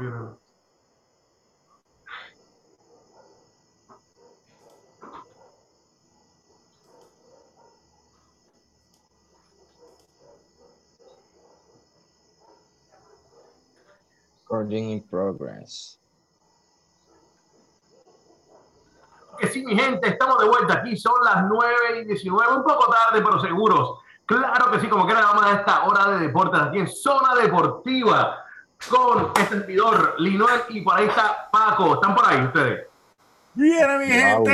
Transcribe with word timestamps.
computer. 0.00 0.36
Recording 14.42 14.90
in 14.90 15.02
progress. 15.02 15.98
Que 19.38 19.48
sí, 19.48 19.64
mi 19.64 19.78
gente, 19.78 20.08
estamos 20.08 20.38
de 20.38 20.48
vuelta 20.48 20.74
aquí. 20.74 20.96
Son 20.96 21.14
las 21.24 21.46
9 21.46 22.00
y 22.02 22.04
19, 22.04 22.56
un 22.56 22.64
poco 22.64 22.90
tarde, 22.90 23.22
pero 23.22 23.40
seguros. 23.40 24.00
Claro 24.26 24.70
que 24.70 24.80
sí, 24.80 24.88
como 24.88 25.06
que 25.06 25.14
vamos 25.14 25.44
a 25.44 25.52
esta 25.52 25.84
hora 25.84 26.08
de 26.10 26.26
deportes 26.26 26.60
aquí 26.60 26.78
en 26.78 26.88
Zona 26.88 27.34
Deportiva 27.36 28.49
con 28.88 29.32
este 29.36 29.56
servidor 29.56 30.14
Linoel 30.18 30.62
y 30.68 30.80
por 30.80 30.98
ahí 30.98 31.06
está 31.06 31.48
Paco. 31.50 31.94
¿Están 31.94 32.14
por 32.14 32.26
ahí 32.26 32.42
ustedes? 32.44 32.86
Bien, 33.54 33.98
mi 33.98 34.06
gente. 34.06 34.52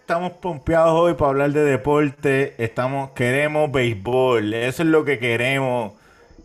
Estamos 0.00 0.32
pompeados 0.32 0.92
hoy 0.92 1.14
para 1.14 1.30
hablar 1.30 1.50
de 1.50 1.62
deporte. 1.62 2.54
Estamos, 2.62 3.10
queremos 3.10 3.70
béisbol. 3.70 4.54
Eso 4.54 4.82
es 4.82 4.88
lo 4.88 5.04
que 5.04 5.18
queremos. 5.18 5.92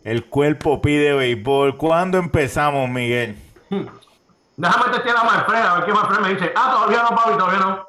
El 0.03 0.25
cuerpo 0.25 0.81
pide 0.81 1.13
béisbol. 1.13 1.77
¿Cuándo 1.77 2.17
empezamos, 2.17 2.89
Miguel? 2.89 3.37
Déjame 4.57 4.91
testear 4.91 5.17
a 5.17 5.23
Manfred, 5.23 5.61
a 5.61 5.75
ver 5.75 5.85
qué 5.85 5.93
Manfred 5.93 6.19
me 6.19 6.29
dice. 6.33 6.51
Ah, 6.55 6.71
todavía 6.73 7.03
no, 7.03 7.15
Papi, 7.15 7.37
todavía 7.37 7.59
no. 7.59 7.87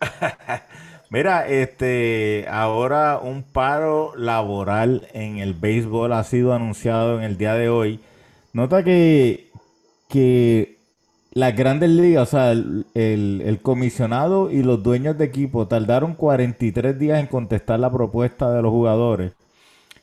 Mira, 1.14 1.46
este, 1.46 2.44
ahora 2.50 3.20
un 3.22 3.44
paro 3.44 4.14
laboral 4.16 5.06
en 5.12 5.38
el 5.38 5.54
béisbol 5.54 6.12
ha 6.12 6.24
sido 6.24 6.52
anunciado 6.54 7.18
en 7.18 7.24
el 7.24 7.38
día 7.38 7.54
de 7.54 7.68
hoy. 7.68 8.00
Nota 8.52 8.82
que, 8.82 9.48
que 10.08 10.78
las 11.32 11.56
grandes 11.56 11.90
ligas, 11.90 12.28
o 12.28 12.30
sea, 12.32 12.52
el, 12.52 12.86
el- 12.94 13.60
comisionado 13.62 14.50
y 14.50 14.62
los 14.64 14.82
dueños 14.82 15.18
de 15.18 15.26
equipo 15.26 15.68
tardaron 15.68 16.14
43 16.14 16.98
días 16.98 17.20
en 17.20 17.28
contestar 17.28 17.80
la 17.80 17.92
propuesta 17.92 18.52
de 18.52 18.62
los 18.62 18.72
jugadores. 18.72 19.32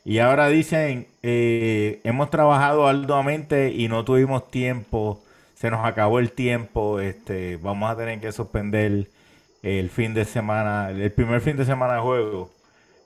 Y 0.03 0.18
ahora 0.20 0.48
dicen, 0.50 1.08
eh, 1.22 2.02
hemos 2.03 2.30
trabajado 2.31 2.88
arduamente 2.88 3.72
y 3.72 3.88
no 3.88 4.03
tuvimos 4.03 4.50
tiempo, 4.50 5.22
se 5.56 5.70
nos 5.70 5.86
acabó 5.86 6.20
el 6.20 6.31
tiempo, 6.31 7.00
este, 7.00 7.58
vamos 7.58 7.92
a 7.92 7.96
tener 7.98 8.20
que 8.20 8.31
suspender 8.31 9.08
el 9.64 9.90
fin 9.90 10.14
de 10.14 10.26
semana, 10.26 10.90
el 10.92 11.12
primer 11.14 11.42
fin 11.42 11.58
de 11.58 11.66
semana 11.66 11.95
de 11.95 12.02
juego. 12.02 12.52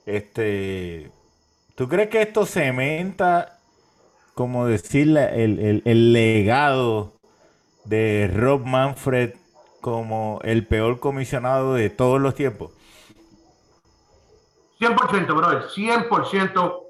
Este, 0.06 1.10
¿tú 1.76 1.88
crees 1.88 2.08
que 2.10 2.22
esto 2.22 2.46
cementa, 2.46 3.60
como 4.34 4.66
decir, 4.66 5.08
el, 5.18 5.58
el- 5.60 5.82
el 5.86 6.12
legado 6.12 7.14
de 7.84 8.30
Rob 8.34 8.64
Manfred 8.66 9.34
como 9.80 10.40
el 10.44 10.66
peor 10.66 11.00
comisionado 11.00 11.74
de 11.74 11.90
todos 11.90 12.20
los 12.20 12.34
tiempos? 12.34 12.72
100%, 14.78 15.34
brother, 15.34 15.68
100% 15.70 16.82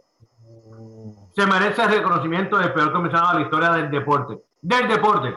se 1.34 1.46
merece 1.46 1.82
el 1.82 1.90
reconocimiento 1.90 2.56
del 2.58 2.72
peor 2.72 2.92
comisionado 2.92 3.32
de 3.34 3.40
la 3.40 3.44
historia 3.44 3.70
del 3.72 3.90
deporte. 3.90 4.38
Del 4.62 4.88
deporte. 4.88 5.34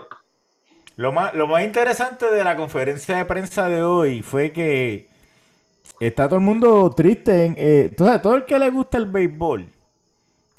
Lo 0.99 1.13
más, 1.13 1.33
lo 1.33 1.47
más 1.47 1.63
interesante 1.63 2.29
de 2.29 2.43
la 2.43 2.57
conferencia 2.57 3.15
de 3.15 3.23
prensa 3.23 3.69
de 3.69 3.81
hoy 3.81 4.21
fue 4.21 4.51
que 4.51 5.07
está 6.01 6.27
todo 6.27 6.39
el 6.39 6.45
mundo 6.45 6.89
triste. 6.93 7.45
En, 7.45 7.55
eh, 7.57 7.89
todo 7.95 8.35
el 8.35 8.43
que 8.43 8.59
le 8.59 8.69
gusta 8.69 8.97
el 8.97 9.05
béisbol, 9.05 9.69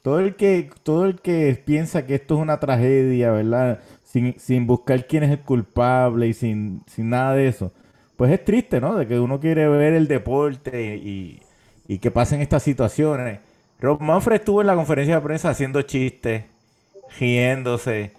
todo 0.01 0.19
el 0.19 0.37
que, 0.37 0.71
todo 0.83 1.05
el 1.05 1.21
que 1.21 1.63
piensa 1.63 2.07
que 2.07 2.15
esto 2.15 2.37
es 2.37 2.41
una 2.41 2.59
tragedia, 2.59 3.33
¿verdad? 3.33 3.81
Sin, 4.03 4.41
sin 4.41 4.67
buscar 4.67 5.07
quién 5.07 5.25
es 5.25 5.31
el 5.31 5.41
culpable 5.41 6.29
y 6.29 6.33
sin, 6.33 6.85
sin 6.87 7.11
nada 7.11 7.35
de 7.35 7.47
eso. 7.47 7.71
Pues 8.17 8.33
es 8.33 8.43
triste, 8.43 8.81
¿no? 8.81 8.97
De 8.97 9.07
que 9.07 9.21
uno 9.21 9.41
quiere 9.41 9.69
ver 9.69 9.93
el 9.93 10.09
deporte 10.09 10.97
y, 10.97 11.43
y 11.87 11.99
que 11.99 12.11
pasen 12.11 12.41
estas 12.41 12.63
situaciones. 12.63 13.41
Rob 13.79 14.01
Manfred 14.01 14.37
estuvo 14.37 14.63
en 14.63 14.69
la 14.69 14.75
conferencia 14.75 15.17
de 15.17 15.21
prensa 15.21 15.51
haciendo 15.51 15.83
chistes, 15.83 16.45
riéndose. 17.19 18.19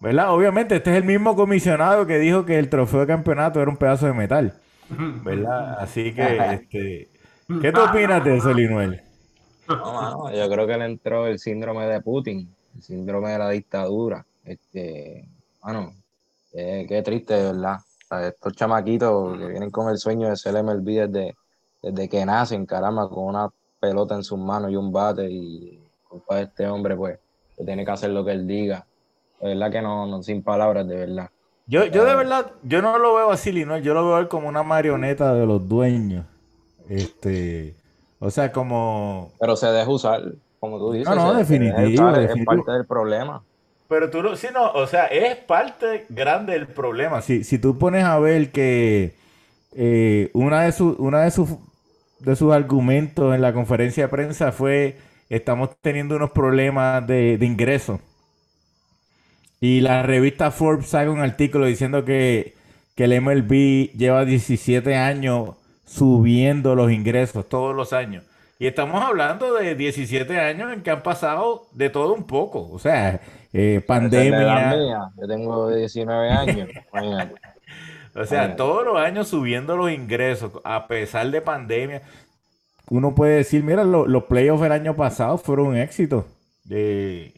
¿Verdad? 0.00 0.34
Obviamente, 0.34 0.76
este 0.76 0.90
es 0.90 0.96
el 0.96 1.04
mismo 1.04 1.36
comisionado 1.36 2.06
que 2.06 2.18
dijo 2.18 2.46
que 2.46 2.58
el 2.58 2.70
trofeo 2.70 3.00
de 3.00 3.06
campeonato 3.06 3.60
era 3.60 3.70
un 3.70 3.76
pedazo 3.76 4.06
de 4.06 4.14
metal. 4.14 4.54
¿Verdad? 4.88 5.78
Así 5.78 6.14
que, 6.14 6.38
este, 6.52 7.08
¿qué 7.60 7.72
tú 7.72 7.80
opinas 7.82 8.24
de 8.24 8.38
eso, 8.38 8.52
Linuel? 8.52 9.02
No, 9.68 9.92
mano, 9.92 10.32
yo 10.32 10.48
creo 10.48 10.66
que 10.66 10.78
le 10.78 10.86
entró 10.86 11.26
el 11.26 11.38
síndrome 11.38 11.86
de 11.86 12.00
Putin, 12.00 12.52
el 12.74 12.82
síndrome 12.82 13.30
de 13.30 13.38
la 13.38 13.50
dictadura. 13.50 14.24
Este, 14.44 15.28
mano, 15.62 15.92
eh, 16.54 16.86
qué 16.88 17.02
triste, 17.02 17.34
verdad. 17.34 17.76
O 17.76 18.08
sea, 18.08 18.28
estos 18.28 18.54
chamaquitos 18.54 19.38
que 19.38 19.46
vienen 19.46 19.70
con 19.70 19.90
el 19.90 19.98
sueño 19.98 20.30
de 20.30 20.36
ser 20.36 20.60
MLB 20.62 21.08
desde, 21.08 21.36
desde 21.82 22.08
que 22.08 22.24
nacen, 22.24 22.64
caramba, 22.66 23.08
con 23.08 23.24
una 23.24 23.48
pelota 23.78 24.14
en 24.14 24.24
sus 24.24 24.38
manos 24.38 24.72
y 24.72 24.76
un 24.76 24.90
bate 24.90 25.30
y 25.30 25.78
culpa 26.08 26.36
de 26.36 26.42
este 26.44 26.66
hombre, 26.66 26.96
pues, 26.96 27.18
que 27.56 27.64
tiene 27.64 27.84
que 27.84 27.90
hacer 27.90 28.10
lo 28.10 28.24
que 28.24 28.32
él 28.32 28.46
diga. 28.46 28.86
De 29.40 29.48
verdad 29.48 29.70
que 29.70 29.82
no, 29.82 30.06
no 30.06 30.22
sin 30.22 30.42
palabras, 30.42 30.86
de 30.86 30.96
verdad. 30.96 31.30
Yo, 31.66 31.84
yo 31.86 32.04
de 32.04 32.14
verdad, 32.16 32.52
yo 32.62 32.82
no 32.82 32.98
lo 32.98 33.14
veo 33.14 33.30
así, 33.30 33.52
Linuel. 33.52 33.82
Yo 33.82 33.94
lo 33.94 34.06
veo 34.14 34.28
como 34.28 34.48
una 34.48 34.62
marioneta 34.62 35.34
de 35.34 35.46
los 35.46 35.68
dueños. 35.68 36.26
Este, 36.88 37.74
o 38.18 38.30
sea, 38.30 38.50
como... 38.52 39.32
Pero 39.38 39.56
se 39.56 39.66
deja 39.68 39.88
usar, 39.88 40.20
como 40.58 40.78
tú 40.78 40.92
dices. 40.92 41.08
No, 41.08 41.14
no, 41.14 41.34
definitivo, 41.34 42.08
usar, 42.08 42.14
es- 42.16 42.28
definitivo. 42.28 42.60
Es 42.60 42.64
parte 42.64 42.72
del 42.72 42.86
problema. 42.86 43.42
Pero 43.88 44.10
tú 44.10 44.22
no, 44.22 44.36
sí, 44.36 44.48
no, 44.52 44.70
o 44.72 44.86
sea, 44.86 45.06
es 45.06 45.36
parte 45.36 46.06
grande 46.08 46.52
del 46.52 46.66
problema. 46.68 47.22
Si, 47.22 47.42
si 47.42 47.58
tú 47.58 47.76
pones 47.78 48.04
a 48.04 48.18
ver 48.20 48.52
que 48.52 49.14
eh, 49.74 50.30
una 50.32 50.62
de 50.62 50.72
sus, 50.72 50.98
una 50.98 51.22
de 51.22 51.30
sus, 51.32 51.50
de 52.20 52.36
sus 52.36 52.52
argumentos 52.52 53.34
en 53.34 53.42
la 53.42 53.52
conferencia 53.52 54.04
de 54.04 54.08
prensa 54.08 54.52
fue 54.52 54.96
estamos 55.28 55.70
teniendo 55.80 56.16
unos 56.16 56.30
problemas 56.30 57.06
de, 57.06 57.38
de 57.38 57.46
ingresos. 57.46 58.00
Y 59.60 59.80
la 59.82 60.02
revista 60.02 60.50
Forbes 60.50 60.86
saca 60.88 61.10
un 61.10 61.20
artículo 61.20 61.66
diciendo 61.66 62.04
que, 62.04 62.54
que 62.94 63.04
el 63.04 63.20
MLB 63.20 63.92
lleva 63.96 64.24
17 64.24 64.96
años 64.96 65.50
subiendo 65.84 66.74
los 66.74 66.90
ingresos 66.92 67.48
todos 67.48 67.74
los 67.74 67.92
años. 67.92 68.24
Y 68.58 68.66
estamos 68.66 69.02
hablando 69.02 69.54
de 69.54 69.74
17 69.74 70.38
años 70.38 70.72
en 70.72 70.82
que 70.82 70.90
han 70.90 71.02
pasado 71.02 71.66
de 71.72 71.90
todo 71.90 72.14
un 72.14 72.24
poco. 72.24 72.68
O 72.70 72.78
sea, 72.78 73.20
eh, 73.52 73.82
pandemia. 73.86 74.76
mía. 74.76 75.00
Yo 75.20 75.26
tengo 75.26 75.70
19 75.70 76.30
años. 76.30 76.68
O 78.14 78.24
sea, 78.26 78.56
todos 78.56 78.84
los 78.84 78.98
años 78.98 79.28
subiendo 79.28 79.76
los 79.76 79.90
ingresos, 79.92 80.50
a 80.64 80.88
pesar 80.88 81.30
de 81.30 81.40
pandemia. 81.40 82.02
Uno 82.90 83.14
puede 83.14 83.36
decir, 83.36 83.62
mira, 83.62 83.84
lo- 83.84 84.06
los 84.06 84.24
playoffs 84.24 84.64
el 84.64 84.72
año 84.72 84.96
pasado 84.96 85.38
fueron 85.38 85.68
un 85.68 85.76
éxito. 85.76 86.26
Eh, 86.68 87.32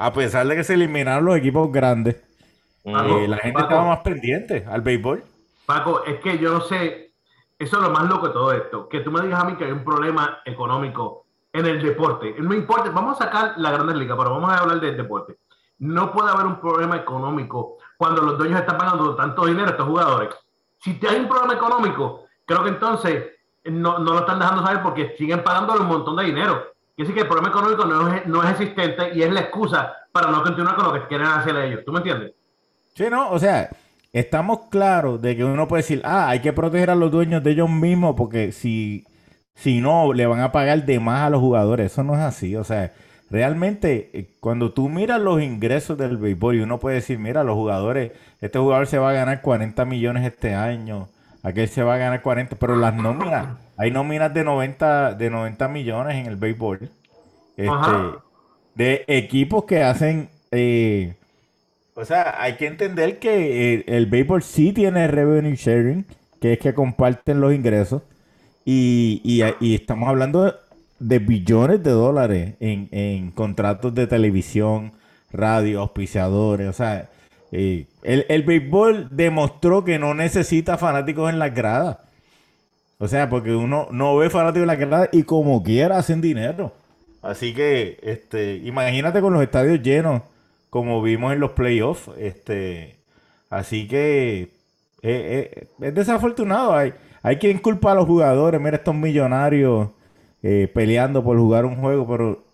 a 0.00 0.12
pesar 0.12 0.46
de 0.46 0.54
que 0.54 0.62
se 0.62 0.74
eliminaron 0.74 1.24
los 1.24 1.36
equipos 1.36 1.72
grandes, 1.72 2.16
Paco, 2.84 3.18
eh, 3.18 3.26
la 3.26 3.38
gente 3.38 3.54
Paco. 3.54 3.66
estaba 3.66 3.88
más 3.88 3.98
pendiente 3.98 4.64
al 4.70 4.80
béisbol. 4.80 5.24
Paco, 5.66 6.04
es 6.04 6.20
que 6.20 6.38
yo 6.38 6.52
no 6.52 6.60
sé, 6.60 7.12
eso 7.58 7.76
es 7.76 7.82
lo 7.82 7.90
más 7.90 8.08
loco 8.08 8.28
de 8.28 8.32
todo 8.32 8.52
esto, 8.52 8.88
que 8.88 9.00
tú 9.00 9.10
me 9.10 9.20
digas 9.22 9.42
a 9.42 9.44
mí 9.44 9.56
que 9.56 9.64
hay 9.64 9.72
un 9.72 9.84
problema 9.84 10.40
económico 10.44 11.26
en 11.52 11.66
el 11.66 11.82
deporte. 11.82 12.36
No 12.38 12.54
importa, 12.54 12.90
vamos 12.90 13.20
a 13.20 13.24
sacar 13.24 13.54
la 13.56 13.72
Grandes 13.72 13.96
Ligas, 13.96 14.16
pero 14.16 14.30
vamos 14.30 14.52
a 14.52 14.58
hablar 14.58 14.80
del 14.80 14.96
deporte. 14.96 15.38
No 15.78 16.12
puede 16.12 16.30
haber 16.30 16.46
un 16.46 16.60
problema 16.60 16.96
económico 16.96 17.78
cuando 17.96 18.22
los 18.22 18.38
dueños 18.38 18.60
están 18.60 18.78
pagando 18.78 19.16
tanto 19.16 19.46
dinero 19.46 19.66
a 19.66 19.70
estos 19.70 19.88
jugadores. 19.88 20.30
Si 20.80 20.94
te 20.94 21.08
hay 21.08 21.18
un 21.18 21.28
problema 21.28 21.54
económico, 21.54 22.24
creo 22.46 22.62
que 22.62 22.70
entonces 22.70 23.24
no, 23.64 23.98
no 23.98 24.12
lo 24.12 24.20
están 24.20 24.38
dejando 24.38 24.64
saber 24.64 24.80
porque 24.80 25.16
siguen 25.18 25.42
pagándole 25.42 25.80
un 25.80 25.88
montón 25.88 26.16
de 26.16 26.24
dinero. 26.24 26.77
Quiere 26.98 27.12
decir 27.12 27.14
que 27.14 27.20
el 27.20 27.28
problema 27.28 27.50
económico 27.50 27.84
no 27.84 28.12
es, 28.12 28.26
no 28.26 28.42
es 28.42 28.50
existente 28.50 29.14
y 29.14 29.22
es 29.22 29.32
la 29.32 29.42
excusa 29.42 29.94
para 30.10 30.32
no 30.32 30.42
continuar 30.42 30.74
con 30.74 30.86
lo 30.86 30.92
que 30.94 31.06
quieren 31.06 31.28
hacer 31.28 31.54
ellos. 31.54 31.82
¿Tú 31.86 31.92
me 31.92 31.98
entiendes? 31.98 32.32
Sí, 32.96 33.04
¿no? 33.08 33.30
O 33.30 33.38
sea, 33.38 33.70
estamos 34.12 34.62
claros 34.68 35.22
de 35.22 35.36
que 35.36 35.44
uno 35.44 35.68
puede 35.68 35.84
decir, 35.84 36.02
ah, 36.04 36.28
hay 36.28 36.40
que 36.40 36.52
proteger 36.52 36.90
a 36.90 36.96
los 36.96 37.12
dueños 37.12 37.44
de 37.44 37.52
ellos 37.52 37.70
mismos 37.70 38.16
porque 38.16 38.50
si, 38.50 39.04
si 39.54 39.80
no, 39.80 40.12
le 40.12 40.26
van 40.26 40.40
a 40.40 40.50
pagar 40.50 40.86
de 40.86 40.98
más 40.98 41.22
a 41.22 41.30
los 41.30 41.38
jugadores. 41.38 41.92
Eso 41.92 42.02
no 42.02 42.14
es 42.14 42.20
así. 42.20 42.56
O 42.56 42.64
sea, 42.64 42.92
realmente, 43.30 44.10
eh, 44.12 44.34
cuando 44.40 44.72
tú 44.72 44.88
miras 44.88 45.20
los 45.20 45.40
ingresos 45.40 45.96
del 45.96 46.16
béisbol 46.16 46.56
y 46.56 46.60
uno 46.62 46.80
puede 46.80 46.96
decir, 46.96 47.20
mira, 47.20 47.44
los 47.44 47.54
jugadores, 47.54 48.10
este 48.40 48.58
jugador 48.58 48.88
se 48.88 48.98
va 48.98 49.10
a 49.10 49.12
ganar 49.12 49.40
40 49.40 49.84
millones 49.84 50.26
este 50.26 50.52
año, 50.52 51.06
aquel 51.48 51.68
se 51.68 51.82
va 51.82 51.94
a 51.94 51.98
ganar 51.98 52.22
40, 52.22 52.56
pero 52.56 52.76
las 52.76 52.94
nóminas, 52.94 53.48
hay 53.76 53.90
nóminas 53.90 54.32
de 54.34 54.44
90, 54.44 55.14
de 55.14 55.30
90 55.30 55.68
millones 55.68 56.16
en 56.16 56.26
el 56.26 56.36
béisbol. 56.36 56.90
Este, 57.56 57.70
de 58.74 59.04
equipos 59.08 59.64
que 59.64 59.82
hacen... 59.82 60.28
eh, 60.52 61.14
o 61.94 62.04
sea, 62.04 62.40
hay 62.42 62.54
que 62.56 62.66
entender 62.66 63.18
que 63.18 63.74
eh, 63.74 63.84
el 63.88 64.06
béisbol 64.06 64.42
sí 64.42 64.72
tiene 64.72 65.08
revenue 65.08 65.56
sharing, 65.56 66.06
que 66.40 66.52
es 66.54 66.58
que 66.60 66.74
comparten 66.74 67.40
los 67.40 67.52
ingresos. 67.54 68.02
Y, 68.64 69.20
y- 69.24 69.42
y 69.60 69.74
estamos 69.74 70.08
hablando 70.08 70.44
de, 70.44 70.52
de 71.00 71.18
billones 71.18 71.82
de 71.82 71.90
dólares 71.90 72.54
en, 72.60 72.88
en 72.92 73.30
contratos 73.32 73.94
de 73.94 74.06
televisión, 74.06 74.92
radio, 75.32 75.80
auspiciadores, 75.80 76.68
o 76.68 76.72
sea, 76.72 77.08
el, 77.50 77.86
el 78.02 78.42
béisbol 78.42 79.08
demostró 79.10 79.84
que 79.84 79.98
no 79.98 80.14
necesita 80.14 80.78
fanáticos 80.78 81.30
en 81.30 81.38
las 81.38 81.54
gradas. 81.54 81.98
O 82.98 83.06
sea, 83.06 83.30
porque 83.30 83.54
uno 83.54 83.88
no 83.90 84.16
ve 84.16 84.28
fanáticos 84.28 84.62
en 84.62 84.66
las 84.66 84.78
gradas 84.78 85.08
y 85.12 85.22
como 85.22 85.62
quiera 85.62 85.98
hacen 85.98 86.20
dinero. 86.20 86.72
Así 87.22 87.54
que, 87.54 87.98
este, 88.02 88.56
imagínate 88.56 89.20
con 89.20 89.32
los 89.32 89.42
estadios 89.42 89.82
llenos, 89.82 90.22
como 90.70 91.02
vimos 91.02 91.32
en 91.32 91.40
los 91.40 91.52
playoffs, 91.52 92.10
este, 92.18 92.96
así 93.50 93.88
que 93.88 94.50
eh, 95.02 95.50
eh, 95.52 95.66
es 95.80 95.94
desafortunado. 95.94 96.74
Hay, 96.74 96.92
hay 97.22 97.36
quien 97.36 97.58
culpa 97.58 97.92
a 97.92 97.94
los 97.94 98.06
jugadores, 98.06 98.60
mira 98.60 98.76
estos 98.76 98.94
millonarios 98.94 99.90
eh, 100.42 100.70
peleando 100.72 101.22
por 101.24 101.38
jugar 101.38 101.64
un 101.64 101.76
juego, 101.76 102.06
pero 102.06 102.44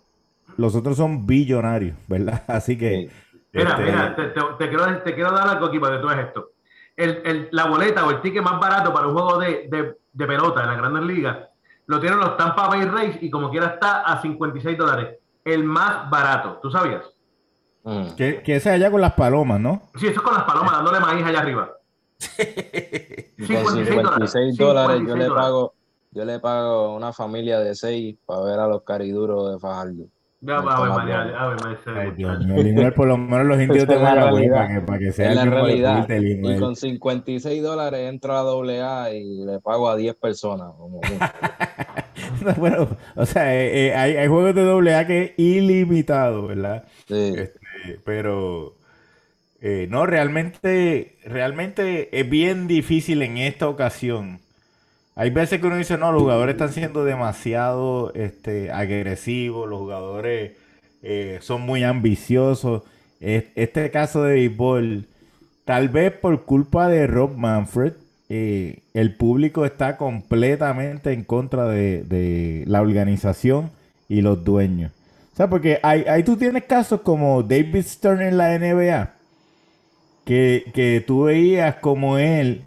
los 0.57 0.75
otros 0.75 0.97
son 0.97 1.25
billonarios, 1.27 1.95
¿verdad? 2.07 2.43
Así 2.47 2.77
que... 2.77 3.09
Mira, 3.55 3.69
este, 3.71 3.83
mira, 3.83 4.15
te, 4.15 4.23
te- 4.27 4.41
te 4.57 4.69
quiero, 4.69 5.01
te 5.01 5.15
quiero 5.15 5.31
dar 5.31 5.47
algo 5.49 5.65
aquí 5.67 5.79
para 5.79 5.95
que 5.95 6.01
tú 6.01 6.07
veas 6.07 6.19
esto. 6.27 6.49
El, 6.95 7.21
el- 7.25 7.49
la 7.51 7.65
boleta 7.65 8.05
o 8.05 8.11
el 8.11 8.21
ticket 8.21 8.43
más 8.43 8.59
barato 8.59 8.93
para 8.93 9.07
un 9.07 9.13
juego 9.13 9.37
de, 9.39 9.67
de- 9.69 9.97
de 10.13 10.25
pelota 10.27 10.61
en 10.61 10.67
las 10.69 10.77
grandes 10.77 11.03
ligas 11.03 11.37
lo 11.87 11.99
tienen 11.99 12.19
los 12.19 12.35
Tampa 12.37 12.67
Bay 12.67 12.83
Rays 12.85 13.17
y 13.21 13.29
como 13.29 13.51
quiera 13.51 13.67
está 13.67 14.01
a 14.01 14.19
56 14.21 14.75
dólares. 14.77 15.19
El 15.43 15.63
más 15.63 16.09
barato, 16.09 16.57
¿tú 16.61 16.71
sabías? 16.71 17.03
Mm. 17.83 18.15
que, 18.15 18.41
que 18.41 18.55
ese 18.55 18.71
allá 18.71 18.89
con 18.89 18.99
las 19.01 19.13
palomas, 19.13 19.59
¿no? 19.59 19.83
Sí, 19.95 20.07
eso 20.07 20.15
es 20.19 20.21
con 20.21 20.33
las 20.33 20.45
palomas 20.45 20.71
dándole 20.71 20.99
maíz 20.99 21.23
allá 21.23 21.39
arriba. 21.41 21.69
Y 23.37 23.45
con 23.63 23.75
56 23.75 23.85
dólares. 23.85 24.31
56 24.31 24.57
dólares 24.57 24.99
yo 25.01 25.13
56 25.15 25.19
le 25.19 25.29
pago, 25.35 25.73
yo 26.11 26.25
le 26.25 26.39
pago 26.39 26.85
a 26.85 26.95
una 26.95 27.13
familia 27.13 27.59
de 27.59 27.75
seis 27.75 28.17
para 28.25 28.41
ver 28.41 28.59
a 28.59 28.67
los 28.67 28.81
cariduros 28.83 29.51
de 29.51 29.59
Fajardo. 29.59 30.05
No 30.45 30.57
a 30.57 30.61
María, 30.61 31.21
a 31.37 31.55
María, 31.55 32.11
Dios 32.15 32.39
mío, 32.39 32.93
por 32.95 33.07
lo 33.07 33.17
menos 33.17 33.47
los 33.47 33.61
indios 33.61 33.87
de 33.87 33.99
la 33.99 34.15
Mayagüez, 34.15 34.47
realidad. 34.47 34.51
para 34.51 34.73
que, 34.75 34.81
para 34.81 34.99
que 34.99 35.11
sea 35.11 35.31
el 35.31 35.35
la 35.35 35.45
mismo 35.45 35.65
realidad. 35.65 36.07
deporte, 36.07 36.19
Y 36.43 36.55
con 36.55 36.75
56 36.75 37.63
dólares 37.63 38.09
entro 38.09 38.35
a 38.37 38.41
doble 38.41 38.81
A 38.81 39.13
y 39.13 39.45
le 39.45 39.59
pago 39.59 39.89
a 39.89 39.95
10 39.95 40.15
personas. 40.15 40.73
como 40.77 41.01
bueno, 42.57 42.97
o 43.15 43.25
sea, 43.25 43.55
eh, 43.55 43.87
eh, 43.87 43.95
hay, 43.95 44.15
hay 44.17 44.27
juegos 44.27 44.55
de 44.55 44.63
doble 44.63 44.95
A 44.95 45.07
que 45.07 45.23
es 45.23 45.33
ilimitado, 45.37 46.47
¿verdad? 46.47 46.85
Sí. 47.07 47.33
Este, 47.33 47.59
pero 48.03 48.75
eh, 49.61 49.87
no, 49.89 50.05
realmente, 50.05 51.17
realmente 51.25 52.19
es 52.19 52.29
bien 52.29 52.67
difícil 52.67 53.21
en 53.23 53.37
esta 53.37 53.67
ocasión. 53.69 54.41
Hay 55.15 55.29
veces 55.29 55.61
que 55.61 55.67
uno 55.67 55.77
dice, 55.77 55.97
no, 55.97 56.11
los 56.11 56.21
jugadores 56.23 56.55
están 56.55 56.73
siendo 56.73 57.05
demasiado 57.05 58.13
este, 58.15 58.71
agresivos, 58.71 59.69
los 59.69 59.79
jugadores 59.79 60.53
eh, 61.03 61.39
son 61.41 61.61
muy 61.61 61.83
ambiciosos. 61.83 62.83
Es- 63.21 63.45
Este 63.55 63.89
caso 63.91 64.23
de 64.23 64.33
béisbol, 64.33 65.05
tal 65.65 65.89
vez 65.89 66.11
por 66.13 66.43
culpa 66.45 66.89
de 66.89 67.07
Rob 67.07 67.35
Manfred, 67.37 67.93
eh, 68.29 68.79
el 68.93 69.15
público 69.15 69.65
está 69.65 69.97
completamente 69.97 71.13
en 71.13 71.23
contra 71.23 71.65
de, 71.67 72.03
de 72.03 72.63
la 72.67 72.81
organización 72.81 73.71
y 74.09 74.21
los 74.21 74.43
dueños. 74.43 74.91
O 75.33 75.35
sea, 75.37 75.49
porque 75.49 75.79
ahí, 75.83 76.03
ahí 76.07 76.23
tú 76.23 76.37
tienes 76.37 76.63
casos 76.65 77.01
como 77.01 77.43
David 77.43 77.83
Stern 77.85 78.21
en 78.21 78.37
la 78.37 78.53
NBA, 78.55 79.11
que, 80.25 80.71
que 80.73 81.03
tú 81.05 81.23
veías 81.25 81.75
como 81.77 82.17
él 82.17 82.63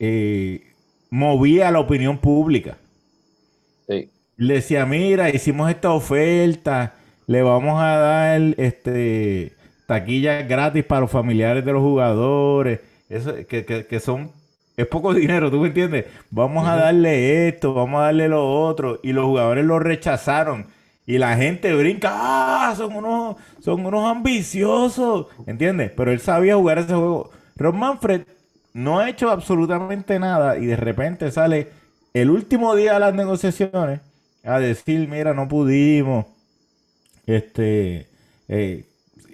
eh, 0.00 0.71
movía 1.12 1.70
la 1.70 1.80
opinión 1.80 2.18
pública. 2.18 2.78
Sí. 3.88 4.12
Le 4.36 4.54
decía, 4.54 4.86
mira, 4.86 5.30
hicimos 5.30 5.70
esta 5.70 5.92
oferta, 5.92 6.94
le 7.26 7.42
vamos 7.42 7.80
a 7.80 7.96
dar 7.96 8.40
este 8.58 9.52
taquillas 9.86 10.48
gratis 10.48 10.84
para 10.84 11.02
los 11.02 11.10
familiares 11.10 11.64
de 11.64 11.72
los 11.72 11.82
jugadores, 11.82 12.80
eso, 13.08 13.34
que, 13.46 13.64
que- 13.66 13.86
que 13.86 14.00
son, 14.00 14.32
es 14.76 14.86
poco 14.86 15.12
dinero, 15.14 15.50
¿tú 15.50 15.60
me 15.60 15.68
entiendes? 15.68 16.06
Vamos 16.30 16.66
a 16.66 16.76
darle 16.76 17.48
esto, 17.48 17.74
vamos 17.74 18.00
a 18.00 18.04
darle 18.04 18.28
lo 18.28 18.50
otro, 18.64 19.00
y 19.02 19.12
los 19.12 19.26
jugadores 19.26 19.64
lo 19.64 19.78
rechazaron. 19.78 20.66
Y 21.04 21.18
la 21.18 21.36
gente 21.36 21.74
brinca, 21.74 22.10
ah, 22.14 22.74
son 22.76 22.94
unos, 22.94 23.36
son 23.60 23.84
unos 23.84 24.08
ambiciosos, 24.10 25.26
¿entiendes? 25.46 25.90
Pero 25.96 26.12
él 26.12 26.20
sabía 26.20 26.54
jugar 26.56 26.78
ese 26.78 26.94
juego. 26.94 27.30
Ron 27.56 27.78
Manfred 27.78 28.22
no 28.74 28.98
ha 29.00 29.08
hecho 29.10 29.30
absolutamente 29.30 30.18
nada 30.18 30.58
y 30.58 30.66
de 30.66 30.76
repente 30.76 31.30
sale 31.30 31.68
el 32.14 32.30
último 32.30 32.74
día 32.76 32.94
de 32.94 33.00
las 33.00 33.14
negociaciones 33.14 34.00
a 34.44 34.58
decir, 34.60 35.08
mira, 35.08 35.34
no 35.34 35.48
pudimos. 35.48 36.26
Este, 37.26 38.08
eh, 38.48 38.84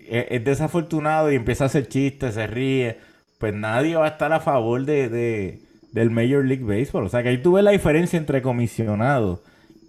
es, 0.08 0.26
es 0.30 0.44
desafortunado 0.44 1.32
y 1.32 1.36
empieza 1.36 1.64
a 1.64 1.66
hacer 1.68 1.88
chistes, 1.88 2.34
se 2.34 2.46
ríe. 2.46 2.98
Pues 3.38 3.54
nadie 3.54 3.96
va 3.96 4.06
a 4.06 4.08
estar 4.08 4.32
a 4.32 4.40
favor 4.40 4.84
de, 4.84 5.08
de- 5.08 5.60
del 5.92 6.10
Major 6.10 6.44
League 6.44 6.64
Baseball. 6.64 7.04
O 7.06 7.08
sea 7.08 7.22
que 7.22 7.30
ahí 7.30 7.38
tú 7.42 7.52
ves 7.52 7.64
la 7.64 7.70
diferencia 7.70 8.18
entre 8.18 8.42
comisionados, 8.42 9.40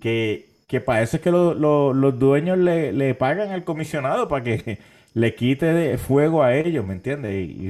que, 0.01 0.49
que 0.67 0.79
para 0.81 1.01
eso 1.01 1.17
es 1.17 1.23
que 1.23 1.31
lo- 1.31 1.53
lo- 1.53 1.93
los 1.93 2.17
dueños 2.19 2.57
le, 2.57 2.93
le 2.93 3.15
pagan 3.15 3.51
al 3.51 3.63
comisionado 3.63 4.27
para 4.27 4.43
que 4.43 4.79
le 5.13 5.35
quite 5.35 5.65
de 5.67 5.97
fuego 5.97 6.43
a 6.43 6.55
ellos, 6.55 6.85
¿me 6.85 6.93
entiendes? 6.93 7.33
Y, 7.49 7.65
y 7.67 7.69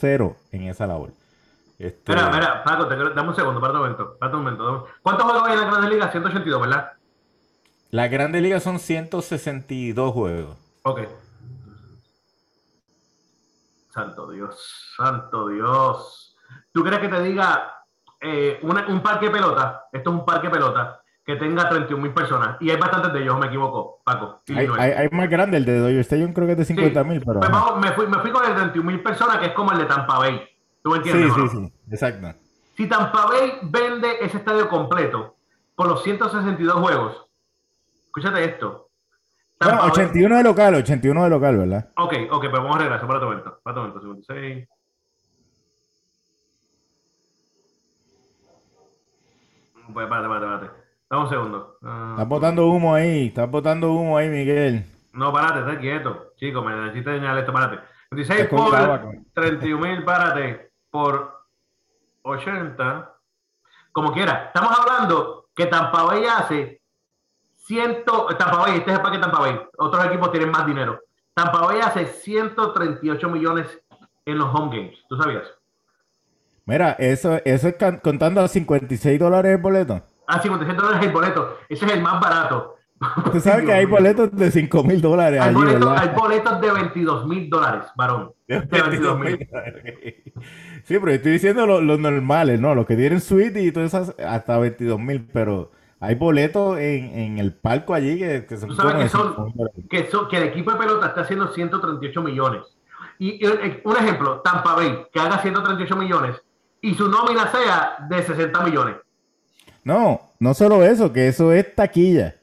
cero 0.00 0.36
en 0.52 0.62
esa 0.64 0.86
labor. 0.86 1.10
Este, 1.78 2.12
Mira, 2.12 2.30
mira, 2.30 2.62
Paco, 2.64 2.86
te 2.86 2.94
quiero- 2.94 3.10
dame 3.14 3.30
un 3.30 3.34
segundo, 3.36 3.60
para 3.60 3.72
un 3.72 3.78
momento, 3.80 4.16
para 4.18 4.36
un 4.36 4.42
momento. 4.44 4.64
dame- 4.66 4.82
¿Cuántos 5.02 5.24
juegos 5.24 5.42
hay 5.48 5.54
en 5.54 5.60
la 5.60 5.66
Grandes 5.66 5.90
Ligas? 5.90 6.10
182, 6.12 6.60
¿verdad? 6.60 6.92
Las 7.90 8.10
grandes 8.10 8.42
ligas 8.42 8.62
son 8.62 8.78
162 8.78 10.12
juegos. 10.12 10.56
Ok. 10.82 11.00
Santo 13.92 14.30
Dios, 14.30 14.92
santo 14.96 15.48
Dios. 15.48 16.36
¿Tú 16.72 16.84
crees 16.84 17.00
que 17.00 17.08
te 17.08 17.22
diga 17.22 17.76
eh, 18.20 18.58
una- 18.62 18.86
un 18.86 19.02
parque 19.02 19.26
de 19.26 19.32
pelota? 19.32 19.86
Esto 19.92 20.10
es 20.10 20.16
un 20.16 20.24
parque 20.24 20.46
de 20.48 20.52
pelota 20.52 20.99
que 21.24 21.36
tenga 21.36 21.68
31 21.68 22.02
mil 22.02 22.12
personas. 22.12 22.56
Y 22.60 22.70
hay 22.70 22.76
bastantes 22.76 23.12
de 23.12 23.22
ellos, 23.22 23.38
me 23.38 23.46
equivoco, 23.46 24.00
Paco. 24.04 24.42
Hay, 24.48 24.54
Illinois. 24.56 24.80
hay- 24.80 24.92
hay 24.92 25.08
más 25.10 25.28
grande, 25.28 25.56
el 25.58 25.64
de 25.64 25.78
Dodger 25.78 26.00
Stadium 26.00 26.32
creo 26.32 26.46
que 26.46 26.52
es 26.52 26.58
de 26.58 26.64
Sí. 26.64 26.74
50 26.74 27.04
mil, 27.04 27.22
pero... 27.24 27.40
Pues 27.40 27.50
vamos, 27.50 27.78
me, 27.80 27.92
fui, 27.92 28.06
me 28.06 28.18
fui 28.18 28.30
con 28.30 28.44
el 28.44 28.54
31 28.54 28.86
mil 28.90 29.02
personas, 29.02 29.38
que 29.38 29.46
es 29.46 29.52
como 29.52 29.70
el 29.72 29.78
de 29.78 29.84
Tampa 29.84 30.18
Bay. 30.18 30.40
¿Tú 30.82 30.90
me 30.90 30.96
entiendes? 30.96 31.32
Sí, 31.34 31.40
sí, 31.48 31.56
sí, 31.56 31.72
exacto. 31.90 32.28
Si 32.76 32.86
Tampa 32.88 33.26
Bay 33.26 33.58
vende 33.62 34.08
ese 34.22 34.38
estadio 34.38 34.68
completo 34.68 35.36
por 35.76 35.86
los 35.88 36.02
162 36.02 36.80
juegos, 36.80 37.26
escúchate 38.06 38.42
esto. 38.44 38.88
Bueno, 39.60 39.78
Tampa 39.78 39.82
Bay- 39.82 39.90
81 39.92 40.36
de 40.38 40.42
local, 40.42 40.74
81 40.74 41.24
de 41.24 41.30
local, 41.30 41.58
¿verdad? 41.58 41.90
Ok, 41.98 42.14
ok, 42.30 42.40
pero 42.50 42.62
vamos 42.62 42.76
a 42.76 42.78
regresar 42.80 43.06
para 43.06 43.18
otro 43.18 43.28
momento. 43.28 43.60
Para 43.62 43.72
otro 43.72 43.82
momento, 43.82 44.00
56. 44.00 44.68
Pues, 49.92 50.04
espérate, 50.04 50.26
espérate, 50.26 50.54
espérate. 50.64 50.79
Dame 51.10 51.22
un 51.24 51.28
segundo. 51.28 51.76
Ah, 51.82 52.10
Estás 52.12 52.28
botando 52.28 52.66
humo 52.68 52.94
ahí, 52.94 53.26
estás 53.26 53.50
botando 53.50 53.92
humo 53.92 54.16
ahí, 54.16 54.28
Miguel. 54.28 54.84
no, 55.12 55.32
párate, 55.32 55.58
está 55.60 55.78
quieto. 55.80 56.32
Chico, 56.36 56.62
me 56.62 56.72
necesito 56.74 57.10
señalar 57.10 57.38
esto, 57.38 57.52
párate. 57.52 57.80
26 58.12 58.40
Está 58.40 58.56
con 58.56 58.64
por 58.64 58.72
tabaco. 58.72 59.12
31 59.34 59.86
mil, 59.86 60.04
párate, 60.04 60.70
por 60.90 61.40
80. 62.22 63.12
Como 63.92 64.12
quiera. 64.12 64.44
Estamos 64.54 64.78
hablando 64.78 65.46
que 65.54 65.66
Tampa 65.66 66.04
Bay 66.04 66.24
hace 66.24 66.80
100. 67.66 68.04
Tampa 68.38 68.56
Bay, 68.58 68.76
este 68.78 68.90
es 68.92 68.96
el 68.96 69.02
parque 69.02 69.18
de 69.18 69.22
Tampa 69.22 69.40
Bay. 69.40 69.60
Otros 69.78 70.04
equipos 70.06 70.30
tienen 70.30 70.50
más 70.50 70.64
dinero. 70.66 71.00
Tampa 71.34 71.60
Bay 71.62 71.80
hace 71.80 72.06
138 72.06 73.28
millones 73.28 73.66
en 74.26 74.38
los 74.38 74.54
home 74.54 74.76
games. 74.76 74.98
¿Tú 75.08 75.16
sabías? 75.16 75.42
Mira, 76.66 76.92
eso, 76.98 77.38
eso 77.44 77.68
es 77.68 77.74
contando 78.00 78.40
a 78.42 78.48
56 78.48 79.18
dólares 79.18 79.52
el 79.56 79.58
boleto. 79.62 80.02
Ah, 80.30 80.40
56 80.40 80.76
dólares 80.78 81.06
el 81.06 81.12
boleto. 81.12 81.58
Ese 81.68 81.86
es 81.86 81.92
el 81.92 82.02
más 82.02 82.20
barato. 82.20 82.76
Tú 83.32 83.40
sabes 83.40 83.64
que 83.64 83.72
hay 83.72 83.86
boletos 83.86 84.30
de 84.36 84.50
5 84.50 84.84
mil 84.84 85.00
dólares 85.00 85.40
Hay 85.40 85.48
allí, 85.48 85.54
boletos, 85.56 85.88
¿verdad? 85.90 86.02
hay 86.02 86.14
boletos 86.18 86.60
de 86.60 86.70
22 86.70 87.26
mil 87.26 87.48
dólares, 87.48 87.84
varón. 87.96 88.32
De 88.46 88.58
22 88.60 89.18
mil. 89.18 89.48
Sí, 90.84 90.98
pero 90.98 91.10
estoy 91.10 91.32
diciendo 91.32 91.66
lo- 91.66 91.80
los 91.80 91.98
normales, 91.98 92.60
¿no? 92.60 92.74
Los 92.74 92.86
que 92.86 92.96
tienen 92.96 93.20
suite 93.20 93.62
y 93.62 93.72
todas 93.72 93.94
esas, 93.94 94.14
hasta 94.18 94.58
22 94.58 94.98
mil, 95.00 95.26
pero 95.32 95.70
hay 95.98 96.14
boletos 96.14 96.78
en, 96.78 97.18
en 97.18 97.38
el 97.38 97.54
palco 97.54 97.94
allí 97.94 98.18
que, 98.18 98.44
que 98.46 98.56
son 98.56 98.68
Tú 98.70 98.74
sabes 98.76 98.96
que 98.96 99.08
son- 99.08 99.34
5.000 99.34 99.52
dólares. 99.54 99.84
que, 99.88 100.06
so- 100.10 100.28
que 100.28 100.36
el 100.36 100.42
equipo 100.44 100.70
de 100.72 100.78
pelota 100.78 101.06
está 101.08 101.22
haciendo 101.22 101.48
138 101.48 102.22
millones. 102.22 102.62
Y, 103.18 103.44
y, 103.44 103.80
un 103.84 103.96
ejemplo, 103.96 104.40
Tampa 104.40 104.74
Bay, 104.74 105.06
que 105.12 105.20
haga 105.20 105.38
138 105.38 105.96
millones 105.96 106.36
y 106.82 106.94
su 106.94 107.08
nómina 107.08 107.46
sea 107.50 107.96
de 108.08 108.22
60 108.22 108.60
millones. 108.62 108.96
No, 109.84 110.20
no 110.38 110.54
solo 110.54 110.84
eso, 110.84 111.12
que 111.12 111.28
eso 111.28 111.52
es 111.52 111.74
taquilla. 111.74 112.36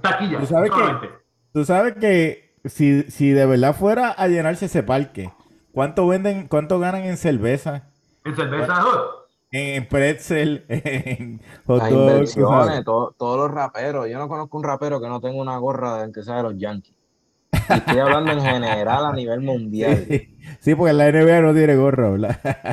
Taquilla, 0.00 0.40
¿Tú 0.40 0.46
sabes 0.46 0.70
qué? 0.70 0.76
solamente. 0.78 1.08
Tú 1.52 1.64
sabes 1.64 1.94
que 1.94 2.54
si, 2.64 3.02
si 3.10 3.30
de 3.30 3.46
verdad 3.46 3.74
fuera 3.74 4.10
a 4.10 4.28
llenarse 4.28 4.66
ese 4.66 4.82
parque, 4.82 5.30
¿cuánto 5.72 6.06
venden, 6.06 6.48
cuánto 6.48 6.78
ganan 6.78 7.02
en 7.04 7.16
cerveza? 7.16 7.90
En 8.24 8.34
cerveza, 8.34 8.82
En 9.50 9.86
pretzel, 9.88 10.64
en 10.68 11.40
hot 11.66 11.78
Las 11.78 11.90
dog, 11.90 12.00
inversiones, 12.00 12.84
todo- 12.84 13.14
todos 13.18 13.38
los 13.38 13.50
raperos. 13.50 14.08
Yo 14.08 14.18
no 14.18 14.28
conozco 14.28 14.56
un 14.56 14.64
rapero 14.64 15.00
que 15.00 15.08
no 15.08 15.20
tenga 15.20 15.40
una 15.40 15.58
gorra 15.58 16.02
de 16.06 16.12
que 16.12 16.22
sea 16.22 16.36
de 16.36 16.42
los 16.44 16.58
Yankees. 16.58 16.93
Estoy 17.54 17.98
hablando 17.98 18.32
en 18.32 18.40
general 18.40 19.06
a 19.06 19.12
nivel 19.12 19.40
mundial. 19.42 20.06
Sí, 20.60 20.74
porque 20.74 20.92
la 20.92 21.10
NBA 21.10 21.40
no 21.40 21.54
tiene 21.54 21.76
gorro, 21.76 22.16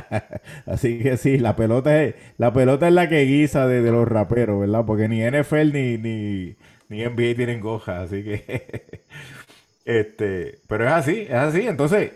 Así 0.66 1.00
que 1.00 1.18
sí, 1.18 1.38
la 1.38 1.56
pelota 1.56 2.04
es, 2.04 2.16
la 2.38 2.54
pelota 2.54 2.88
es 2.88 2.94
la 2.94 3.10
que 3.10 3.24
guisa 3.24 3.68
de, 3.68 3.82
los 3.92 4.08
raperos, 4.08 4.60
¿verdad? 4.60 4.86
Porque 4.86 5.08
ni 5.08 5.22
NFL 5.22 5.74
ni, 5.74 5.98
ni, 5.98 6.56
ni 6.90 7.06
NBA 7.06 7.36
tienen 7.36 7.60
goja, 7.60 8.02
así 8.02 8.24
que... 8.24 9.04
este, 9.86 10.60
pero 10.68 10.86
es 10.86 10.92
así, 10.92 11.22
es 11.22 11.34
así. 11.34 11.68
Entonces, 11.68 12.12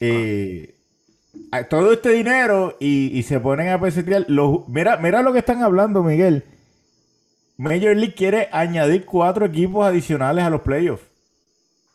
eh, 0.00 0.74
todo 1.68 1.92
este 1.92 2.10
dinero 2.10 2.76
y, 2.80 3.22
se 3.22 3.40
ponen 3.40 3.68
a 3.68 3.80
pesetear. 3.80 4.24
Los, 4.28 4.68
mira, 4.68 4.96
mira 4.96 5.22
lo 5.22 5.32
que 5.32 5.38
están 5.38 5.62
hablando, 5.62 6.02
Miguel. 6.02 6.44
Major 7.56 7.96
League 7.96 8.14
quiere 8.14 8.48
añadir 8.52 9.04
cuatro 9.04 9.46
equipos 9.46 9.86
adicionales 9.86 10.44
a 10.44 10.50
los 10.50 10.62
playoffs. 10.62 11.04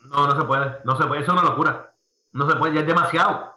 No, 0.09 0.27
no 0.27 0.39
se 0.39 0.45
puede. 0.45 0.71
No 0.83 0.97
se 0.97 1.05
puede. 1.05 1.21
Eso 1.21 1.33
es 1.33 1.39
una 1.41 1.49
locura. 1.49 1.93
No 2.33 2.49
se 2.49 2.55
puede. 2.55 2.75
Ya 2.75 2.81
es 2.81 2.87
demasiado. 2.87 3.53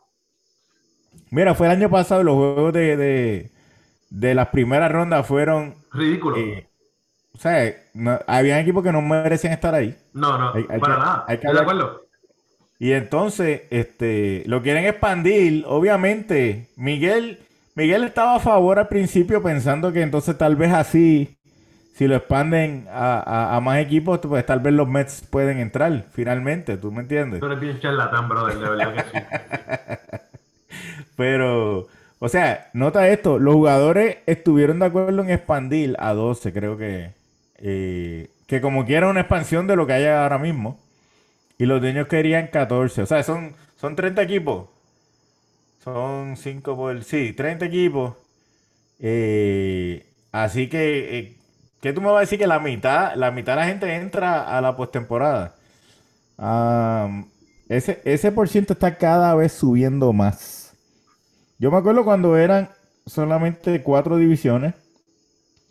Mira, 1.30 1.54
fue 1.54 1.66
el 1.66 1.72
año 1.72 1.90
pasado 1.90 2.22
los 2.22 2.34
juegos 2.34 2.72
de, 2.72 3.50
de, 4.10 4.34
las 4.34 4.48
primeras 4.48 4.90
rondas 4.90 5.26
fueron... 5.26 5.76
Ridículos. 5.92 6.38
Eh, 6.38 6.68
o 7.34 7.38
sea, 7.38 7.72
había 8.26 8.60
equipos 8.60 8.82
que 8.82 8.92
no 8.92 9.00
merecían 9.00 9.52
estar 9.52 9.74
ahí. 9.74 9.96
No, 10.12 10.36
no, 10.36 10.52
para 10.80 10.98
nada. 10.98 11.24
Hay 11.28 11.38
de 11.38 11.60
acuerdo. 11.60 12.02
Y 12.78 12.92
entonces, 12.92 13.62
este, 13.70 14.42
lo 14.46 14.62
quieren 14.62 14.86
expandir. 14.86 15.64
Obviamente, 15.66 16.70
Miguel, 16.76 17.38
Miguel 17.74 18.04
estaba 18.04 18.36
a 18.36 18.40
favor 18.40 18.78
al 18.78 18.88
principio 18.88 19.42
pensando 19.42 19.92
que 19.92 20.02
entonces 20.02 20.36
tal 20.36 20.56
vez 20.56 20.72
así, 20.72 21.38
si 21.92 22.08
lo 22.08 22.16
expanden 22.16 22.86
a, 22.90 23.60
más 23.62 23.78
equipos, 23.78 24.20
pues 24.20 24.46
tal 24.46 24.60
vez 24.60 24.72
los 24.72 24.88
Mets 24.88 25.22
pueden 25.28 25.58
entrar 25.58 26.06
finalmente, 26.10 26.76
¿tú 26.76 26.90
me 26.90 27.02
entiendes? 27.02 27.40
Tú 27.40 27.46
eres 27.46 27.60
bien 27.60 27.78
charlatán, 27.80 28.28
brother, 28.28 28.58
de 28.58 28.70
verdad 28.70 28.94
que 28.94 29.00
sí. 29.00 30.76
Pero, 31.16 31.88
o 32.18 32.28
sea, 32.28 32.70
nota 32.72 33.08
esto, 33.08 33.38
los 33.38 33.54
jugadores 33.54 34.18
estuvieron 34.26 34.78
de 34.78 34.86
acuerdo 34.86 35.22
en 35.22 35.30
expandir 35.30 35.96
a 35.98 36.14
12, 36.14 36.52
creo 36.52 36.78
que, 36.78 37.10
eh, 37.58 38.30
que 38.46 38.60
como 38.60 38.84
quiera 38.86 39.08
una 39.08 39.20
expansión 39.20 39.66
de 39.66 39.76
lo 39.76 39.86
que 39.86 39.92
hay 39.92 40.06
ahora 40.06 40.38
mismo. 40.38 40.80
Y 41.60 41.66
los 41.66 41.82
dueños 41.82 42.06
querían 42.06 42.46
14. 42.46 43.02
O 43.02 43.06
sea, 43.06 43.22
son, 43.22 43.54
son 43.76 43.94
30 43.94 44.22
equipos. 44.22 44.70
Son 45.84 46.38
5 46.38 46.74
por... 46.74 47.04
Sí, 47.04 47.34
30 47.34 47.66
equipos. 47.66 48.14
Eh, 48.98 50.06
así 50.32 50.70
que... 50.70 51.18
Eh, 51.18 51.36
¿Qué 51.80 51.92
tú 51.92 52.00
me 52.00 52.08
vas 52.08 52.18
a 52.18 52.20
decir 52.20 52.38
que 52.38 52.46
la 52.46 52.58
mitad, 52.58 53.14
la 53.14 53.30
mitad 53.30 53.54
de 53.54 53.60
la 53.60 53.66
gente 53.66 53.94
entra 53.94 54.56
a 54.56 54.60
la 54.60 54.76
postemporada? 54.76 55.54
ese, 57.68 58.00
ese 58.04 58.32
por 58.32 58.48
ciento 58.48 58.72
está 58.72 58.96
cada 58.96 59.34
vez 59.34 59.52
subiendo 59.52 60.12
más. 60.12 60.72
Yo 61.58 61.70
me 61.70 61.76
acuerdo 61.76 62.04
cuando 62.04 62.36
eran 62.36 62.70
solamente 63.06 63.82
cuatro 63.82 64.16
divisiones 64.16 64.74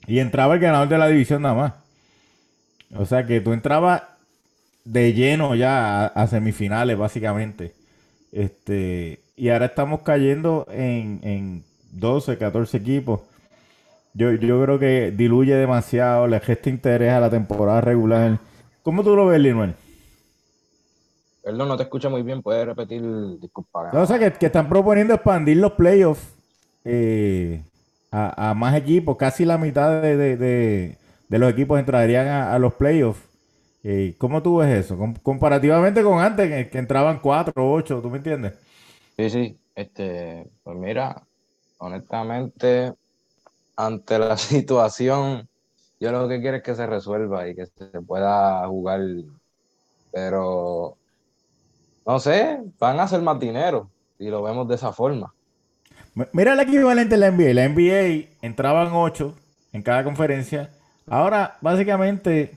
y 0.05 0.19
entraba 0.19 0.55
el 0.55 0.59
ganador 0.59 0.87
de 0.87 0.97
la 0.97 1.07
división 1.07 1.41
nada 1.41 1.55
más. 1.55 1.73
O 2.95 3.05
sea 3.05 3.25
que 3.25 3.41
tú 3.41 3.53
entrabas 3.53 4.03
de 4.83 5.13
lleno 5.13 5.55
ya 5.55 6.05
a, 6.05 6.27
semifinales, 6.27 6.97
básicamente. 6.97 7.73
Este, 8.31 9.19
y 9.35 9.49
ahora 9.49 9.67
estamos 9.67 10.01
cayendo 10.01 10.67
en, 10.71 11.19
en 11.23 11.63
12, 11.91 12.37
14 12.37 12.77
equipos. 12.77 13.21
Yo, 14.13 14.31
yo 14.33 14.61
creo 14.63 14.79
que 14.79 15.11
diluye 15.11 15.55
demasiado, 15.55 16.27
le 16.27 16.39
gesta 16.39 16.69
interés 16.69 17.11
a 17.13 17.19
la 17.19 17.29
temporada 17.29 17.81
regular. 17.81 18.39
¿Cómo 18.83 19.03
tú 19.03 19.15
lo 19.15 19.27
ves, 19.27 19.39
Linuel? 19.39 19.75
Perdón, 21.43 21.67
no 21.67 21.77
te 21.77 21.83
escucho 21.83 22.09
muy 22.09 22.23
bien, 22.23 22.41
puedes 22.41 22.65
repetir, 22.65 23.01
disculpa. 23.39 23.91
o 23.93 24.05
sea, 24.05 24.19
que, 24.19 24.45
están 24.45 24.67
proponiendo 24.67 25.13
expandir 25.13 25.57
los 25.57 25.71
playoffs 25.73 26.33
eh, 26.83 27.63
a, 28.11 28.53
más 28.55 28.75
equipos, 28.75 29.17
casi 29.17 29.45
la 29.45 29.57
mitad 29.57 30.01
de, 30.01 30.97
los 31.29 31.51
equipos 31.51 31.79
entrarían 31.79 32.27
a 32.27 32.59
los 32.59 32.73
playoffs. 32.73 33.29
Eh, 33.83 34.15
¿Cómo 34.17 34.43
tú 34.43 34.57
ves 34.57 34.85
eso? 34.85 34.97
comparativamente 35.23 36.03
con 36.03 36.19
antes, 36.19 36.67
que, 36.67 36.77
entraban 36.77 37.19
cuatro 37.19 37.53
o 37.55 37.73
ocho, 37.73 38.01
¿tú 38.01 38.09
me 38.09 38.17
entiendes? 38.17 38.53
Sí, 39.17 39.29
sí. 39.29 39.59
Este, 39.75 40.45
pues 40.63 40.77
mira, 40.77 41.23
honestamente, 41.77 42.93
ante 43.79 44.19
la 44.19 44.35
situación, 44.37 45.47
yo 45.99 46.11
lo 46.11 46.27
que 46.27 46.41
quiero 46.41 46.57
es 46.57 46.63
que 46.63 46.75
se 46.75 46.85
resuelva 46.85 47.47
y 47.47 47.55
que 47.55 47.65
se 47.65 48.01
pueda 48.05 48.67
jugar. 48.67 49.01
Pero, 50.11 50.97
no 52.05 52.19
sé, 52.19 52.59
van 52.77 52.99
a 52.99 53.03
hacer 53.03 53.21
más 53.21 53.39
dinero 53.39 53.89
y 54.17 54.29
lo 54.29 54.43
vemos 54.43 54.67
de 54.67 54.75
esa 54.75 54.91
forma. 54.91 55.33
Mira 56.33 56.53
el 56.53 56.59
equivalente 56.59 57.15
de 57.15 57.21
la 57.21 57.31
NBA. 57.31 57.53
La 57.53 57.69
NBA 57.69 58.29
entraban 58.41 58.89
ocho 58.91 59.35
en 59.71 59.81
cada 59.81 60.03
conferencia. 60.03 60.69
Ahora, 61.07 61.57
básicamente, 61.61 62.51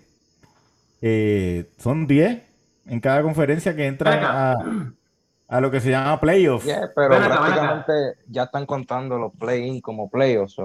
eh, 1.00 1.70
son 1.78 2.06
10 2.06 2.42
en 2.86 3.00
cada 3.00 3.22
conferencia 3.22 3.76
que 3.76 3.86
entran 3.86 4.24
a, 4.24 5.60
lo 5.60 5.70
que 5.70 5.80
se 5.80 5.90
llama 5.90 6.18
playoffs. 6.18 6.66
pero 6.96 7.16
prácticamente 7.16 7.92
ya 8.26 8.44
están 8.44 8.66
contando 8.66 9.18
los 9.18 9.32
play-in 9.34 9.80
como 9.80 10.08
playoffs. 10.08 10.56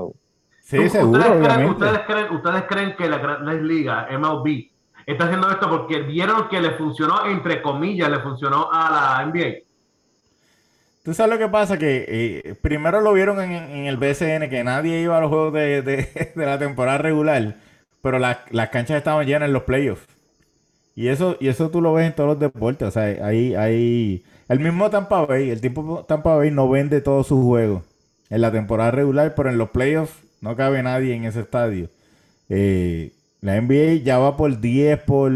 Sí, 0.67 0.89
seguro, 0.89 1.21
¿ustedes 1.21 1.47
creen, 1.47 1.69
¿ustedes 1.69 1.99
creen, 2.05 2.31
¿ustedes 2.33 2.63
creen, 2.67 2.95
que 2.97 3.07
la 3.07 3.19
Gran 3.19 3.65
Liga, 3.65 4.05
MLB, 4.11 4.65
está 5.05 5.23
haciendo 5.23 5.49
esto 5.49 5.69
porque 5.69 6.01
vieron 6.01 6.49
que 6.49 6.59
le 6.59 6.71
funcionó, 6.71 7.25
entre 7.25 7.61
comillas, 7.61 8.09
le 8.09 8.19
funcionó 8.19 8.67
a 8.69 8.91
la 8.91 9.25
NBA? 9.25 9.59
Tú 11.05 11.13
sabes 11.13 11.31
lo 11.31 11.39
que 11.39 11.47
pasa, 11.47 11.77
que 11.77 12.05
eh, 12.09 12.55
primero 12.61 12.99
lo 12.99 13.13
vieron 13.13 13.39
en, 13.39 13.85
el 13.85 13.95
BCN, 13.95 14.49
que 14.49 14.61
nadie 14.65 14.99
iba 14.99 15.17
a 15.17 15.21
los 15.21 15.29
juegos 15.29 15.53
de, 15.53 15.81
de, 15.81 16.33
la 16.35 16.59
temporada 16.59 16.97
regular, 16.97 17.55
pero 18.01 18.19
las 18.19 18.69
canchas 18.69 18.97
estaban 18.97 19.25
llenas 19.25 19.47
en 19.47 19.53
los 19.53 19.63
playoffs. 19.63 20.05
Y 20.95 21.07
eso, 21.07 21.37
y 21.39 21.47
eso 21.47 21.69
tú 21.69 21.79
lo 21.79 21.93
ves 21.93 22.07
en 22.07 22.13
todos 22.13 22.31
los 22.31 22.39
deportes. 22.39 22.89
O 22.89 22.91
sea, 22.91 23.03
ahí, 23.25 23.55
ahí. 23.55 24.25
El 24.49 24.59
mismo 24.59 24.89
Tampa 24.89 25.25
Bay, 25.25 25.49
el 25.49 25.61
tipo 25.61 26.03
Tampa 26.05 26.35
Bay 26.35 26.51
no 26.51 26.67
vende 26.67 26.99
todos 26.99 27.27
sus 27.27 27.41
juegos 27.41 27.83
en 28.29 28.41
la 28.41 28.51
temporada 28.51 28.91
regular, 28.91 29.33
pero 29.33 29.49
en 29.49 29.57
los 29.57 29.69
playoffs 29.69 30.26
no 30.41 30.55
cabe 30.55 30.83
nadie 30.83 31.15
en 31.15 31.25
ese 31.25 31.41
estadio. 31.41 31.89
Eh, 32.49 33.13
la 33.41 33.59
NBA 33.61 34.03
ya 34.03 34.17
va 34.17 34.37
por 34.37 34.59
10 34.59 35.03
por, 35.03 35.31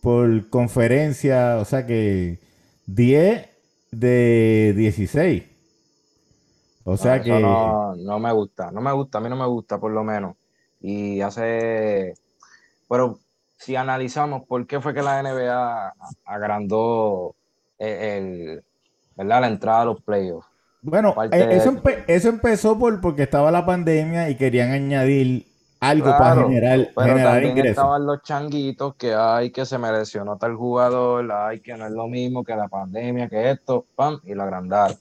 por 0.00 0.48
conferencia, 0.48 1.58
o 1.58 1.64
sea 1.64 1.86
que 1.86 2.38
10 2.86 3.48
de 3.90 4.74
16. 4.76 5.44
O 6.84 6.96
sea 6.96 7.20
que. 7.20 7.40
No, 7.40 7.96
no 7.96 8.18
me 8.20 8.32
gusta, 8.32 8.70
no 8.70 8.80
me 8.80 8.92
gusta, 8.92 9.18
a 9.18 9.20
mí 9.20 9.28
no 9.28 9.36
me 9.36 9.46
gusta 9.46 9.78
por 9.78 9.90
lo 9.90 10.04
menos. 10.04 10.36
Y 10.80 11.20
hace. 11.20 12.14
Pero 12.88 13.18
si 13.58 13.74
analizamos 13.74 14.44
por 14.46 14.66
qué 14.66 14.80
fue 14.80 14.94
que 14.94 15.02
la 15.02 15.22
NBA 15.22 15.94
agrandó 16.24 17.34
el, 17.78 18.62
la 19.16 19.46
entrada 19.48 19.82
a 19.82 19.86
los 19.86 20.02
playoffs. 20.02 20.46
Bueno, 20.86 21.14
eh, 21.32 21.60
eso, 22.06 22.28
empezó 22.28 22.78
por 22.78 23.00
porque 23.00 23.24
estaba 23.24 23.50
la 23.50 23.66
pandemia 23.66 24.30
y 24.30 24.36
querían 24.36 24.70
añadir 24.70 25.46
algo 25.80 26.06
para 26.06 26.42
generar, 26.42 26.88
pero 26.96 27.16
también 27.16 27.66
estaban 27.66 28.06
los 28.06 28.22
changuitos 28.22 28.94
que 28.94 29.14
hay 29.14 29.50
que 29.50 29.66
se 29.66 29.78
mereció 29.78 30.24
no 30.24 30.38
tal 30.38 30.54
jugador, 30.54 31.30
hay 31.30 31.60
que 31.60 31.76
no 31.76 31.86
es 31.86 31.92
lo 31.92 32.08
mismo 32.08 32.44
que 32.44 32.56
la 32.56 32.68
pandemia, 32.68 33.28
que 33.28 33.50
esto, 33.50 33.84
pam, 33.94 34.20
y 34.24 34.34
lo 34.34 34.44
agrandaron. 34.44 34.96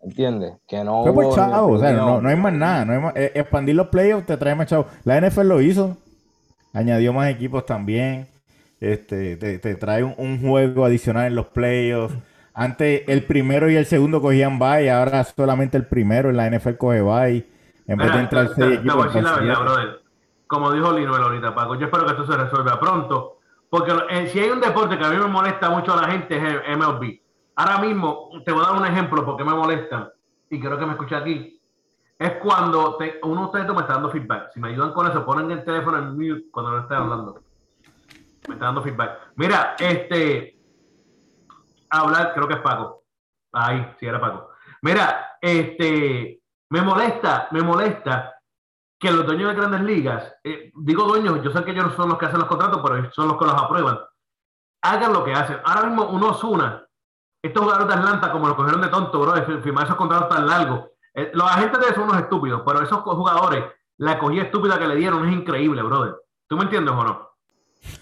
¿Entiendes? 0.00 0.54
Que 0.66 0.84
no. 0.84 1.04
Fue 1.12 1.28
chavo, 1.34 1.72
o 1.72 1.78
sea, 1.78 1.92
no, 1.92 2.26
hay 2.26 2.36
más 2.36 2.52
nada. 2.52 2.84
No 2.84 2.92
hay 2.92 3.00
más, 3.00 3.16
eh, 3.16 3.32
expandir 3.34 3.74
los 3.74 3.88
playoffs 3.88 4.26
te 4.26 4.36
trae 4.36 4.54
más 4.54 4.68
chavo. 4.68 4.86
La 5.04 5.20
NFL 5.20 5.48
lo 5.48 5.60
hizo 5.60 5.96
añadió 6.72 7.12
más 7.12 7.30
equipos 7.30 7.66
también. 7.66 8.28
Este, 8.80 9.36
te, 9.36 9.74
trae 9.74 10.04
un, 10.04 10.40
juego 10.40 10.84
adicional 10.84 11.26
en 11.26 11.34
los 11.34 11.48
playoffs. 11.48 12.14
Antes 12.60 13.04
el 13.06 13.22
primero 13.22 13.70
y 13.70 13.76
el 13.76 13.86
segundo 13.86 14.20
cogían 14.20 14.58
bye, 14.58 14.90
ahora 14.90 15.22
solamente 15.22 15.76
el 15.76 15.86
primero 15.86 16.28
en 16.28 16.36
la 16.36 16.50
NFL 16.50 16.76
coge 16.76 17.02
bye. 17.02 17.48
En 17.86 17.96
vez 17.96 18.12
de 18.12 18.18
entrar 18.18 18.48
seis 18.52 18.78
equipos. 18.78 19.06
Como 20.48 20.72
dijo 20.72 20.92
Lino 20.92 21.14
ahorita, 21.14 21.54
Paco, 21.54 21.76
yo 21.76 21.86
espero 21.86 22.04
que 22.04 22.12
esto 22.12 22.26
se 22.26 22.36
resuelva 22.36 22.80
pronto. 22.80 23.38
Porque 23.70 23.92
eh, 24.10 24.26
si 24.32 24.40
hay 24.40 24.50
un 24.50 24.60
deporte 24.60 24.98
que 24.98 25.04
a 25.04 25.10
mí 25.10 25.16
me 25.18 25.26
molesta 25.26 25.70
mucho 25.70 25.92
a 25.92 26.02
la 26.02 26.10
gente 26.10 26.36
es 26.36 26.42
el 26.42 26.76
MLB. 26.76 27.20
Ahora 27.54 27.78
mismo, 27.78 28.30
te 28.44 28.50
voy 28.50 28.64
a 28.64 28.70
dar 28.70 28.80
un 28.80 28.86
ejemplo 28.86 29.24
porque 29.24 29.44
me 29.44 29.54
molesta. 29.54 30.12
Y 30.50 30.58
creo 30.58 30.76
que 30.78 30.86
me 30.86 30.92
escucha 30.92 31.18
aquí 31.18 31.60
es 32.18 32.32
cuando 32.42 32.98
uno 33.22 33.40
de 33.40 33.46
ustedes 33.46 33.68
me 33.68 33.82
está 33.82 33.92
dando 33.92 34.10
feedback. 34.10 34.50
Si 34.52 34.58
me 34.58 34.70
ayudan 34.70 34.92
con 34.92 35.06
eso, 35.06 35.24
ponen 35.24 35.48
el 35.52 35.62
teléfono 35.62 35.98
en 35.98 36.16
mute 36.16 36.50
cuando 36.50 36.72
no 36.72 36.78
esté 36.80 36.94
hablando. 36.96 37.40
Me 38.48 38.54
está 38.54 38.66
dando 38.66 38.82
feedback. 38.82 39.10
Mira, 39.36 39.76
este. 39.78 40.57
Hablar, 41.90 42.32
creo 42.34 42.48
que 42.48 42.54
es 42.54 42.60
Paco. 42.60 43.04
Ahí, 43.52 43.94
sí 43.98 44.06
era 44.06 44.20
Paco. 44.20 44.50
Mira, 44.82 45.36
este. 45.40 46.40
Me 46.70 46.82
molesta, 46.82 47.48
me 47.50 47.62
molesta 47.62 48.38
que 48.98 49.10
los 49.10 49.24
dueños 49.24 49.48
de 49.48 49.54
grandes 49.54 49.80
ligas, 49.82 50.34
eh, 50.42 50.72
digo 50.74 51.04
dueños, 51.04 51.42
yo 51.42 51.50
sé 51.50 51.64
que 51.64 51.70
ellos 51.70 51.86
no 51.86 51.96
son 51.96 52.08
los 52.08 52.18
que 52.18 52.26
hacen 52.26 52.40
los 52.40 52.48
contratos, 52.48 52.80
pero 52.82 53.10
son 53.12 53.28
los 53.28 53.38
que 53.38 53.44
los 53.44 53.54
aprueban. 53.54 53.98
hagan 54.82 55.12
lo 55.12 55.24
que 55.24 55.32
hacen. 55.32 55.58
Ahora 55.64 55.88
mismo 55.88 56.08
uno 56.08 56.30
Osuna, 56.30 56.84
estos 57.42 57.62
jugadores 57.62 57.88
de 57.88 57.94
Atlanta, 57.94 58.32
como 58.32 58.48
lo 58.48 58.56
cogieron 58.56 58.80
de 58.82 58.88
tonto, 58.88 59.20
bro, 59.20 59.62
firmar 59.62 59.84
esos 59.84 59.96
contratos 59.96 60.28
tan 60.28 60.46
largos. 60.46 60.90
Eh, 61.14 61.30
los 61.32 61.48
agentes 61.50 61.80
de 61.80 61.86
eso 61.86 61.94
son 61.96 62.04
unos 62.04 62.22
estúpidos, 62.22 62.62
pero 62.66 62.82
esos 62.82 63.00
jugadores, 63.00 63.64
la 63.98 64.18
cogida 64.18 64.42
estúpida 64.42 64.78
que 64.78 64.88
le 64.88 64.96
dieron 64.96 65.26
es 65.26 65.32
increíble, 65.32 65.82
brother. 65.82 66.16
¿Tú 66.48 66.56
me 66.56 66.64
entiendes 66.64 66.94
o 66.94 67.04
no? 67.04 67.30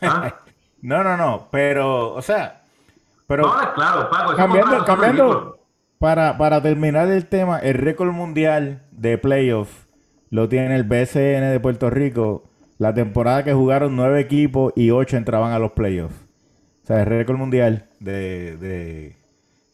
¿Ah? 0.02 0.34
no, 0.82 1.04
no, 1.04 1.16
no, 1.16 1.48
pero, 1.50 2.14
o 2.14 2.22
sea, 2.22 2.62
pero... 3.26 3.52
Claro, 3.74 4.10
Paco, 4.10 4.36
cambiando, 4.36 4.84
cambiando 4.84 5.58
para, 5.98 6.36
para 6.36 6.62
terminar 6.62 7.08
el 7.10 7.26
tema, 7.26 7.58
el 7.58 7.74
récord 7.74 8.12
mundial 8.12 8.82
de 8.90 9.18
playoff 9.18 9.86
lo 10.30 10.48
tiene 10.48 10.74
el 10.74 10.84
BCN 10.84 11.50
de 11.50 11.60
Puerto 11.60 11.90
Rico. 11.90 12.44
La 12.78 12.92
temporada 12.92 13.44
que 13.44 13.54
jugaron 13.54 13.96
nueve 13.96 14.20
equipos 14.20 14.72
y 14.76 14.90
ocho 14.90 15.16
entraban 15.16 15.52
a 15.52 15.58
los 15.58 15.72
playoffs. 15.72 16.16
O 16.82 16.86
sea, 16.86 17.00
el 17.00 17.06
récord 17.06 17.38
mundial 17.38 17.86
de, 18.00 18.56
de, 18.58 19.16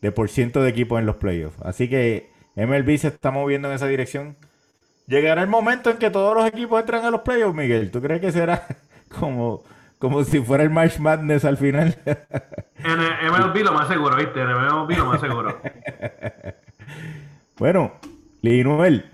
de 0.00 0.12
por 0.12 0.28
ciento 0.28 0.62
de 0.62 0.70
equipos 0.70 1.00
en 1.00 1.06
los 1.06 1.16
playoffs. 1.16 1.60
Así 1.62 1.88
que 1.88 2.30
MLB 2.54 2.96
se 2.98 3.08
está 3.08 3.30
moviendo 3.30 3.68
en 3.68 3.74
esa 3.74 3.86
dirección. 3.86 4.36
Llegará 5.08 5.42
el 5.42 5.48
momento 5.48 5.90
en 5.90 5.98
que 5.98 6.10
todos 6.10 6.34
los 6.36 6.46
equipos 6.46 6.80
entran 6.80 7.04
a 7.04 7.10
los 7.10 7.22
playoffs, 7.22 7.56
Miguel. 7.56 7.90
¿Tú 7.90 8.00
crees 8.00 8.20
que 8.20 8.30
será 8.30 8.66
como, 9.20 9.64
como 10.02 10.24
si 10.24 10.40
fuera 10.40 10.64
el 10.64 10.70
March 10.70 10.98
Madness 10.98 11.44
al 11.44 11.56
final? 11.56 11.96
En 12.84 13.00
el 13.00 13.30
MLB 13.30 13.62
lo 13.62 13.72
más 13.74 13.86
seguro, 13.86 14.16
¿viste? 14.16 14.42
En 14.42 14.48
el 14.48 14.56
MLB 14.56 14.98
lo 14.98 15.06
más 15.06 15.20
seguro. 15.20 15.60
bueno, 17.56 17.92
Linuel. 18.40 19.08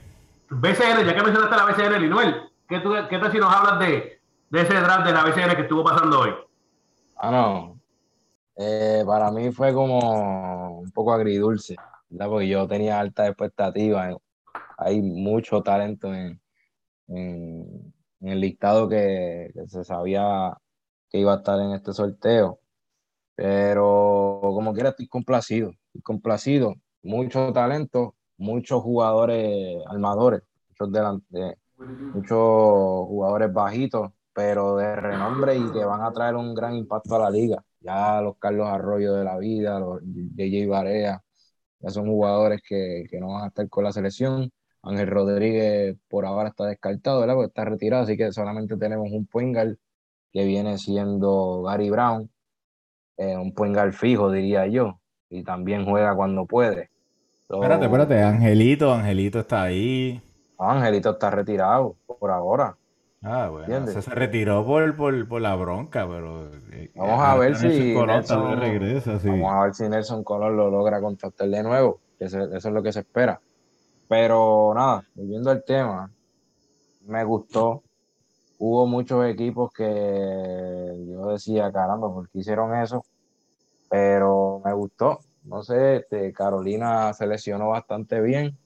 BCN, 0.48 1.04
ya 1.04 1.14
que 1.14 1.22
mencionaste 1.22 1.54
la 1.54 1.66
BCN, 1.66 2.00
Linuel, 2.00 2.50
¿qué, 2.66 2.80
tú, 2.80 2.94
¿qué 3.10 3.18
tal 3.18 3.30
si 3.30 3.36
nos 3.36 3.54
hablas 3.54 3.78
de, 3.80 4.22
de 4.48 4.60
ese 4.62 4.72
draft 4.72 5.04
de 5.04 5.12
la 5.12 5.22
BCN 5.24 5.54
que 5.54 5.62
estuvo 5.62 5.84
pasando 5.84 6.20
hoy? 6.20 6.30
Ah, 7.18 7.30
no. 7.30 7.78
Eh, 8.56 9.04
para 9.06 9.30
mí 9.30 9.52
fue 9.52 9.74
como 9.74 10.78
un 10.80 10.90
poco 10.90 11.12
agridulce, 11.12 11.76
¿verdad? 12.08 12.30
Porque 12.30 12.48
yo 12.48 12.66
tenía 12.66 12.98
altas 12.98 13.28
expectativas. 13.28 14.16
Hay 14.78 15.02
mucho 15.02 15.62
talento 15.62 16.14
en, 16.14 16.40
en, 17.08 17.92
en 18.22 18.28
el 18.28 18.40
listado 18.40 18.88
que, 18.88 19.50
que 19.52 19.68
se 19.68 19.84
sabía 19.84 20.56
que 21.10 21.18
iba 21.18 21.34
a 21.34 21.36
estar 21.38 21.60
en 21.60 21.72
este 21.72 21.92
sorteo. 21.92 22.60
Pero 23.34 24.40
como 24.42 24.74
quiera 24.74 24.90
estoy 24.90 25.08
complacido, 25.08 25.70
estoy 25.70 26.02
complacido. 26.02 26.74
Mucho 27.02 27.52
talento, 27.52 28.16
muchos 28.36 28.82
jugadores 28.82 29.78
armadores, 29.88 30.42
muchos, 30.70 30.90
delan- 30.92 31.22
de- 31.30 31.56
muchos 32.12 32.38
jugadores 32.38 33.52
bajitos, 33.52 34.10
pero 34.32 34.76
de 34.76 34.96
renombre 34.96 35.58
y 35.58 35.72
que 35.72 35.84
van 35.84 36.02
a 36.02 36.12
traer 36.12 36.36
un 36.36 36.54
gran 36.54 36.74
impacto 36.76 37.16
a 37.16 37.18
la 37.20 37.30
liga. 37.30 37.64
Ya 37.80 38.20
los 38.22 38.36
Carlos 38.38 38.68
Arroyo 38.68 39.14
de 39.14 39.24
la 39.24 39.38
vida, 39.38 39.78
los 39.80 40.00
JJ 40.02 40.68
Barea, 40.68 41.22
ya 41.80 41.90
son 41.90 42.06
jugadores 42.08 42.60
que, 42.66 43.04
que 43.10 43.20
no 43.20 43.28
van 43.34 43.44
a 43.44 43.48
estar 43.48 43.68
con 43.68 43.84
la 43.84 43.92
selección. 43.92 44.50
Ángel 44.82 45.08
Rodríguez 45.08 45.96
por 46.08 46.24
ahora 46.26 46.48
está 46.50 46.66
descartado, 46.66 47.20
¿verdad? 47.20 47.34
Porque 47.34 47.48
está 47.48 47.64
retirado, 47.64 48.04
así 48.04 48.16
que 48.16 48.32
solamente 48.32 48.76
tenemos 48.76 49.08
un 49.10 49.28
guard 49.52 49.76
que 50.32 50.44
viene 50.44 50.78
siendo 50.78 51.62
Gary 51.62 51.90
Brown, 51.90 52.30
eh, 53.16 53.36
un 53.36 53.52
guard 53.52 53.92
fijo, 53.92 54.30
diría 54.30 54.66
yo, 54.66 55.00
y 55.30 55.42
también 55.42 55.84
juega 55.84 56.14
cuando 56.14 56.46
puede. 56.46 56.90
So, 57.46 57.56
Espérate, 57.62 57.86
espérate. 57.86 58.22
Angelito, 58.22 58.92
Angelito 58.92 59.40
está 59.40 59.62
ahí. 59.62 60.20
Angelito 60.58 61.10
está 61.10 61.30
retirado 61.30 61.96
por 62.06 62.30
ahora. 62.30 62.76
Ah, 63.22 63.48
bueno. 63.48 63.86
Se 63.86 64.00
retiró 64.14 64.64
por, 64.64 64.94
por, 64.96 65.26
por 65.26 65.40
la 65.40 65.54
bronca, 65.56 66.06
pero. 66.06 66.50
eh, 66.72 66.90
Vamos 66.94 67.20
a 67.20 67.36
ver 67.36 67.56
si 67.56 67.92
Colón 67.94 68.22
Nelson- 68.22 68.58
regresa, 68.60 69.18
sí. 69.18 69.28
Vamos 69.28 69.52
a 69.52 69.62
ver 69.64 69.74
si 69.74 69.88
Nelson 69.88 70.22
Colón 70.22 70.56
lo 70.56 70.70
logra 70.70 71.00
contactar 71.00 71.48
de 71.48 71.62
nuevo. 71.62 72.00
que 72.18 72.26
eso 72.26 72.42
es 72.54 72.64
lo 72.66 72.82
que 72.82 72.92
se 72.92 73.00
espera. 73.00 73.40
Pero 74.08 74.72
nada, 74.74 75.02
volviendo 75.14 75.50
al 75.50 75.64
tema, 75.64 76.10
me 77.06 77.24
gustó. 77.24 77.82
Hubo 78.58 78.86
muchos 78.86 79.24
equipos 79.26 79.72
que 79.72 79.84
yo 81.08 81.26
decía, 81.28 81.70
caramba, 81.70 82.12
¿por 82.12 82.28
qué 82.28 82.40
hicieron 82.40 82.74
eso? 82.74 83.04
Pero 83.88 84.60
me 84.64 84.72
gustó. 84.72 85.20
No 85.44 85.62
sé, 85.62 85.96
este, 85.96 86.32
Carolina 86.32 87.12
se 87.14 87.26
lesionó 87.26 87.68
bastante 87.68 88.20
bien. 88.20 88.58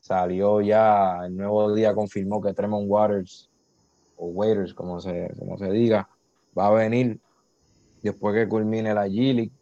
Salió 0.00 0.60
ya, 0.62 1.26
el 1.26 1.36
nuevo 1.36 1.72
día 1.74 1.94
confirmó 1.94 2.40
que 2.40 2.54
Tremont 2.54 2.86
Waters, 2.88 3.50
o 4.16 4.26
Waiters, 4.28 4.72
como 4.72 5.00
se, 5.00 5.30
como 5.38 5.58
se 5.58 5.70
diga, 5.70 6.08
va 6.58 6.68
a 6.68 6.70
venir 6.70 7.20
después 8.02 8.34
que 8.34 8.48
culmine 8.48 8.94
la 8.94 9.06
G-League. 9.06 9.52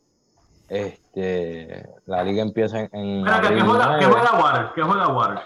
Este, 0.68 1.88
la 2.07 2.22
liga 2.22 2.42
empieza 2.42 2.81
en, 2.81 2.88
en 2.92 3.22
Mira, 3.22 3.40
¿qué, 3.40 3.61
juega, 3.61 3.98
¿qué 3.98 4.07
9. 4.07 4.12
juega 4.12 4.42
Waters? 4.42 4.70
¿Qué 4.74 4.83
juega 4.83 5.09
Waters? 5.09 5.42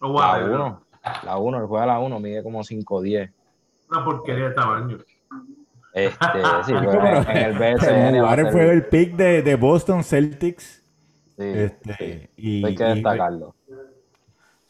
O 0.00 0.08
La 0.08 0.32
Waters, 0.32 0.48
1, 0.48 0.80
la 1.24 1.38
1, 1.38 1.58
él 1.58 1.66
juega 1.66 1.86
la 1.86 1.98
1, 1.98 2.20
mide 2.20 2.42
como 2.42 2.60
5'10. 2.60 3.32
Una 3.90 4.04
porquería 4.04 4.48
de 4.48 4.54
tamaño. 4.54 4.98
Este, 5.92 6.42
sí, 6.66 6.72
pero 6.78 7.22
en 7.30 7.36
el 7.36 7.52
BSN 7.58 8.20
Warren 8.22 8.52
fue 8.52 8.70
el 8.70 8.84
pick 8.86 9.14
de, 9.16 9.42
de 9.42 9.54
Boston 9.56 10.04
Celtics. 10.04 10.82
sí, 11.36 11.42
Este, 11.44 11.94
sí, 11.94 12.28
y, 12.36 12.64
hay 12.66 12.74
que 12.74 12.84
y- 12.84 12.94
destacarlo. 12.94 13.54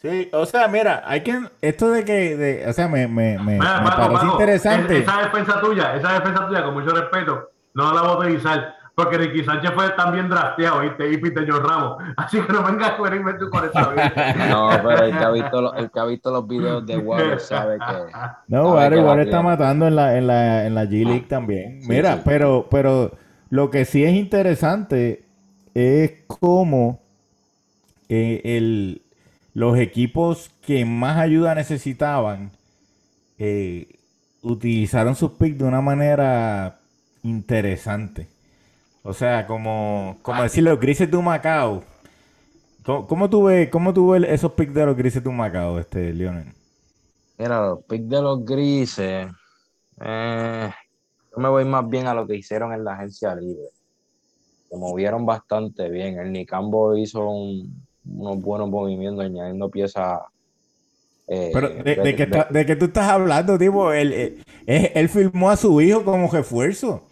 sí, 0.01 0.29
o 0.33 0.47
sea, 0.47 0.69
mira, 0.69 1.03
hay 1.05 1.23
que. 1.23 1.41
Esto 1.61 1.91
de 1.91 2.05
que. 2.05 2.37
de- 2.37 2.69
o 2.69 2.73
sea, 2.73 2.89
me, 2.89 3.09
me, 3.09 3.39
me, 3.39 3.59
Mira, 3.59 3.81
me 3.81 3.91
Paco, 3.91 4.13
parece 4.13 4.27
interesante. 4.27 4.99
es- 4.99 5.03
Esa 5.09 5.19
defensa 5.23 5.61
tuya, 5.61 5.97
esa 5.97 6.13
defensa 6.13 6.47
tuya, 6.47 6.63
con 6.65 6.75
mucho 6.75 6.91
respeto, 6.95 7.51
no 7.75 7.93
la 7.93 8.03
voy 8.03 8.11
a 8.11 8.19
utilizar. 8.19 8.75
Porque 8.97 9.19
Ricky 9.19 9.45
Sánchez 9.45 9.73
fue 9.75 9.91
también 9.91 10.27
drafteado, 10.31 10.81
¿viste? 10.81 11.13
Y 11.13 11.21
John 11.47 11.63
Ramos. 11.63 11.99
Así 12.17 12.41
que 12.41 12.51
no 12.51 12.63
vengas 12.63 12.89
a 12.89 12.93
experimentar 12.93 13.51
con 13.51 13.65
esa 13.67 13.91
vida. 13.91 14.35
No, 14.49 14.71
pero 14.83 15.05
el 15.05 15.13
que 15.19 15.25
ha 15.25 15.31
visto, 15.33 15.61
lo- 15.61 15.75
el 15.75 15.91
que 15.91 16.01
ha 16.01 16.05
visto 16.07 16.31
los 16.31 16.49
videos 16.49 16.87
de 16.87 16.97
Warren 16.97 17.39
sabe 17.41 17.77
que 17.77 18.13
No, 18.49 18.73
Warren 18.73 19.21
está 19.21 19.43
matando 19.43 19.87
en 19.87 19.97
la, 19.97 20.17
en 20.17 20.27
la, 20.27 20.67
en 20.67 20.75
la 20.75 20.85
G-League 20.87 21.27
también. 21.29 21.83
Sí, 21.83 21.89
Mira, 21.91 22.15
sí. 22.15 22.23
pero, 22.25 22.69
pero 22.71 23.13
lo 23.51 23.71
que 23.71 23.85
sí 23.85 24.03
es 24.03 24.15
interesante 24.15 25.25
es 25.75 26.13
cómo 26.27 26.99
eh, 28.09 28.41
el, 28.45 29.03
los 29.53 29.77
equipos 29.77 30.51
que 30.67 30.87
más 30.87 31.19
ayuda 31.19 31.55
necesitaban 31.55 32.51
eh, 33.39 33.89
utilizaron 34.41 35.15
sus 35.17 35.33
picks 35.33 35.59
de 35.59 35.65
una 35.65 35.83
manera 35.83 36.79
interesante. 37.23 38.35
O 39.07 39.13
sea, 39.13 39.47
como, 39.47 40.19
como 40.23 40.43
decir 40.43 40.65
los 40.65 40.81
grises 40.81 41.09
de 41.11 41.17
un 41.17 41.25
Macao. 41.25 41.85
¿Cómo, 42.85 43.07
cómo 43.07 43.31
tú 43.31 43.45
ves, 43.45 43.69
cómo 43.71 43.93
tú 43.95 44.11
ves 44.11 44.25
esos 44.29 44.53
picks 44.53 44.75
de 44.75 44.87
los 44.87 44.97
grises 44.97 45.23
de 45.23 45.29
un 45.29 45.37
Macao, 45.37 45.79
este, 45.79 46.13
Lionel? 46.13 46.53
Mira, 47.39 47.61
los 47.69 47.85
picks 47.85 48.09
de 48.09 48.23
los 48.23 48.45
grises, 48.45 49.29
eh, 50.01 50.71
yo 51.31 51.39
me 51.43 51.49
voy 51.49 51.65
más 51.65 51.89
bien 51.89 52.07
a 52.07 52.15
lo 52.15 52.27
que 52.27 52.35
hicieron 52.37 52.73
en 52.73 52.85
la 52.85 52.95
agencia 52.95 53.35
libre. 53.35 53.67
Se 54.71 54.77
movieron 54.77 55.25
bastante 55.25 55.89
bien. 55.89 56.19
El 56.19 56.33
Nicambo 56.33 56.97
hizo 56.97 57.29
un- 57.29 57.85
unos 58.09 58.41
buenos 58.41 58.69
movimientos 58.69 59.25
añadiendo 59.25 59.69
piezas. 59.71 60.21
eh, 61.29 61.51
Pero 61.53 61.69
de, 61.69 61.83
de 61.83 61.95
de- 61.97 62.17
que 62.17 62.27
de- 62.27 62.39
está- 62.39 62.49
de 62.53 62.67
que 62.67 62.77
tú 62.77 62.85
estás 62.87 63.09
hablando, 63.09 63.59
tipo, 63.59 63.93
él, 63.93 64.13
él, 64.13 64.45
él- 64.67 64.91
él 64.95 65.09
filmó 65.09 65.51
a 65.51 65.57
su 65.57 65.81
hijo 65.81 66.05
como 66.05 66.31
refuerzo. 66.31 67.03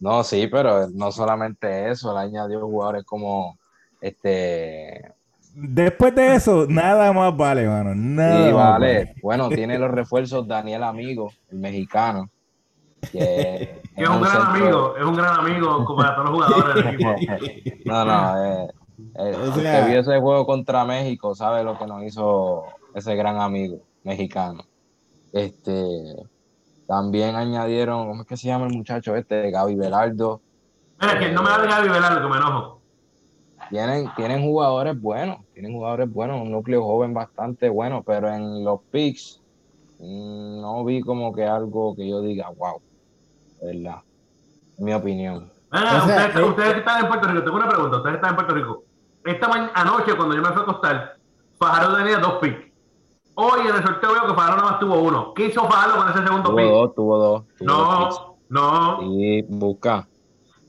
No, 0.00 0.22
sí, 0.22 0.46
pero 0.46 0.88
no 0.88 1.10
solamente 1.12 1.90
eso, 1.90 2.12
él 2.12 2.18
añadió 2.18 2.60
jugadores 2.60 3.04
como 3.04 3.58
este. 4.00 5.12
Después 5.54 6.14
de 6.14 6.36
eso, 6.36 6.66
nada 6.68 7.12
más 7.12 7.36
vale, 7.36 7.66
mano. 7.66 7.94
Nada 7.94 8.48
Sí, 8.48 8.54
más 8.54 8.70
vale. 8.72 9.14
Bueno, 9.22 9.48
tiene 9.50 9.78
los 9.78 9.90
refuerzos 9.90 10.46
Daniel 10.46 10.84
Amigo, 10.84 11.32
el 11.50 11.58
mexicano. 11.58 12.30
Que 13.12 13.80
es 13.96 14.08
un 14.08 14.20
gran 14.20 14.32
centro- 14.32 14.50
amigo, 14.50 14.96
es 14.96 15.04
un 15.04 15.16
gran 15.16 15.40
amigo 15.40 15.84
como 15.84 15.98
para 15.98 16.14
todos 16.16 16.30
los 16.30 16.46
jugadores 16.46 16.84
del 16.84 16.94
equipo. 16.94 17.14
No, 17.84 18.04
no, 18.04 18.44
eh, 18.44 18.68
eh, 19.16 19.36
O 19.36 19.44
el 19.46 19.52
sea- 19.54 19.84
que 19.84 19.90
vio 19.90 20.00
ese 20.00 20.20
juego 20.20 20.46
contra 20.46 20.84
México 20.84 21.34
sabe 21.34 21.62
lo 21.64 21.78
que 21.78 21.86
nos 21.86 22.02
hizo 22.04 22.64
ese 22.94 23.14
gran 23.16 23.40
amigo 23.40 23.78
mexicano. 24.04 24.62
Este, 25.32 25.72
también 26.88 27.36
añadieron, 27.36 28.08
¿cómo 28.08 28.22
es 28.22 28.26
que 28.26 28.36
se 28.38 28.48
llama 28.48 28.66
el 28.66 28.72
muchacho 28.72 29.14
este? 29.14 29.50
Gaby 29.50 29.76
Velardo. 29.76 30.40
Mira, 30.98 31.18
que 31.18 31.30
no 31.30 31.42
me 31.42 31.50
hables 31.50 31.68
Gaby 31.68 31.88
Velardo, 31.90 32.22
que 32.22 32.28
me 32.28 32.36
enojo. 32.38 32.82
Tienen, 33.68 34.10
tienen 34.16 34.42
jugadores 34.42 34.98
buenos, 34.98 35.36
tienen 35.52 35.74
jugadores 35.74 36.10
buenos, 36.10 36.40
un 36.40 36.50
núcleo 36.50 36.82
joven 36.82 37.12
bastante 37.12 37.68
bueno, 37.68 38.02
pero 38.02 38.32
en 38.32 38.64
los 38.64 38.80
picks 38.90 39.42
mm, 39.98 40.62
no 40.62 40.82
vi 40.86 41.02
como 41.02 41.34
que 41.34 41.44
algo 41.44 41.94
que 41.94 42.08
yo 42.08 42.22
diga, 42.22 42.48
wow, 42.56 42.80
¿verdad? 43.60 43.98
Mi 44.78 44.94
opinión. 44.94 45.52
O 45.70 45.76
sea, 45.76 45.98
ustedes, 45.98 46.36
eh, 46.36 46.42
ustedes 46.42 46.72
que 46.72 46.78
están 46.78 47.00
en 47.02 47.08
Puerto 47.08 47.28
Rico, 47.28 47.44
tengo 47.44 47.56
una 47.58 47.68
pregunta, 47.68 47.96
ustedes 47.98 48.14
están 48.14 48.30
en 48.30 48.36
Puerto 48.36 48.54
Rico. 48.54 48.84
Esta 49.24 49.48
ma- 49.48 49.70
anoche, 49.74 50.16
cuando 50.16 50.34
yo 50.34 50.40
me 50.40 50.48
fui 50.48 50.60
a 50.60 50.62
acostar, 50.62 51.16
Fajardo 51.58 51.96
tenía 51.98 52.18
dos 52.18 52.38
picks. 52.40 52.67
Hoy 53.40 53.60
en 53.68 53.76
el 53.76 53.82
sorteo 53.84 54.12
veo 54.14 54.26
que 54.26 54.34
Fajardo 54.34 54.56
nada 54.56 54.70
más 54.72 54.80
tuvo 54.80 54.98
uno. 54.98 55.32
¿Qué 55.32 55.46
hizo 55.46 55.62
Fajardo 55.68 55.96
con 55.98 56.08
ese 56.08 56.22
segundo 56.24 56.48
Tuvo 56.50 56.56
pick? 56.56 56.66
dos, 56.66 56.94
tuvo 56.96 57.18
dos. 57.18 57.44
tuvo 57.56 57.68
dos 57.72 58.08
picks. 58.08 58.20
No, 58.50 58.98
no. 58.98 59.00
Sí, 59.02 59.44
busca. 59.48 60.08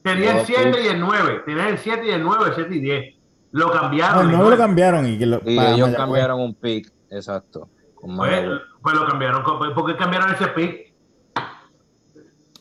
Tenía 0.03 0.31
el 0.31 0.37
Dos 0.37 0.45
7 0.47 0.63
picks. 0.71 0.85
y 0.85 0.87
el 0.89 0.99
9. 0.99 1.41
Tenía 1.45 1.69
el 1.69 1.77
7 1.79 2.05
y 2.05 2.09
el 2.11 2.23
9, 2.23 2.43
el 2.49 2.53
7 2.55 2.75
y 2.75 2.79
10. 2.79 3.15
Lo 3.53 3.65
No, 3.67 3.71
cambiaron. 3.73 4.19
el 4.19 4.25
y 4.27 4.29
9 4.29 4.43
no- 4.43 4.49
lo 4.51 4.57
cambiaron 4.57 5.07
y 5.07 5.17
que 5.17 5.25
lo, 5.25 5.41
Y 5.45 5.57
ellos 5.59 5.89
cambiaron 5.95 6.39
un 6.41 6.53
pick, 6.53 6.91
exacto. 7.09 7.69
Pues, 8.01 8.45
pues 8.83 8.95
lo 8.95 9.07
cambiaron. 9.07 9.43
¿Por 9.43 9.85
qué 9.87 9.97
cambiaron 9.97 10.31
ese 10.31 10.47
pick? 10.49 10.93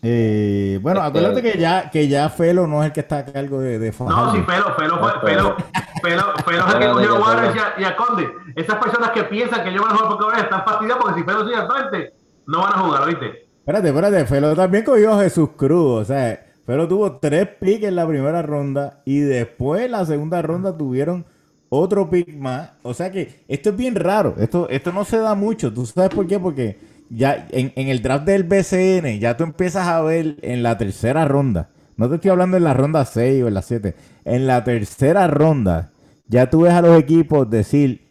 Eh, 0.00 0.78
bueno, 0.80 1.00
Este- 1.04 1.18
acuérdate 1.18 1.42
que 1.42 1.58
ya, 1.58 1.90
que 1.90 2.06
ya 2.08 2.28
Felo 2.30 2.66
no 2.66 2.80
es 2.82 2.86
el 2.86 2.92
que 2.92 3.00
está 3.00 3.18
a 3.18 3.24
cargo 3.24 3.58
de, 3.60 3.78
de 3.80 3.92
Fajardo. 3.92 4.26
No, 4.26 4.32
sí, 4.32 4.40
Pelo, 4.46 4.76
Pelo 4.76 4.98
fue, 4.98 5.34
No, 5.36 5.56
Pelo, 6.02 6.22
Pelo, 6.44 6.66
Pelo 6.66 6.68
es 6.68 6.74
el 6.74 6.80
que 6.80 6.88
cogió 6.88 7.16
a 7.16 7.20
Warren 7.20 7.56
y 7.56 7.58
a, 7.58 7.74
y 7.78 7.84
a 7.84 7.96
Conde. 7.96 8.28
Esas 8.56 8.76
personas 8.76 9.10
que 9.10 9.24
piensan 9.24 9.64
que 9.64 9.72
yo 9.72 9.80
voy 9.80 9.90
a 9.90 9.94
jugar 9.94 10.08
por 10.08 10.18
Cabrera 10.18 10.42
están 10.42 10.64
fastidiadas 10.64 11.02
porque 11.02 11.20
si 11.20 11.26
Pelo 11.26 11.44
sigue 11.44 11.56
al 11.56 11.68
frente, 11.68 12.12
no 12.46 12.60
van 12.60 12.72
a 12.72 12.78
jugar, 12.78 13.06
¿viste? 13.06 13.48
Espérate, 13.58 13.88
espérate, 13.88 14.26
Felo 14.26 14.56
también 14.56 14.84
cogió 14.84 15.12
a 15.12 15.22
Jesús 15.22 15.50
Cruz, 15.56 16.00
o 16.00 16.04
sea, 16.06 16.42
Felo 16.64 16.88
tuvo 16.88 17.16
tres 17.18 17.48
picks 17.60 17.84
en 17.84 17.96
la 17.96 18.06
primera 18.06 18.40
ronda 18.40 19.02
y 19.04 19.20
después 19.20 19.82
en 19.82 19.92
la 19.92 20.06
segunda 20.06 20.40
ronda 20.40 20.74
tuvieron 20.74 21.26
otro 21.68 22.08
pick 22.08 22.34
más, 22.34 22.70
o 22.82 22.94
sea 22.94 23.12
que 23.12 23.44
esto 23.46 23.68
es 23.68 23.76
bien 23.76 23.94
raro, 23.94 24.34
esto, 24.38 24.68
esto 24.70 24.90
no 24.90 25.04
se 25.04 25.18
da 25.18 25.34
mucho, 25.34 25.72
¿tú 25.72 25.84
sabes 25.84 26.08
por 26.08 26.26
qué? 26.26 26.40
Porque 26.40 26.78
ya 27.10 27.46
en, 27.50 27.72
en 27.76 27.88
el 27.88 28.00
draft 28.00 28.24
del 28.24 28.44
BCN 28.44 29.20
ya 29.20 29.36
tú 29.36 29.44
empiezas 29.44 29.86
a 29.86 30.00
ver 30.00 30.36
en 30.40 30.62
la 30.62 30.78
tercera 30.78 31.26
ronda, 31.26 31.68
no 31.98 32.08
te 32.08 32.14
estoy 32.14 32.30
hablando 32.30 32.56
en 32.56 32.64
la 32.64 32.72
ronda 32.72 33.04
6 33.04 33.44
o 33.44 33.48
en 33.48 33.54
la 33.54 33.62
7, 33.62 33.94
en 34.24 34.46
la 34.46 34.64
tercera 34.64 35.26
ronda 35.26 35.90
ya 36.28 36.50
tú 36.50 36.62
ves 36.62 36.74
a 36.74 36.82
los 36.82 36.98
equipos 36.98 37.48
decir, 37.48 38.06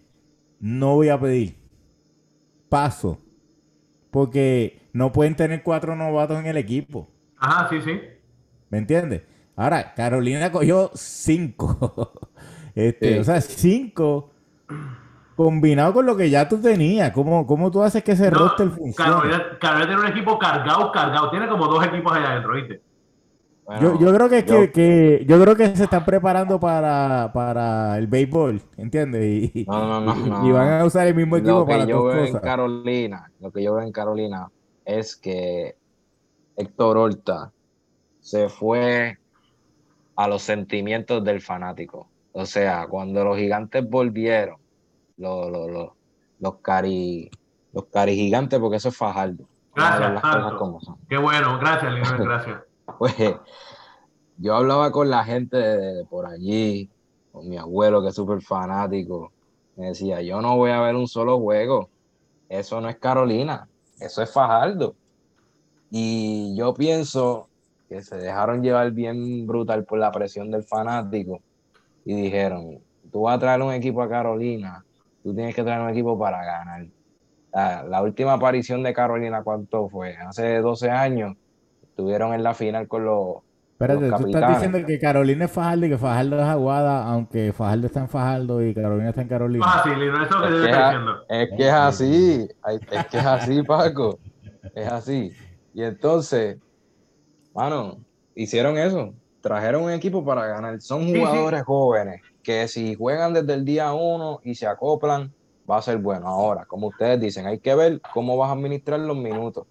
no 0.59 0.95
voy 0.95 1.09
a 1.09 1.19
pedir, 1.19 1.55
paso, 2.67 3.19
porque 4.11 4.81
no 4.91 5.11
pueden 5.11 5.35
tener 5.35 5.61
cuatro 5.61 5.95
novatos 5.95 6.39
en 6.39 6.47
el 6.47 6.57
equipo. 6.57 7.07
Ajá, 7.37 7.69
sí, 7.69 7.79
sí. 7.81 8.01
¿Me 8.69 8.79
entiendes? 8.79 9.21
Ahora, 9.55 9.93
Carolina 9.93 10.51
cogió 10.51 10.91
cinco. 10.93 12.11
Este, 12.75 13.13
Sí. 13.13 13.19
O 13.19 13.23
sea, 13.23 13.41
cinco 13.41 14.29
combinado 15.35 15.93
con 15.93 16.05
lo 16.05 16.15
que 16.15 16.29
ya 16.29 16.47
tú 16.47 16.61
tenías. 16.61 17.11
¿Cómo, 17.11 17.47
cómo 17.47 17.71
tú 17.71 17.81
haces 17.81 18.03
que 18.03 18.11
ese 18.11 18.29
No, 18.29 18.37
roster 18.37 18.69
funcione? 18.69 18.95
Carolina, 18.95 19.57
Carolina 19.59 19.87
tiene 19.87 20.01
un 20.01 20.07
equipo 20.09 20.37
cargado, 20.37 20.91
cargado. 20.91 21.31
Tiene 21.31 21.47
como 21.47 21.65
dos 21.65 21.83
equipos 21.83 22.11
allá 22.11 22.33
adentro, 22.33 22.53
¿viste? 22.53 22.81
Bueno, 23.67 23.81
Yo, 23.81 23.99
yo 23.99 24.13
creo 24.15 24.29
que, 24.29 24.43
yo- 24.43 24.59
que, 24.61 24.71
que- 24.71 25.25
yo 25.27 25.41
creo 25.41 25.55
que 25.57 25.75
se 25.75 25.83
están 25.83 26.05
preparando 26.05 26.57
para, 26.57 27.29
para 27.33 27.97
el 27.97 28.07
béisbol, 28.07 28.61
¿entiendes? 28.77 29.51
Y, 29.53 29.65
No, 29.67 29.85
no, 29.85 30.15
no, 30.15 30.25
y 30.25 30.49
no. 30.49 30.53
van 30.53 30.79
a 30.79 30.85
usar 30.85 31.05
el 31.05 31.13
mismo 31.15 31.35
equipo 31.35 31.51
Lo 31.59 31.65
que 31.65 31.73
para 31.73 31.85
yo 31.85 32.03
veo 32.05 32.23
en. 32.25 32.39
Carolina, 32.39 33.29
lo 33.41 33.51
que 33.51 33.61
yo 33.61 33.75
veo 33.75 33.85
en 33.85 33.91
Carolina 33.91 34.47
es 34.85 35.17
que 35.17 35.75
Héctor 36.55 36.95
Horta 36.97 37.51
se 38.21 38.47
fue 38.47 39.17
a 40.15 40.27
los 40.29 40.41
sentimientos 40.43 41.21
del 41.25 41.41
fanático. 41.41 42.07
O 42.31 42.45
sea, 42.45 42.87
cuando 42.87 43.23
los 43.25 43.37
gigantes 43.37 43.87
volvieron, 43.89 44.55
los, 45.17 45.51
los, 45.51 45.69
los, 45.69 45.89
los 46.39 46.55
cari, 46.61 47.29
los 47.73 47.83
cari 47.91 48.15
gigantes, 48.15 48.59
porque 48.59 48.77
eso 48.77 48.87
es 48.89 48.95
Fajardo. 48.97 49.43
Gracias, 49.75 50.13
las 50.13 50.21
cosas 50.21 50.41
Santo. 50.41 50.57
como 50.57 50.79
son. 50.79 50.95
Qué 51.09 51.17
bueno, 51.17 51.59
gracias, 51.59 51.93
Lionel, 51.93 52.23
gracias. 52.25 52.61
Pues 52.97 53.15
yo 54.37 54.55
hablaba 54.55 54.91
con 54.91 55.09
la 55.09 55.23
gente 55.23 55.57
de, 55.57 56.05
por 56.05 56.25
allí, 56.25 56.89
con 57.31 57.47
mi 57.49 57.57
abuelo 57.57 58.01
que 58.01 58.09
es 58.09 58.15
súper 58.15 58.41
fanático. 58.41 59.31
Me 59.75 59.87
decía, 59.87 60.21
yo 60.21 60.41
no 60.41 60.57
voy 60.57 60.71
a 60.71 60.81
ver 60.81 60.95
un 60.95 61.07
solo 61.07 61.39
juego. 61.39 61.89
Eso 62.49 62.79
no 62.81 62.89
es 62.89 62.97
Carolina, 62.97 63.67
eso 63.99 64.21
es 64.21 64.31
Fajardo. 64.31 64.95
Y 65.91 66.55
yo 66.55 66.73
pienso 66.73 67.49
que 67.89 68.01
se 68.01 68.17
dejaron 68.17 68.61
llevar 68.63 68.91
bien 68.91 69.45
brutal 69.47 69.85
por 69.85 69.99
la 69.99 70.11
presión 70.11 70.51
del 70.51 70.63
fanático 70.63 71.39
y 72.05 72.13
dijeron, 72.15 72.79
tú 73.11 73.23
vas 73.23 73.37
a 73.37 73.39
traer 73.39 73.61
un 73.61 73.73
equipo 73.73 74.01
a 74.01 74.09
Carolina, 74.09 74.83
tú 75.23 75.33
tienes 75.35 75.55
que 75.55 75.63
traer 75.63 75.81
un 75.81 75.89
equipo 75.89 76.17
para 76.17 76.43
ganar. 76.43 76.87
La, 77.51 77.83
la 77.83 78.01
última 78.01 78.33
aparición 78.33 78.83
de 78.83 78.93
Carolina, 78.93 79.43
¿cuánto 79.43 79.89
fue? 79.89 80.15
Hace 80.17 80.59
12 80.59 80.89
años, 80.89 81.35
estuvieron 81.97 82.31
en 82.35 82.43
la 82.43 82.53
final 82.53 82.87
con 82.87 83.05
los... 83.05 83.37
Espérate, 83.71 84.07
los 84.07 84.21
tú 84.21 84.27
estás 84.27 84.53
diciendo 84.53 84.85
que 84.85 84.99
Carolina 84.99 85.45
es 85.45 85.51
Fajardo 85.51 85.85
y 85.87 85.89
que 85.89 85.97
Fajardo 85.97 86.37
es 86.37 86.45
Aguada, 86.45 87.07
aunque 87.07 87.53
Fajardo 87.53 87.87
está 87.87 88.01
en 88.01 88.09
Fajardo 88.09 88.63
y 88.63 88.73
Carolina 88.75 89.09
está 89.09 89.21
en 89.23 89.27
Carolina. 89.27 89.65
Fácil, 89.65 89.99
Lionel, 89.99 90.23
eso 90.23 90.43
es 90.45 90.51
lo 90.51 90.61
que 90.61 90.65
Es 90.65 90.67
yo 90.67 90.67
que, 90.67 90.67
estoy 90.67 90.71
es, 90.71 90.85
diciendo. 90.85 91.11
es 91.27 91.49
que 91.57 91.67
es 91.67 91.73
así, 91.73 92.49
es 92.91 93.05
que 93.07 93.17
es 93.17 93.25
así, 93.25 93.63
Paco, 93.63 94.19
es 94.75 94.87
así. 94.91 95.31
Y 95.73 95.83
entonces, 95.83 96.57
mano, 97.55 97.97
hicieron 98.35 98.77
eso, 98.77 99.13
trajeron 99.41 99.83
un 99.83 99.91
equipo 99.91 100.23
para 100.23 100.45
ganar. 100.45 100.79
Son 100.81 101.03
sí. 101.03 101.15
jugadores 101.15 101.63
jóvenes 101.63 102.21
que 102.43 102.67
si 102.67 102.95
juegan 102.95 103.33
desde 103.33 103.53
el 103.55 103.65
día 103.65 103.91
uno 103.93 104.39
y 104.43 104.55
se 104.55 104.67
acoplan, 104.67 105.33
va 105.69 105.77
a 105.77 105.81
ser 105.81 105.97
bueno. 105.97 106.27
Ahora, 106.27 106.65
como 106.65 106.87
ustedes 106.87 107.19
dicen, 107.19 107.45
hay 107.45 107.59
que 107.59 107.75
ver 107.75 108.01
cómo 108.13 108.37
vas 108.37 108.49
a 108.49 108.53
administrar 108.53 108.99
los 108.99 109.17
minutos, 109.17 109.65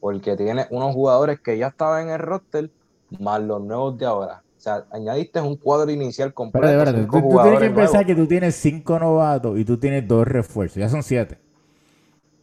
porque 0.00 0.36
tienes 0.36 0.66
unos 0.70 0.94
jugadores 0.94 1.40
que 1.40 1.58
ya 1.58 1.68
estaban 1.68 2.04
en 2.08 2.14
el 2.14 2.18
roster, 2.20 2.70
más 3.18 3.40
los 3.42 3.62
nuevos 3.62 3.98
de 3.98 4.06
ahora. 4.06 4.42
O 4.56 4.60
sea, 4.60 4.84
añadiste 4.90 5.40
un 5.40 5.56
cuadro 5.56 5.90
inicial 5.90 6.34
completo. 6.34 6.68
Espérate. 6.68 7.00
cinco 7.00 7.20
Tú, 7.20 7.28
tú 7.28 7.42
tienes 7.42 7.60
que 7.60 7.70
pensar 7.70 8.04
nuevos. 8.04 8.06
que 8.06 8.14
tú 8.14 8.26
tienes 8.26 8.54
cinco 8.56 8.98
novatos 8.98 9.58
y 9.58 9.64
tú 9.64 9.78
tienes 9.78 10.06
dos 10.06 10.26
refuerzos. 10.26 10.76
Ya 10.78 10.88
son 10.88 11.02
siete. 11.02 11.38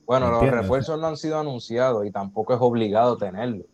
Bueno, 0.05 0.29
los 0.31 0.49
refuerzos 0.49 0.99
no 0.99 1.07
han 1.07 1.17
sido 1.17 1.39
anunciados 1.39 2.05
y 2.05 2.11
tampoco 2.11 2.53
es 2.53 2.59
obligado 2.61 3.17
tenerlo. 3.17 3.65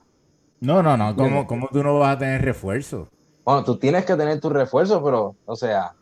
No, 0.59 0.81
no, 0.81 0.95
no. 0.95 1.15
¿Cómo, 1.15 1.45
cómo 1.45 1.67
tú 1.71 1.83
no 1.83 1.99
vas 1.99 2.15
a 2.15 2.19
tener 2.19 2.41
refuerzo? 2.41 3.07
Bueno, 3.43 3.63
tú 3.63 3.77
tienes 3.77 4.05
que 4.05 4.15
tener 4.15 4.39
tu 4.39 4.49
refuerzo, 4.49 5.03
pero, 5.03 5.35
o 5.45 5.55
sea, 5.55 5.93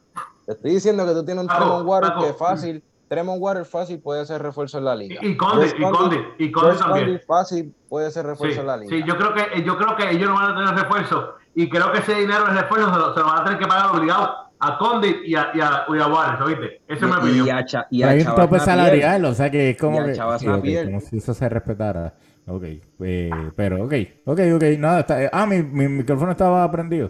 te 0.46 0.54
estoy 0.54 0.72
diciendo 0.72 1.06
que 1.06 1.14
tú 1.14 1.24
tienes 1.26 1.44
un 1.44 1.50
Tremont 1.50 1.88
Water 1.88 2.12
que 2.20 2.34
fácil, 2.34 2.84
Tremont 3.10 3.42
Water 3.42 3.66
fácil 3.66 4.00
puede 4.00 4.26
ser 4.26 4.42
refuerzo 4.42 4.78
en 4.78 4.86
la 4.86 4.96
liga. 4.96 5.20
Y, 5.22 5.36
Conde, 5.36 5.68
y 5.78 5.82
Conde, 5.82 6.24
y 6.38 6.52
Conde 6.52 6.78
también. 6.78 7.22
Fácil 7.28 7.74
puede 7.90 8.10
ser 8.12 8.26
refuerzo 8.26 8.54
Sí, 8.56 8.62
en 8.62 8.68
la 8.68 8.78
liga. 8.78 8.90
sí, 8.96 9.04
yo 9.06 9.18
creo 9.18 9.34
que 9.34 9.64
yo 9.64 9.78
creo 9.78 9.96
que 9.98 10.12
ellos 10.12 10.30
no 10.30 10.36
van 10.36 10.52
a 10.52 10.56
tener 10.56 10.84
refuerzo 10.84 11.34
y 11.56 11.68
creo 11.70 11.92
que 11.92 11.98
ese 12.00 12.16
dinero 12.16 12.46
de 12.46 12.54
refuerzo 12.62 12.94
se 12.94 13.00
lo, 13.00 13.14
se 13.14 13.20
lo 13.20 13.26
van 13.26 13.40
a 13.40 13.44
tener 13.44 13.60
que 13.60 13.68
pagar 13.68 13.96
obligado 13.96 14.36
a 14.60 14.78
Conde 14.78 15.22
y 15.26 15.36
a, 15.36 15.50
y 15.54 15.60
a, 15.62 15.86
y 15.90 16.00
a 16.00 16.08
Warren, 16.08 16.42
¿oíste? 16.44 16.82
Esa 16.88 17.06
es 17.06 17.24
mi 17.24 17.30
y, 17.32 17.36
y 17.38 17.40
opinión. 17.40 17.58
a, 17.58 17.66
Cha- 17.66 17.88
y 17.90 18.00
Pero 18.00 18.10
a 18.10 18.14
hay 18.14 18.22
un 18.22 18.36
tope 18.36 18.60
salarial, 18.60 19.26
o 19.26 19.34
sea 19.34 19.50
que 19.50 19.70
es 19.72 19.78
como 19.78 20.06
que. 20.06 20.14
Sí, 20.16 20.22
ok, 20.22 20.42
Napier. 20.44 20.86
como 20.86 21.00
si 21.02 21.18
eso 21.18 21.34
se 21.34 21.50
respetara. 21.50 22.14
Ok, 22.46 22.64
eh, 23.02 23.30
pero 23.56 23.86
ok, 23.86 23.94
ok, 24.26 24.40
ok, 24.56 24.64
nada. 24.78 25.00
Está, 25.02 25.24
eh, 25.24 25.30
ah, 25.32 25.46
mi, 25.46 25.62
mi 25.64 25.88
micrófono 25.88 26.32
estaba 26.32 26.70
prendido. 26.72 27.10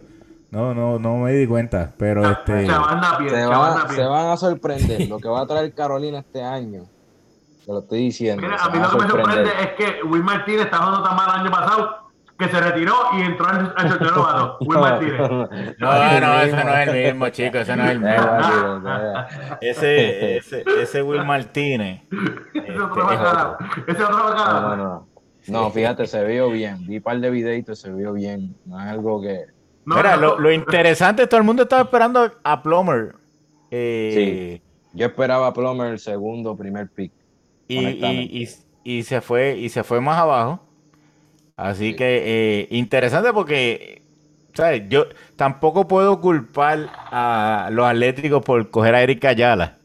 No, 0.51 0.73
no, 0.73 0.97
no 0.97 1.17
me 1.17 1.31
di 1.33 1.45
cuenta, 1.45 1.93
pero 1.97 2.27
este. 2.29 2.65
Chaval 2.65 2.99
Napier, 2.99 3.29
Se, 3.29 3.35
Chaval 3.41 3.59
van, 3.59 3.77
Napier. 3.79 3.95
se 3.99 4.05
van 4.07 4.27
a 4.27 4.38
sorprender 4.38 5.01
lo 5.09 5.19
que 5.19 5.27
va 5.27 5.41
a 5.41 5.45
traer 5.47 5.73
Carolina 5.73 6.19
este 6.19 6.41
año. 6.43 6.83
Te 7.65 7.71
lo 7.71 7.79
estoy 7.79 7.99
diciendo. 7.99 8.41
Mira, 8.41 8.57
se 8.57 8.67
a 8.67 8.69
mí 8.71 8.79
van 8.79 8.91
lo 8.91 8.97
que 8.97 9.03
me 9.05 9.09
sorprende 9.12 9.51
es 9.62 9.67
que 9.73 10.03
Will 10.07 10.23
Martínez 10.23 10.62
está 10.62 10.77
jugando 10.77 11.03
tan 11.03 11.15
mal 11.15 11.29
el 11.35 11.41
año 11.41 11.51
pasado 11.51 11.95
que 12.39 12.47
se 12.47 12.59
retiró 12.62 12.93
y 13.17 13.21
entró 13.21 13.45
al 13.47 13.73
novato. 14.15 14.57
Will 14.62 14.79
Martínez. 14.79 15.19
No, 15.77 16.19
no, 16.19 16.39
ese 16.41 16.63
no 16.63 16.73
es 16.77 16.88
el 16.88 17.05
mismo, 17.13 17.29
chico, 17.29 17.57
ese 17.59 17.75
no 17.75 17.83
es 17.83 17.91
el 17.91 17.99
mismo. 17.99 18.15
Ese, 19.62 20.38
ese, 20.38 20.63
ese 20.81 21.03
Will 21.03 21.25
Martínez. 21.25 22.01
Ese 22.53 22.73
es 22.73 22.79
otro 22.79 23.03
Este, 23.12 23.23
bacalao. 23.23 23.57
Ese 23.88 23.91
es 23.91 24.03
otro 24.03 24.17
No, 24.17 24.23
bacalao. 24.29 24.62
no, 24.62 24.75
no. 24.77 25.07
No, 25.47 25.69
fíjate, 25.71 26.05
se 26.07 26.23
vio 26.25 26.49
bien. 26.49 26.85
Vi 26.88 26.97
un 26.97 27.03
par 27.03 27.19
de 27.19 27.29
videitos, 27.29 27.79
se 27.79 27.91
vio 27.91 28.13
bien. 28.13 28.55
No 28.65 28.79
es 28.79 28.88
algo 28.88 29.21
que. 29.21 29.45
No, 29.89 29.95
Mira, 29.95 30.15
no, 30.15 30.21
lo, 30.21 30.39
lo 30.39 30.52
interesante, 30.54 31.25
todo 31.28 31.39
el 31.39 31.45
mundo 31.45 31.63
estaba 31.63 31.82
esperando 31.84 32.32
a 32.43 32.62
Plummer. 32.62 33.15
eh, 33.71 34.62
Yo 34.93 35.08
esperaba 35.08 35.47
a 35.47 35.54
Plummer 35.54 35.91
el 35.93 35.99
segundo, 35.99 36.56
primer 36.56 36.89
pick. 36.89 37.12
y, 37.67 37.78
honestamente. 37.80 38.34
y, 38.36 38.43
y, 38.43 38.99
y 38.99 39.04
se 39.04 39.21
fue, 39.21 39.58
y 39.58 39.69
se 39.69 39.84
fue 39.84 40.02
más 40.02 40.17
abajo. 40.19 40.60
Así 41.58 41.89
Sí. 41.91 41.95
que 41.95 42.23
eh, 42.62 42.67
interesante 42.71 43.34
porque, 43.34 44.02
¿sabes? 44.54 44.84
Yo 44.89 45.08
tampoco 45.36 45.88
puedo 45.88 46.21
culpar 46.21 46.89
a 47.12 47.69
los 47.71 47.86
atléticos 47.86 48.43
por 48.43 48.69
coger 48.69 48.95
a 48.95 49.02
Eric 49.04 49.25
Ayala. 49.25 49.78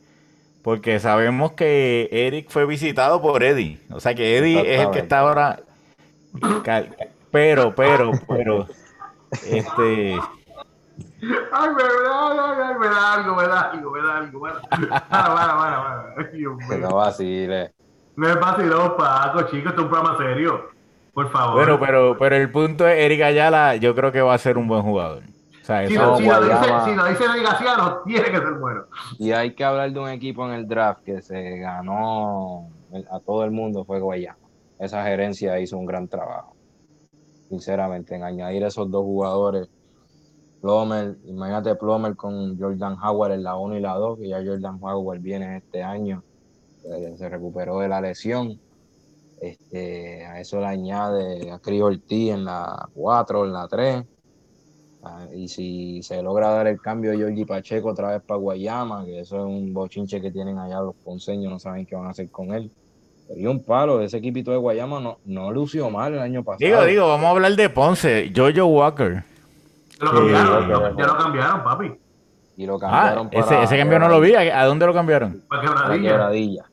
Porque 0.63 0.99
sabemos 1.01 1.53
que 1.53 2.09
Eric 2.13 2.49
fue 2.51 2.67
visitado 2.67 3.21
por 3.21 3.43
Eddie. 3.43 3.79
O 3.91 4.01
sea 4.01 4.15
que 4.15 4.39
Eddie 4.39 4.75
es 4.75 4.81
el 4.83 4.91
que 4.91 5.01
está 5.01 5.21
ahora. 5.21 5.61
Pero, 7.31 7.75
pero, 7.75 8.13
pero. 8.29 8.67
Este. 9.47 10.19
Ay, 11.53 11.71
me 11.75 11.83
da, 11.83 12.31
ay, 12.31 12.59
ay, 12.63 12.75
me 12.79 12.87
da 12.89 13.13
algo, 13.15 13.35
me 13.37 13.47
da 13.49 13.71
algo, 13.71 13.91
me 13.91 14.01
da 14.03 14.17
algo. 14.19 14.39
Bueno, 14.39 14.61
bueno, 14.71 15.57
bueno, 15.57 16.57
bueno, 16.69 16.89
no 16.89 16.97
vacile. 16.97 17.73
No 18.17 18.29
es 18.29 18.39
vacilón, 18.39 18.97
Paco, 18.97 19.43
chicos, 19.43 19.71
esto 19.71 19.81
es 19.81 19.85
un 19.87 19.91
programa 19.91 20.17
serio. 20.19 20.69
Por 21.13 21.31
favor. 21.31 21.57
Bueno, 21.57 21.81
pero, 21.81 22.17
pero 22.19 22.37
el 22.37 22.51
punto 22.51 22.87
es, 22.87 22.99
Eric 22.99 23.23
Ayala, 23.23 23.77
yo 23.77 23.95
creo 23.95 24.13
que 24.13 24.21
va 24.21 24.35
a 24.35 24.39
ser 24.39 24.59
un 24.59 24.69
buen 24.69 24.83
jugador. 24.83 25.23
O 25.63 25.65
sea, 25.65 25.87
si, 25.89 25.95
eso- 25.95 26.05
lo, 26.05 26.17
si, 26.19 26.27
lo 26.27 26.43
dice, 26.43 26.65
si 26.85 26.95
lo 26.95 27.05
dice 27.07 27.25
Gaciano, 27.43 28.03
tiene 28.05 28.25
que 28.31 28.37
ser 28.39 28.53
bueno. 28.55 28.83
Y 29.19 29.33
hay 29.33 29.55
que 29.55 29.65
hablar 29.65 29.91
de 29.93 29.99
un 29.99 30.09
equipo 30.11 30.47
en 30.47 30.53
el 30.55 30.69
draft 30.69 31.03
que 31.05 31.23
se 31.23 31.59
ganó 31.59 32.69
a 33.11 33.19
todo 33.21 33.45
el 33.45 33.51
mundo, 33.51 33.85
fue 33.85 33.99
Guayama. 33.99 34.37
Esa 34.79 35.03
gerencia 35.05 35.59
hizo 35.59 35.79
un 35.79 35.87
gran 35.87 36.07
trabajo. 36.07 36.55
Sinceramente, 37.55 38.17
en 38.17 38.25
añadir 38.25 38.65
esos 38.65 38.91
dos 38.91 39.05
jugadores. 39.05 39.69
Plomer, 40.61 41.17
imagínate 41.27 41.75
Plomer 41.77 42.17
con 42.17 42.59
Jordan 42.59 42.97
Howard 43.03 43.33
en 43.33 43.43
la 43.43 43.57
1 43.57 43.77
y 43.77 43.81
la 43.81 43.95
2, 43.95 44.19
que 44.19 44.29
ya 44.29 44.43
Jordan 44.45 44.79
Howard 44.83 45.21
viene 45.21 45.59
este 45.59 45.83
año, 45.83 46.23
eh, 46.85 47.15
se 47.17 47.29
recuperó 47.29 47.81
de 47.81 47.89
la 47.89 48.01
lesión. 48.01 48.59
Este, 49.41 50.25
a 50.25 50.41
eso 50.41 50.59
le 50.61 50.67
añade 50.67 51.51
a 51.51 51.59
Chris 51.59 51.83
Ortiz 51.83 52.33
en 52.33 52.45
la 52.47 52.89
4, 52.95 53.45
en 53.45 53.53
la 53.53 53.69
3. 53.69 54.05
Ah, 55.03 55.27
y 55.35 55.49
si 55.49 56.03
se 56.03 56.23
logra 56.23 56.49
dar 56.49 56.67
el 56.67 56.81
cambio 56.81 57.11
de 57.11 57.19
Georgie 57.19 57.45
Pacheco 57.45 57.91
otra 57.91 58.13
vez 58.13 58.23
para 58.23 58.41
Guayama, 58.41 59.05
que 59.05 59.21
eso 59.21 59.37
es 59.37 59.45
un 59.45 59.75
bochinche 59.75 60.21
que 60.21 60.31
tienen 60.31 60.59
allá 60.59 60.81
los 60.81 60.97
ponceños, 60.97 61.53
no 61.53 61.59
saben 61.59 61.85
qué 61.85 61.95
van 61.95 62.07
a 62.07 62.11
hacer 62.11 62.31
con 62.31 62.55
él. 62.55 62.71
Y 63.37 63.47
un 63.47 63.65
palo, 63.65 64.01
ese 64.01 64.19
equipito 64.19 64.51
de 64.51 64.57
Guayama 64.59 65.01
no, 65.01 65.19
no 65.25 65.51
lució 65.51 65.89
mal 65.91 66.13
el 66.15 66.21
año 66.21 66.45
pasado. 66.45 66.59
Digo, 66.65 66.85
digo, 66.85 67.09
vamos 67.09 67.27
a 67.27 67.31
hablar 67.31 67.53
de 67.57 67.69
Ponce, 67.71 68.33
Jojo 68.35 68.67
Walker. 68.67 69.25
Ya 69.99 70.05
lo 70.05 70.13
cambiaron, 70.13 70.69
ya, 70.69 70.95
ya 70.99 71.07
lo 71.07 71.17
cambiaron, 71.17 71.65
papi. 71.65 71.93
Y 72.57 72.67
lo 72.67 72.77
Ah, 72.77 72.79
cambiaron 72.81 73.31
para 73.31 73.41
ese, 73.45 73.63
ese 73.63 73.79
cambio 73.79 73.99
no 73.99 74.09
lo 74.09 74.21
vi. 74.21 74.35
¿A 74.35 74.65
dónde 74.67 74.87
lo 74.87 74.93
cambiaron? 74.95 75.43
Para 75.49 75.63
para 75.63 75.75
quebradilla. 75.95 76.11
Quebradilla. 76.11 76.65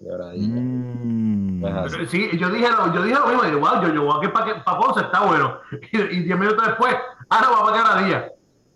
Quebradilla. 0.00 0.60
Mm. 0.60 1.64
Es 1.66 1.74
así. 1.74 2.06
Sí, 2.06 2.38
yo 2.38 2.50
dije 2.50 2.68
lo, 2.70 2.94
yo 2.94 3.02
dije 3.02 3.18
lo 3.18 3.26
mismo, 3.26 3.42
digo, 3.44 3.60
wow, 3.60 3.82
yo, 3.82 3.94
yo, 3.94 4.20
que 4.20 4.28
para 4.28 4.62
Ponce 4.78 5.00
está 5.00 5.24
bueno. 5.26 5.58
Y, 5.92 5.96
y 5.98 6.22
diez 6.24 6.38
minutos 6.38 6.64
después, 6.66 6.94
ahora 7.28 7.48
va 7.50 7.64
para 7.64 7.76
quebradilla. 7.76 8.28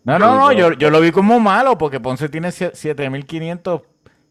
No, 0.05 0.19
no, 0.19 0.35
no, 0.37 0.53
yo, 0.53 0.73
yo 0.73 0.91
lo 0.91 1.01
vi 1.01 1.13
como 1.13 1.39
malo 1.39 1.79
porque 1.79 2.01
Ponce 2.01 2.29
tiene 2.29 2.49
sie- 2.49 2.73
7500 2.75 3.83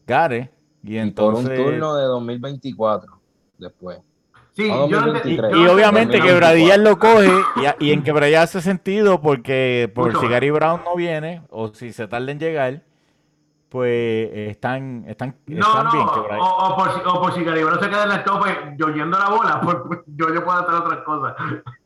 gares. 0.05 0.49
Y 0.83 0.97
Y 0.99 1.11
por 1.11 1.35
un 1.35 1.45
turno 1.45 1.95
de 1.95 2.03
2024 2.05 3.19
después. 3.57 3.99
Sí, 4.53 4.69
Ah, 4.69 4.85
yo 4.89 4.99
no 4.99 5.07
ent- 5.07 5.13
2023. 5.13 5.51
yo 5.53 5.57
Y 5.63 5.67
obviamente 5.67 6.19
Quebradillas 6.19 6.77
lo 6.79 6.99
coge 6.99 7.29
y, 7.79 7.85
y 7.85 7.91
en 7.93 8.03
Quebradillas 8.03 8.43
hace 8.43 8.61
sentido 8.61 9.21
porque 9.21 9.89
por 9.93 10.19
si. 10.19 10.27
Gary 10.27 10.49
Brown 10.51 10.81
no 10.83 10.95
viene 10.95 11.43
o 11.49 11.69
si 11.73 11.93
se 11.93 12.07
tarda 12.07 12.31
en 12.31 12.39
llegar, 12.39 12.81
pues 13.69 14.29
están, 14.33 15.05
están, 15.07 15.35
No, 15.47 15.65
están 15.65 15.85
no, 15.85 15.91
bien 15.93 16.03
o, 16.05 16.13
Quebradillas. 16.13 16.49
o 16.57 16.75
por 16.75 16.93
si, 16.93 16.99
o 17.05 17.21
por 17.21 17.33
si 17.33 17.43
Garibano 17.45 17.79
se 17.79 17.89
queda 17.89 18.03
en 18.03 18.11
el 18.11 18.23
tope 18.25 18.49
yo 18.77 18.87
yendo 18.89 19.17
la 19.17 19.29
bola, 19.29 19.61
pues, 19.61 19.77
pues, 19.87 19.99
yo, 20.07 20.33
yo 20.33 20.43
puedo 20.43 20.57
hacer 20.59 20.73
otras 20.75 20.99
cosas. 21.03 21.35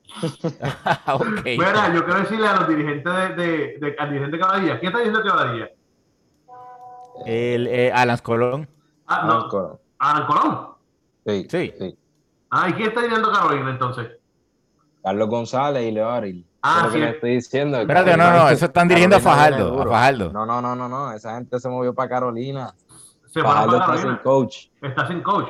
Ok. 1.08 1.44
Mira, 1.46 1.94
yo 1.94 2.06
quiero 2.06 2.20
decirle 2.22 2.48
a 2.48 2.56
los 2.58 2.68
dirigentes 2.70 3.12
de, 3.14 3.30
de, 3.36 3.78
de- 3.80 3.96
al 4.00 4.10
dirigente 4.10 4.38
de 4.38 4.44
Quebradilla, 4.44 4.80
¿quién 4.80 4.92
está 4.92 5.00
diciendo 5.00 5.22
Quebradilla? 5.24 5.70
El, 7.26 7.68
eh, 7.68 7.92
Alan 7.94 8.18
Colón. 8.20 8.68
Ah, 9.08 9.24
no. 9.26 9.80
Alan 10.00 10.26
Colón. 10.28 10.68
Sí, 11.26 11.48
Sí. 11.50 11.74
sí. 11.80 11.98
Ah, 12.52 12.70
¿y 12.70 12.74
quién 12.74 12.90
está 12.90 13.02
diciendo 13.02 13.32
Carolina 13.32 13.72
entonces? 13.72 14.12
Carlos 15.04 15.30
González 15.30 15.84
y 15.84 15.92
Leo. 15.92 16.10
Ah, 16.62 16.84
que 16.88 16.92
sí. 16.94 16.98
le 17.00 17.10
estoy 17.12 17.36
diciendo. 17.36 17.78
Espérate, 17.80 18.18
no, 18.18 18.32
no, 18.32 18.50
eso 18.50 18.66
están 18.66 18.88
dirigiendo 18.88 19.18
a 19.18 19.20
Carolina 19.20 19.38
Fajardo, 19.50 19.82
a. 19.82 19.86
Fajardo. 19.86 20.32
No, 20.34 20.46
no, 20.46 20.62
no, 20.62 20.76
no, 20.76 20.90
no. 20.90 21.12
Esa 21.12 21.36
gente 21.36 21.60
se 21.60 21.70
movió 21.70 21.94
para 21.94 22.10
Carolina. 22.10 22.74
Se 23.28 23.42
Fajardo 23.42 23.78
para 23.80 23.96
está 23.96 24.08
sin 24.08 24.18
coach. 24.18 24.58
Está 24.82 25.08
sin 25.08 25.22
coach. 25.22 25.50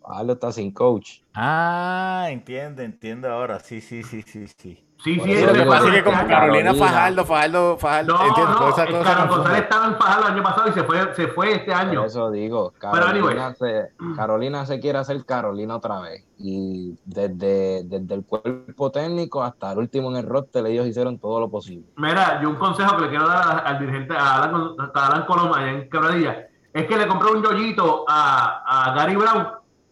Fajardo 0.00 0.32
está 0.32 0.52
sin 0.52 0.70
coach. 0.72 1.18
Ah, 1.34 2.26
entiendo, 2.30 2.82
entiendo 2.82 3.30
ahora. 3.30 3.58
Sí, 3.60 3.80
sí, 3.80 4.02
sí, 4.02 4.22
sí, 4.22 4.46
sí. 4.46 4.83
Sí, 5.04 5.20
sí, 5.20 5.32
eso 5.32 5.52
que 5.52 5.62
pasa 5.66 5.88
es 5.88 5.94
que 5.96 6.02
como. 6.04 6.16
Carolina, 6.16 6.38
Carolina. 6.40 6.74
Fajardo, 6.74 7.24
Fajardo, 7.26 7.76
Fajardo, 7.76 8.14
No, 8.14 8.26
entiendo, 8.26 8.52
no, 8.52 8.58
todas 8.58 8.72
esas 8.78 8.88
cosas 8.88 9.14
Carlos. 9.14 9.36
González 9.36 9.62
estaba 9.62 9.86
en 9.86 9.96
Fajardo 9.96 10.26
el 10.26 10.32
año 10.32 10.42
pasado 10.42 10.68
y 10.68 10.72
se 10.72 10.84
fue, 10.84 11.14
se 11.14 11.28
fue 11.28 11.52
este 11.52 11.72
Por 11.72 11.74
año. 11.74 12.04
eso 12.06 12.30
digo, 12.30 12.72
Carolina, 12.78 13.54
se, 13.54 13.90
Carolina 14.16 14.64
se 14.64 14.80
quiere 14.80 14.98
hacer 14.98 15.22
Carolina 15.26 15.76
otra 15.76 16.00
vez. 16.00 16.24
Y 16.38 16.98
desde, 17.04 17.84
desde 17.84 18.14
el 18.14 18.24
cuerpo 18.24 18.90
técnico 18.90 19.42
hasta 19.42 19.72
el 19.72 19.78
último 19.78 20.10
en 20.10 20.16
el 20.16 20.26
roster, 20.26 20.64
ellos 20.66 20.86
hicieron 20.86 21.18
todo 21.18 21.38
lo 21.38 21.50
posible. 21.50 21.86
Mira, 21.96 22.40
yo 22.40 22.48
un 22.48 22.56
consejo 22.56 22.96
que 22.96 23.02
le 23.02 23.08
quiero 23.10 23.28
dar 23.28 23.62
al 23.66 23.78
dirigente, 23.78 24.16
a 24.16 24.36
Alan, 24.42 24.74
a 24.94 25.06
Alan 25.06 25.26
Colón 25.26 25.52
allá 25.54 25.70
en 25.70 25.90
Quebradilla, 25.90 26.46
es 26.72 26.86
que 26.86 26.96
le 26.96 27.06
compré 27.06 27.30
un 27.30 27.42
yoyito 27.44 28.06
a, 28.08 28.86
a 28.88 28.94
Gary 28.94 29.16
Brown 29.16 29.48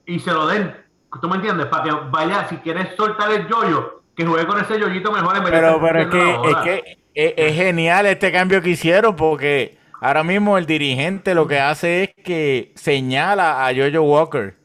y 0.06 0.18
se 0.18 0.32
lo 0.32 0.46
den. 0.46 0.74
¿Tú 1.20 1.28
me 1.28 1.36
entiendes? 1.36 1.66
Para 1.66 1.82
que 1.84 1.90
vaya, 2.10 2.48
si 2.48 2.56
quieres 2.56 2.96
soltar 2.96 3.30
el 3.30 3.46
yoyo, 3.46 4.01
que 4.16 4.26
juegue 4.26 4.46
con 4.46 4.60
ese 4.60 4.78
yoyito 4.78 5.12
mejor 5.12 5.36
en 5.36 5.44
vez 5.44 5.52
de 5.52 5.58
Pero, 5.58 5.76
estar 5.76 5.92
pero 5.92 6.00
es 6.00 6.08
que, 6.08 6.50
es 6.50 6.56
que 6.64 6.98
es, 7.14 7.34
es 7.36 7.56
genial 7.56 8.06
este 8.06 8.32
cambio 8.32 8.62
que 8.62 8.70
hicieron 8.70 9.16
porque 9.16 9.78
ahora 10.00 10.22
mismo 10.24 10.58
el 10.58 10.66
dirigente 10.66 11.34
lo 11.34 11.46
que 11.46 11.60
hace 11.60 12.04
es 12.04 12.24
que 12.24 12.72
señala 12.74 13.66
a 13.66 13.74
Jojo 13.74 14.02
Walker. 14.02 14.62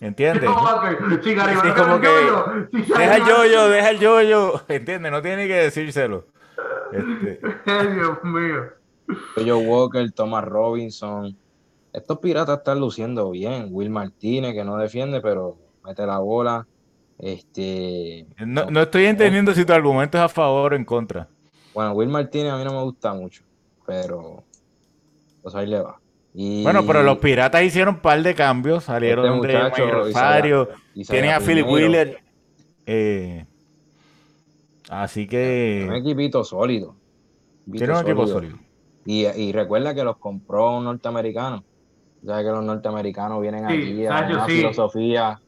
¿Entiendes? 0.00 0.50
Sí, 1.22 1.34
Brown 1.34 1.74
como 1.76 2.00
que 2.00 2.06
yoyo, 2.06 2.44
se 2.72 2.98
Deja 2.98 3.16
el 3.16 3.24
yoyo, 3.24 3.68
deja 3.68 3.90
el 3.90 3.98
yoyo. 4.00 4.60
¿Entiendes? 4.68 5.10
No 5.10 5.22
tiene 5.22 5.42
ni 5.44 5.48
que 5.48 5.54
decírselo. 5.54 6.26
Este, 6.92 7.40
Dios 7.94 8.22
mío. 8.24 8.64
Joe 9.36 9.66
Walker, 9.66 10.10
Thomas 10.12 10.44
Robinson. 10.44 11.36
Estos 11.92 12.18
piratas 12.18 12.58
están 12.58 12.80
luciendo 12.80 13.30
bien. 13.30 13.68
Will 13.70 13.88
Martínez, 13.88 14.52
que 14.52 14.64
no 14.64 14.76
defiende, 14.76 15.20
pero 15.20 15.56
mete 15.84 16.04
la 16.04 16.18
bola. 16.18 16.66
Este, 17.18 18.26
no, 18.44 18.66
no 18.70 18.82
estoy 18.82 19.06
entendiendo 19.06 19.54
si 19.54 19.64
tu 19.64 19.72
argumento 19.72 20.18
es 20.18 20.24
a 20.24 20.28
favor 20.28 20.72
o 20.72 20.76
en 20.76 20.84
contra. 20.84 21.28
bueno, 21.72 21.92
Will 21.92 22.08
Martínez 22.08 22.52
a 22.52 22.56
mí 22.58 22.64
no 22.64 22.72
me 22.72 22.82
gusta 22.82 23.14
mucho, 23.14 23.42
pero 23.86 24.42
pues 25.42 25.54
ahí 25.54 25.66
le 25.66 25.80
va. 25.80 26.00
Y 26.34 26.62
Bueno, 26.64 26.84
pero 26.84 27.02
los 27.04 27.18
piratas 27.18 27.62
hicieron 27.62 27.96
un 27.96 28.00
par 28.00 28.20
de 28.22 28.34
cambios. 28.34 28.84
Salieron 28.84 29.36
Este 29.36 29.46
de 29.48 29.54
muchacho, 29.54 29.90
Rosario. 29.90 30.68
Tienen 31.08 31.30
a 31.30 31.40
Philip 31.40 31.66
Wheeler. 31.66 32.18
eh, 32.86 33.46
así 34.90 35.22
Un 35.22 35.28
que 35.28 35.96
equipito 35.96 36.42
sólido. 36.44 36.96
tiene 37.70 37.92
un 37.92 38.00
equipo 38.00 38.26
sólido. 38.26 38.58
Y, 39.06 39.26
y 39.26 39.52
recuerda 39.52 39.94
que 39.94 40.02
los 40.02 40.16
compró 40.16 40.78
un 40.78 40.84
norteamericano. 40.84 41.62
Sabes 42.24 42.44
que 42.46 42.50
los 42.50 42.64
norteamericanos 42.64 43.40
vienen 43.40 43.68
Sí, 43.68 43.74
aquí 43.74 44.06
a 44.06 44.10
una 44.36 44.46
sí. 44.46 44.52
filosofía. 44.56 45.40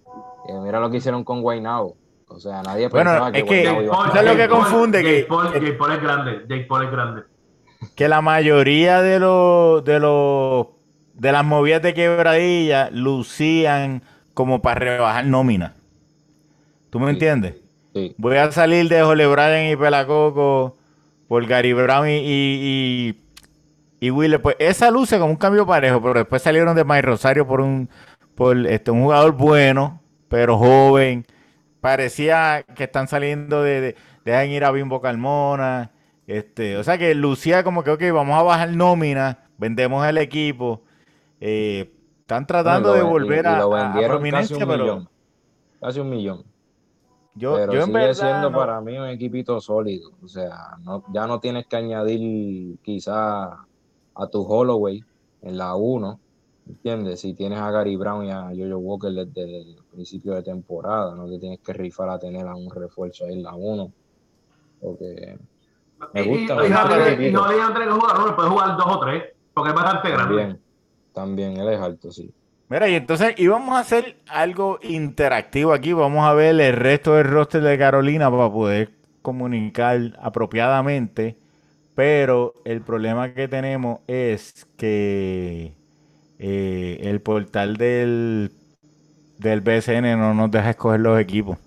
Eh, 0.49 0.61
mira 0.63 0.81
lo 0.81 0.91
que 0.91 0.99
hicieron 0.99 1.25
con 1.25 1.43
Guaynabo. 1.43 1.97
O 2.29 2.41
sea, 2.41 2.63
nadie 2.63 2.89
Bueno, 2.89 3.11
pensaba 3.11 3.29
es 3.31 3.35
que- 3.35 3.43
Guaynabo 3.49 3.83
iba 3.83 3.93
a 3.93 3.97
Paul- 3.97 4.07
estar 4.09 4.25
¿sabes 4.25 4.37
lo 4.39 4.43
que 4.43 4.49
confunde? 4.49 5.03
Jake 5.03 5.17
Que- 5.17 5.25
Paul, 5.29 5.53
que- 5.53 5.61
Jake 5.61 5.73
Paul 5.75 5.93
es 5.93 6.03
grande. 6.03 6.33
Jake 6.49 6.67
Paul 6.69 6.85
es 6.85 6.91
grande. 6.91 7.23
que 7.95 8.09
la 8.09 8.21
mayoría 8.23 9.01
de 9.03 9.19
los 9.21 9.85
de 9.85 10.01
los 10.01 10.67
de 11.15 11.33
las 11.33 11.45
movidas 11.45 11.83
de 11.83 11.95
quebradilla 11.95 12.91
lucían 12.91 14.03
como 14.35 14.61
para 14.63 14.81
rebajar 14.81 15.25
nómina. 15.27 15.75
¿Tú 16.91 16.99
me 16.99 17.07
Sí. 17.07 17.11
entiendes? 17.13 17.55
Sí. 17.95 18.15
Voy 18.19 18.37
a 18.37 18.51
salir 18.53 18.89
de 18.89 19.03
Jole 19.03 19.27
Bryan 19.27 19.71
y 19.71 19.77
Pelacoco 19.77 20.77
por 21.29 21.47
Gary 21.47 21.73
Brown 21.73 22.09
y, 22.09 22.19
y, 22.19 23.17
y, 24.01 24.09
y. 24.09 24.39
Pues 24.39 24.57
esa 24.59 24.91
luce 24.91 25.19
como 25.19 25.31
un 25.31 25.37
cambio 25.37 25.67
parejo, 25.67 26.01
pero 26.03 26.15
después 26.15 26.43
salieron 26.43 26.75
de 26.77 26.85
Mike 26.85 27.03
Rosario 27.03 27.47
por 27.47 27.61
un 27.61 27.89
por 28.35 28.57
este 28.67 28.91
un 28.91 29.03
jugador 29.03 29.33
bueno, 29.33 30.01
pero 30.29 30.59
joven. 30.59 31.25
Parecía 31.81 32.65
que 32.75 32.85
están 32.85 33.07
saliendo 33.09 33.63
de, 33.63 33.81
de 33.81 33.97
dejan 34.25 34.49
ir 34.51 34.65
a 34.65 34.71
Bimbo 34.73 35.01
Carmona. 35.01 35.93
Este, 36.27 36.77
o 36.77 36.83
sea 36.85 36.99
que 36.99 37.15
lucía 37.15 37.63
como 37.63 37.85
que, 37.85 37.91
ok, 37.91 38.03
vamos 38.13 38.37
a 38.37 38.43
bajar 38.43 38.71
nómina, 38.71 39.45
vendemos 39.59 40.05
el 40.07 40.19
equipo. 40.19 40.83
Eh, 41.41 41.93
están 42.21 42.47
tratando 42.47 42.89
Bueno, 42.91 43.03
y 43.03 43.05
de 43.05 43.09
y- 43.09 43.13
volver 43.13 43.45
y 43.45 43.49
a, 43.49 43.59
lo 43.59 43.77
a- 43.77 43.81
a 43.81 43.83
vendieron 43.85 43.95
casi 43.95 44.09
prominencia, 44.09 44.57
un 44.57 44.63
pero 44.69 44.83
millón. 44.85 45.09
Casi 45.81 46.01
un 46.01 46.11
millón. 46.11 46.45
yo, 47.35 47.55
pero 47.55 47.73
yo 47.75 47.81
en 47.81 47.87
sigue 47.87 47.99
verdad 47.99 48.15
siendo 48.15 48.51
no- 48.51 48.59
para 48.59 48.81
mí 48.81 48.99
un 48.99 49.07
equipito 49.07 49.61
sólido. 49.61 50.11
O 50.25 50.27
sea, 50.27 50.57
no, 50.83 51.05
ya 51.13 51.27
no 51.29 51.39
tienes 51.39 51.67
que 51.69 51.77
añadir 51.77 52.79
quizá 52.83 53.45
a 54.15 54.27
tu 54.33 54.43
Holloway 54.43 55.05
en 55.43 55.57
la 55.59 55.77
1. 55.77 56.19
¿Entiendes? 56.69 57.21
Si 57.21 57.35
tienes 57.35 57.61
a 57.61 57.71
Gary 57.71 57.95
Brown 57.95 58.25
y 58.25 58.33
a 58.33 58.47
Jojo 58.49 58.79
Walker 58.79 59.13
desde 59.13 59.61
el 59.61 59.77
principio 59.97 60.35
de 60.35 60.43
temporada, 60.43 61.15
no 61.15 61.29
te 61.29 61.39
tienes 61.39 61.59
que 61.61 61.73
rifar 61.73 62.09
a 62.11 62.19
tener 62.19 62.47
a 62.47 62.55
un 62.55 62.71
refuerzo 62.71 63.25
ahí 63.25 63.33
en 63.33 63.43
la 63.43 63.55
1. 63.55 63.93
Porque 64.81 65.39
Me 66.15 66.23
gusta, 66.23 66.55
y, 66.55 67.25
y 67.25 67.29
y 67.29 67.33
no 67.33 67.49
tiene 67.49 67.87
que 67.87 67.91
jugar 67.91 68.21
uno, 68.21 68.37
puede 68.37 68.49
jugar 68.49 68.77
dos 68.77 68.87
o 68.87 69.01
tres, 69.01 69.25
porque 69.53 69.71
es 69.71 69.75
bastante 69.75 70.11
grande. 70.11 70.37
también, 70.37 70.61
también 71.13 71.57
él 71.57 71.69
es 71.71 71.81
alto, 71.81 72.13
sí. 72.13 72.33
Mira, 72.69 72.89
y 72.89 72.95
entonces 72.95 73.35
íbamos 73.39 73.77
a 73.77 73.81
hacer 73.81 74.17
algo 74.29 74.79
interactivo 74.83 75.73
aquí. 75.73 75.93
Vamos 75.93 76.25
a 76.25 76.35
ver 76.35 76.61
el 76.61 76.73
resto 76.75 77.15
del 77.15 77.29
roster 77.29 77.63
de 77.63 77.79
Carolina 77.79 78.31
para 78.31 78.51
poder 78.51 78.91
comunicar 79.23 80.19
apropiadamente. 80.21 81.37
Pero 81.95 82.55
el 82.65 82.83
problema 82.83 83.33
que 83.33 83.49
tenemos 83.49 84.01
es 84.09 84.67
que 84.77 85.73
eh, 86.39 86.99
el 87.03 87.21
portal 87.21 87.77
del, 87.77 88.51
del 89.39 89.61
BSN 89.61 90.19
no 90.19 90.35
nos 90.35 90.51
deja 90.51 90.71
escoger 90.71 91.01
los 91.01 91.19
equipos. 91.21 91.59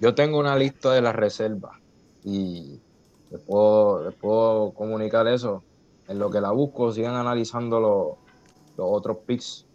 Yo 0.00 0.14
tengo 0.14 0.38
una 0.38 0.56
lista 0.56 0.92
de 0.92 1.02
las 1.02 1.14
reservas 1.14 1.76
y 2.24 2.80
les 3.30 3.40
puedo, 3.42 4.04
les 4.08 4.14
puedo 4.14 4.72
comunicar 4.72 5.26
eso. 5.28 5.62
En 6.08 6.18
lo 6.18 6.30
que 6.30 6.40
la 6.40 6.50
busco, 6.50 6.92
sigan 6.92 7.14
analizando 7.14 7.78
los, 7.80 8.76
los 8.76 8.86
otros 8.90 9.18
picks. 9.26 9.66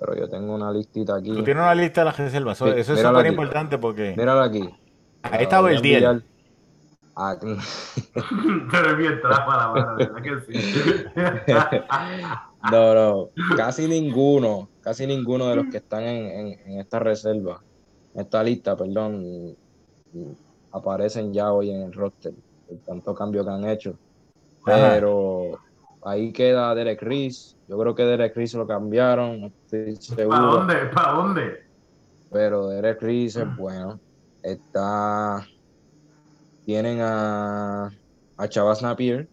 pero 0.00 0.14
yo 0.16 0.28
tengo 0.28 0.54
una 0.54 0.70
listita 0.72 1.16
aquí. 1.16 1.28
Tú 1.34 1.42
tienes 1.44 1.62
una 1.62 1.74
lista 1.74 2.00
de 2.02 2.04
las 2.06 2.16
reservas. 2.16 2.56
Eso, 2.56 2.66
Sí, 2.72 2.80
eso 2.80 2.94
es 2.94 3.00
súper 3.00 3.16
aquí. 3.16 3.28
importante 3.28 3.78
porque 3.78 4.14
Míralo 4.16 4.40
aquí. 4.42 4.62
ahí 5.22 5.42
estaba 5.42 5.70
el 5.72 5.82
10. 5.82 6.02
enviar- 6.02 6.22
Aquí. 7.18 7.56
Pero 8.70 8.90
es 8.90 8.96
bien 8.98 9.20
trampa 9.22 9.56
la 9.56 9.68
mano, 9.68 9.96
¿verdad 9.96 10.22
que 10.22 10.52
sí? 10.52 11.04
No, 12.70 12.94
no, 12.94 13.30
casi 13.56 13.86
ninguno, 13.86 14.70
casi 14.80 15.06
ninguno 15.06 15.48
de 15.48 15.56
los 15.56 15.66
que 15.66 15.78
están 15.78 16.02
en, 16.04 16.26
en- 16.26 16.60
en 16.70 16.80
esta 16.80 16.98
reserva, 16.98 17.62
en 18.14 18.20
esta 18.22 18.42
lista, 18.42 18.76
perdón, 18.76 19.56
aparecen 20.70 21.32
ya 21.32 21.52
hoy 21.52 21.70
en 21.70 21.82
el 21.82 21.92
roster, 21.92 22.34
el 22.68 22.80
tanto 22.82 23.14
cambio 23.14 23.44
que 23.44 23.50
han 23.50 23.68
hecho. 23.68 23.98
Ajá. 24.64 24.94
Pero 24.94 25.58
ahí 26.02 26.32
queda 26.32 26.74
Derek 26.74 27.02
Reese. 27.02 27.56
Yo 27.68 27.78
creo 27.78 27.94
que 27.94 28.04
Derek 28.04 28.34
Reese 28.36 28.56
lo 28.58 28.66
cambiaron, 28.66 29.40
no 29.40 29.46
estoy 29.48 29.96
¿Para 29.96 30.16
seguro. 30.16 30.46
dónde? 30.52 30.74
¿Para 30.94 31.12
dónde? 31.12 31.58
Pero 32.30 32.68
Derek 32.68 33.00
Reese 33.02 33.42
es 33.42 33.56
bueno. 33.56 34.00
Está. 34.42 35.46
Tienen 36.64 36.98
a, 37.00 37.88
a 38.36 38.48
Chavas 38.48 38.82
Napier, 38.82 39.28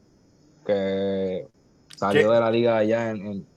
que 0.66 1.48
salió 1.98 2.30
¿Qué? 2.30 2.34
de 2.36 2.40
la 2.40 2.52
liga 2.52 2.78
allá 2.78 3.12
en, 3.12 3.26
en, 3.28 3.48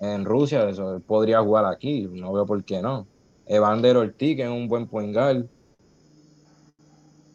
en 0.00 0.24
Rusia. 0.24 0.68
Eso, 0.68 0.96
él 0.96 1.02
podría 1.02 1.40
jugar 1.40 1.64
aquí, 1.66 2.08
no 2.10 2.32
veo 2.32 2.46
por 2.46 2.62
qué 2.64 2.80
no. 2.82 3.06
Evander 3.46 3.96
Ortiz, 3.96 4.36
que 4.36 4.42
es 4.44 4.48
un 4.48 4.68
buen 4.68 4.86
point 4.86 5.14
guard. 5.14 5.44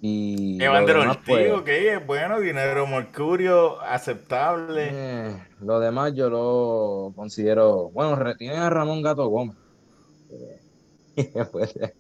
Y. 0.01 0.63
Evander 0.63 0.97
Ortiz, 0.97 1.21
pues, 1.27 1.51
ok, 1.51 1.67
es 1.67 2.07
bueno, 2.07 2.39
dinero 2.39 2.87
mercurio, 2.87 3.81
aceptable. 3.81 4.89
eh, 4.91 5.43
lo 5.61 5.79
demás 5.79 6.13
yo 6.15 6.29
lo 6.29 7.11
considero. 7.15 7.89
Bueno, 7.89 8.15
re- 8.15 8.35
tienen 8.35 8.59
a 8.59 8.69
Ramón 8.69 9.01
Gato 9.01 9.27
Gómez. 9.27 9.57
puede- 11.51 11.95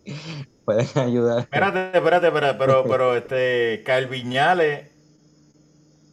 pueden 0.63 0.87
ayudar. 0.95 1.39
Espérate, 1.39 1.97
espérate, 1.97 2.27
espérate, 2.27 2.57
pero, 2.57 2.83
pero 2.85 3.15
este, 3.15 3.83
Kyle 3.85 4.07
Viñales, 4.07 4.89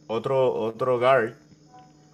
otro, 0.07 0.53
otro 0.53 0.99
guard. 0.99 1.35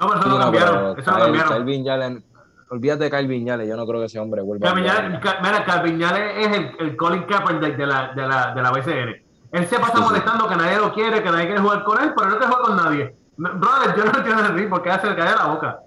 No, 0.03 0.09
pero 0.09 0.19
eso 0.19 0.23
Sí, 0.23 0.29
lo 0.29 0.37
no, 0.37 0.43
cambiaron. 0.43 0.99
Eso 0.99 1.11
lo 1.11 1.17
cambiaron. 1.19 2.23
Olvídate 2.69 3.03
de 3.03 3.11
Kyle 3.11 3.27
Viñales, 3.27 3.67
yo 3.67 3.75
no 3.77 3.85
creo 3.85 3.99
que 3.99 4.07
ese 4.07 4.19
hombre 4.19 4.41
vuelva 4.41 4.67
a 4.67 4.73
Carviñales, 4.73 5.19
jugar. 5.19 5.21
Ca- 5.21 5.37
mira, 5.43 5.63
Carviñales 5.65 6.33
es 6.47 6.57
el, 6.57 6.71
el 6.79 6.95
Colin 6.95 7.23
Kaepernick 7.23 7.77
de 7.77 7.85
la, 7.85 8.13
de, 8.15 8.27
la, 8.27 8.53
de 8.55 8.61
la 8.63 8.71
BCN. 8.71 9.23
Él 9.51 9.67
se 9.67 9.77
pasa 9.77 9.91
Sí, 9.93 9.97
sí. 9.99 10.03
molestando 10.03 10.49
que 10.49 10.55
nadie 10.55 10.77
lo 10.77 10.91
quiere, 10.91 11.21
que 11.21 11.29
nadie 11.29 11.45
quiere 11.45 11.61
jugar 11.61 11.83
con 11.83 12.01
él, 12.01 12.11
pero 12.17 12.29
no 12.31 12.37
quiere 12.37 12.51
jugar 12.51 12.65
con 12.65 12.77
nadie. 12.77 13.15
Brother, 13.37 13.95
yo 13.95 14.05
no 14.05 14.17
entiendo 14.17 14.43
de 14.43 14.61
ti 14.61 14.67
porque 14.67 14.89
hace 14.89 15.07
el 15.07 15.15
caer 15.15 15.35
la 15.37 15.45
boca. 15.45 15.79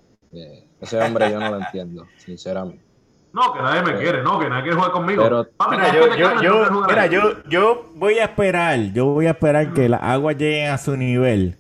Ese 0.81 1.01
hombre 1.03 1.33
yo 1.33 1.41
no 1.41 1.51
lo 1.51 1.57
entiendo, 1.57 2.07
sinceramente. 2.19 2.85
No, 3.33 3.53
que 3.53 3.61
nadie 3.63 3.81
me 3.81 3.87
Pero- 3.89 3.99
quiere, 3.99 4.23
no, 4.23 4.39
que 4.39 4.49
nadie 4.49 4.63
quiere 4.63 4.77
jugar 4.77 4.93
conmigo. 4.93 5.23
pero- 5.25 5.47
Papi, 5.57 5.77
Mira, 5.77 5.93
yo, 5.93 6.11
que 6.11 6.19
yo, 6.19 6.43
yo, 6.43 6.83
mira, 6.89 7.07
yo 7.07 7.87
voy 7.97 8.19
a 8.19 8.25
esperar, 8.25 8.79
yo 8.93 9.07
voy 9.07 9.27
a 9.27 9.31
esperar 9.31 9.73
que 9.73 9.89
las 9.89 10.03
aguas 10.03 10.37
lleguen 10.37 10.71
a 10.71 10.79
su 10.79 10.97
nivel 10.97 11.57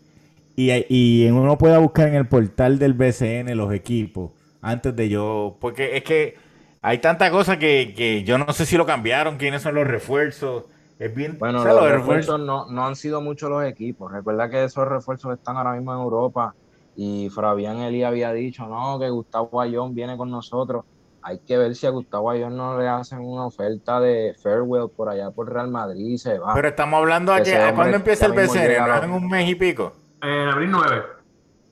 y, 0.56 0.72
y 0.88 1.28
uno 1.30 1.58
pueda 1.58 1.78
buscar 1.78 2.08
en 2.08 2.14
el 2.14 2.26
portal 2.26 2.78
del 2.78 2.94
BCN 2.94 3.54
los 3.56 3.72
equipos 3.72 4.32
antes 4.62 4.96
de 4.96 5.08
yo, 5.08 5.56
porque 5.60 5.96
es 5.96 6.02
que 6.02 6.34
hay 6.82 6.98
tanta 6.98 7.30
cosa 7.30 7.58
que, 7.58 7.94
que 7.96 8.24
yo 8.24 8.38
no 8.38 8.52
sé 8.52 8.66
si 8.66 8.76
lo 8.76 8.86
cambiaron, 8.86 9.36
quiénes 9.36 9.62
son 9.62 9.74
los 9.74 9.86
refuerzos, 9.86 10.64
es 10.98 11.14
bien, 11.14 11.36
Bueno, 11.38 11.60
o 11.60 11.62
sea, 11.62 11.72
los 11.72 11.82
los 11.82 11.92
refuerzos 11.92 12.40
no, 12.40 12.66
no 12.70 12.86
han 12.86 12.96
sido 12.96 13.20
muchos 13.20 13.50
los 13.50 13.64
equipos. 13.64 14.10
Recuerda 14.10 14.48
que 14.48 14.64
esos 14.64 14.88
refuerzos 14.88 15.36
están 15.36 15.56
ahora 15.56 15.72
mismo 15.72 15.92
en 15.92 16.00
Europa 16.00 16.54
y 16.96 17.28
Fabián 17.28 17.78
Eli 17.78 18.02
había 18.02 18.32
dicho, 18.32 18.66
no, 18.66 18.98
que 18.98 19.10
Gustavo 19.10 19.60
Ayón 19.60 19.94
viene 19.94 20.16
con 20.16 20.30
nosotros. 20.30 20.84
Hay 21.20 21.38
que 21.40 21.58
ver 21.58 21.74
si 21.74 21.86
a 21.86 21.90
Gustavo 21.90 22.30
Ayón 22.30 22.56
no 22.56 22.78
le 22.78 22.88
hacen 22.88 23.18
una 23.18 23.46
oferta 23.46 24.00
de 24.00 24.34
farewell 24.42 24.88
por 24.88 25.08
allá 25.08 25.30
por 25.30 25.52
Real 25.52 25.68
Madrid 25.68 26.06
y 26.06 26.18
se 26.18 26.38
va. 26.38 26.54
Pero 26.54 26.68
estamos 26.68 26.98
hablando 26.98 27.32
a 27.32 27.40
Ese 27.40 27.50
que, 27.50 27.56
¿a 27.56 27.60
hombre 27.60 27.74
¿cuándo 27.74 27.96
empieza 27.98 28.26
el 28.26 28.32
BCN? 28.32 28.86
¿No 28.86 29.04
en 29.04 29.10
un 29.10 29.28
mes 29.28 29.48
y 29.50 29.54
pico? 29.54 29.92
En 30.26 30.48
abril 30.48 30.70
9. 30.70 31.02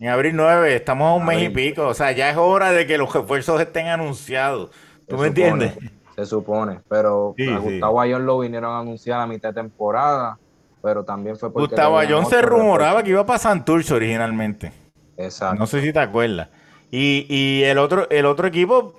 En 0.01 0.09
abril 0.09 0.37
9, 0.37 0.77
estamos 0.77 1.09
a 1.11 1.15
un 1.15 1.25
mes 1.27 1.43
y 1.43 1.49
pico. 1.49 1.87
O 1.89 1.95
sea, 1.95 2.13
ya 2.13 2.31
es 2.31 2.37
hora 2.37 2.71
de 2.73 2.87
que 2.87 2.99
los 2.99 3.13
refuerzos 3.13 3.61
estén 3.61 3.87
anunciados. 3.89 4.71
¿Tú 5.09 5.17
Se 5.17 5.23
me 5.23 5.29
entiendes? 5.29 5.73
supone, 5.73 5.91
Se 6.17 6.27
supone, 6.27 6.81
pero 6.89 7.35
Sí, 7.37 7.49
a 7.49 7.57
sí. 7.61 7.63
Gustavo 7.63 8.01
Ayón 8.01 8.27
lo 8.27 8.39
vinieron 8.39 8.71
a 8.73 8.81
anunciar 8.81 9.21
a 9.21 9.27
mitad 9.27 9.51
de 9.51 9.63
temporada, 9.63 10.39
pero 10.83 11.05
también 11.05 11.37
fue 11.37 11.53
porque... 11.53 11.69
Gustavo 11.69 11.99
Ayón 11.99 12.27
se 12.27 12.41
rumoraba 12.43 13.01
refuerzo. 13.01 13.05
que 13.05 13.11
iba 13.11 13.27
para 13.27 13.39
Santurce 13.39 13.95
originalmente. 13.95 14.73
Exacto. 15.17 15.59
No 15.59 15.67
sé 15.67 15.81
si 15.83 15.93
te 15.93 15.99
acuerdas. 16.01 16.49
Y, 16.91 17.27
y 17.29 17.65
el 17.65 17.79
otro, 17.79 18.09
el 18.11 18.27
otro 18.27 18.47
equipo 18.47 18.95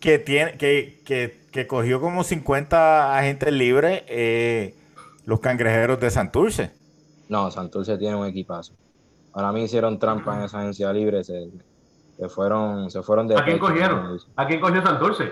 que 0.00 0.18
tiene, 0.18 0.52
que, 0.56 1.00
que, 1.04 1.40
que 1.52 1.66
cogió 1.66 2.00
como 2.00 2.24
50 2.24 3.18
agentes 3.18 3.52
libres, 3.52 4.02
eh, 4.08 4.74
los 5.24 5.40
cangrejeros 5.40 5.98
de 6.00 6.10
Santurce. 6.10 6.70
No, 7.28 7.50
Santurce 7.50 7.98
tiene 7.98 8.14
un 8.16 8.26
equipazo. 8.26 8.74
Ahora 9.36 9.52
mí 9.52 9.62
hicieron 9.64 9.98
trampa 9.98 10.34
en 10.38 10.44
esa 10.46 10.60
agencia 10.60 10.90
libre, 10.92 11.22
se, 11.22 11.50
se 12.18 12.28
fueron, 12.30 12.90
se 12.90 13.02
fueron 13.02 13.28
de 13.28 13.36
¿A 13.36 13.44
quién 13.44 13.58
cogieron? 13.58 14.18
¿A 14.34 14.46
quién 14.46 14.60
cogió 14.60 14.80
Santurce? 14.82 15.30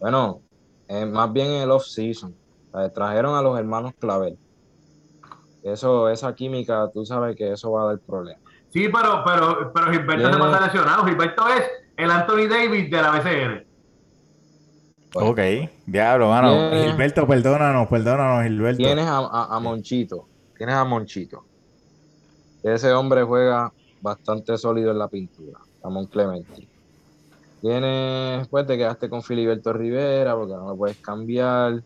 Bueno, 0.00 0.40
eh, 0.88 1.06
más 1.06 1.32
bien 1.32 1.46
en 1.52 1.62
el 1.62 1.70
off-season. 1.70 2.34
Eh, 2.74 2.90
trajeron 2.92 3.36
a 3.36 3.42
los 3.42 3.56
hermanos 3.58 3.92
Clavel. 3.98 4.36
Eso, 5.62 6.08
esa 6.10 6.34
química, 6.34 6.90
tú 6.92 7.06
sabes 7.06 7.36
que 7.36 7.52
eso 7.52 7.70
va 7.70 7.82
a 7.82 7.86
dar 7.86 7.98
problemas. 8.00 8.42
Sí, 8.70 8.88
pero, 8.92 9.22
pero, 9.24 9.72
pero 9.72 9.90
Gilberto 9.92 10.28
Viene- 10.28 10.38
pasa 10.38 10.66
lesionado. 10.66 11.04
Gilberto 11.06 11.48
es 11.48 11.62
el 11.96 12.10
Anthony 12.10 12.48
Davis 12.48 12.90
de 12.90 13.02
la 13.02 13.10
BCN. 13.12 13.66
Ok, 15.14 15.38
diablo, 15.86 16.28
mano. 16.28 16.50
Tiene- 16.70 16.90
Gilberto, 16.90 17.26
perdónanos, 17.26 17.86
perdónanos, 17.88 18.42
Gilberto. 18.44 18.78
Tienes 18.82 19.06
a, 19.06 19.18
a- 19.18 19.56
a 19.56 19.60
Monchito, 19.60 20.28
tienes 20.58 20.74
a 20.74 20.84
Monchito. 20.84 21.44
Ese 22.74 22.92
hombre 22.92 23.22
juega 23.22 23.72
bastante 24.00 24.56
sólido 24.58 24.90
en 24.90 24.98
la 24.98 25.08
pintura, 25.08 25.58
Ramón 25.82 26.06
Clemente. 26.06 26.68
Tienes, 27.60 28.46
pues 28.48 28.66
te 28.66 28.76
quedaste 28.76 29.08
con 29.08 29.22
Filiberto 29.22 29.72
Rivera 29.72 30.34
porque 30.34 30.54
no 30.54 30.68
lo 30.70 30.76
puedes 30.76 30.98
cambiar. 31.00 31.80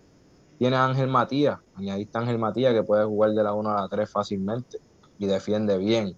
Tienes 0.59 0.79
a 0.79 0.87
Ángel 0.87 1.09
Matías, 1.09 1.59
añadiste 1.75 2.19
a 2.19 2.21
Ángel 2.23 2.39
Matías 2.39 2.75
que 2.75 2.83
puede 2.83 3.05
jugar 3.05 3.31
de 3.33 3.43
la 3.43 3.53
1 3.55 3.71
a 3.71 3.81
la 3.83 3.89
3 3.89 4.11
fácilmente 4.11 4.79
y 5.19 5.27
defiende 5.27 5.79
bien. 5.79 6.15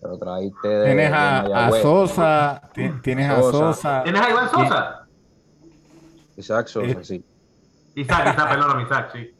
Pero 0.00 0.18
traíste 0.18 0.68
de, 0.68 0.86
Tienes 0.86 1.10
de 1.10 1.16
a, 1.16 1.66
a. 1.66 1.70
Sosa, 1.72 2.70
ti- 2.74 2.90
tienes 3.02 3.28
a 3.30 3.40
Sosa. 3.40 3.52
Sosa. 3.58 4.02
¿Tienes 4.04 4.22
a 4.22 4.30
Iván 4.30 4.50
Sosa? 4.50 5.08
Isaac 6.36 6.66
Sosa, 6.66 6.86
Eh, 7.00 7.04
sí. 7.04 7.24
Isaac, 7.94 8.32
Isaac, 8.34 8.48
perdón, 8.50 8.80
Isaac, 8.82 9.10
sí. 9.12 9.30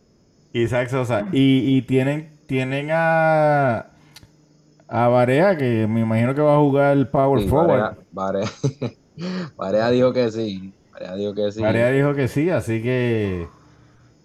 Isaac 0.53 0.89
Sosa. 0.89 1.27
Y, 1.33 1.77
y 1.77 1.83
tienen, 1.83 2.39
tienen 2.47 2.91
a, 2.93 3.92
a 4.95 5.09
Barea, 5.09 5.57
que 5.57 5.87
me 5.87 6.01
imagino 6.01 6.35
que 6.35 6.43
va 6.43 6.55
a 6.55 6.59
jugar 6.59 6.95
el 6.97 7.09
Power 7.09 7.41
Sí, 7.41 7.49
Forward. 7.49 7.97
Barea, 8.11 8.47
Barea- 8.51 8.93
Barea 9.57 9.91
dijo 9.91 10.13
que 10.13 10.31
sí. 10.31 10.73
Barea 10.93 11.15
dijo 11.15 11.35
que 11.35 11.51
sí. 11.51 11.63
Barea 11.63 11.91
dijo 11.91 12.15
que 12.15 12.29
sí, 12.29 12.51
así 12.51 12.83
que. 12.83 13.49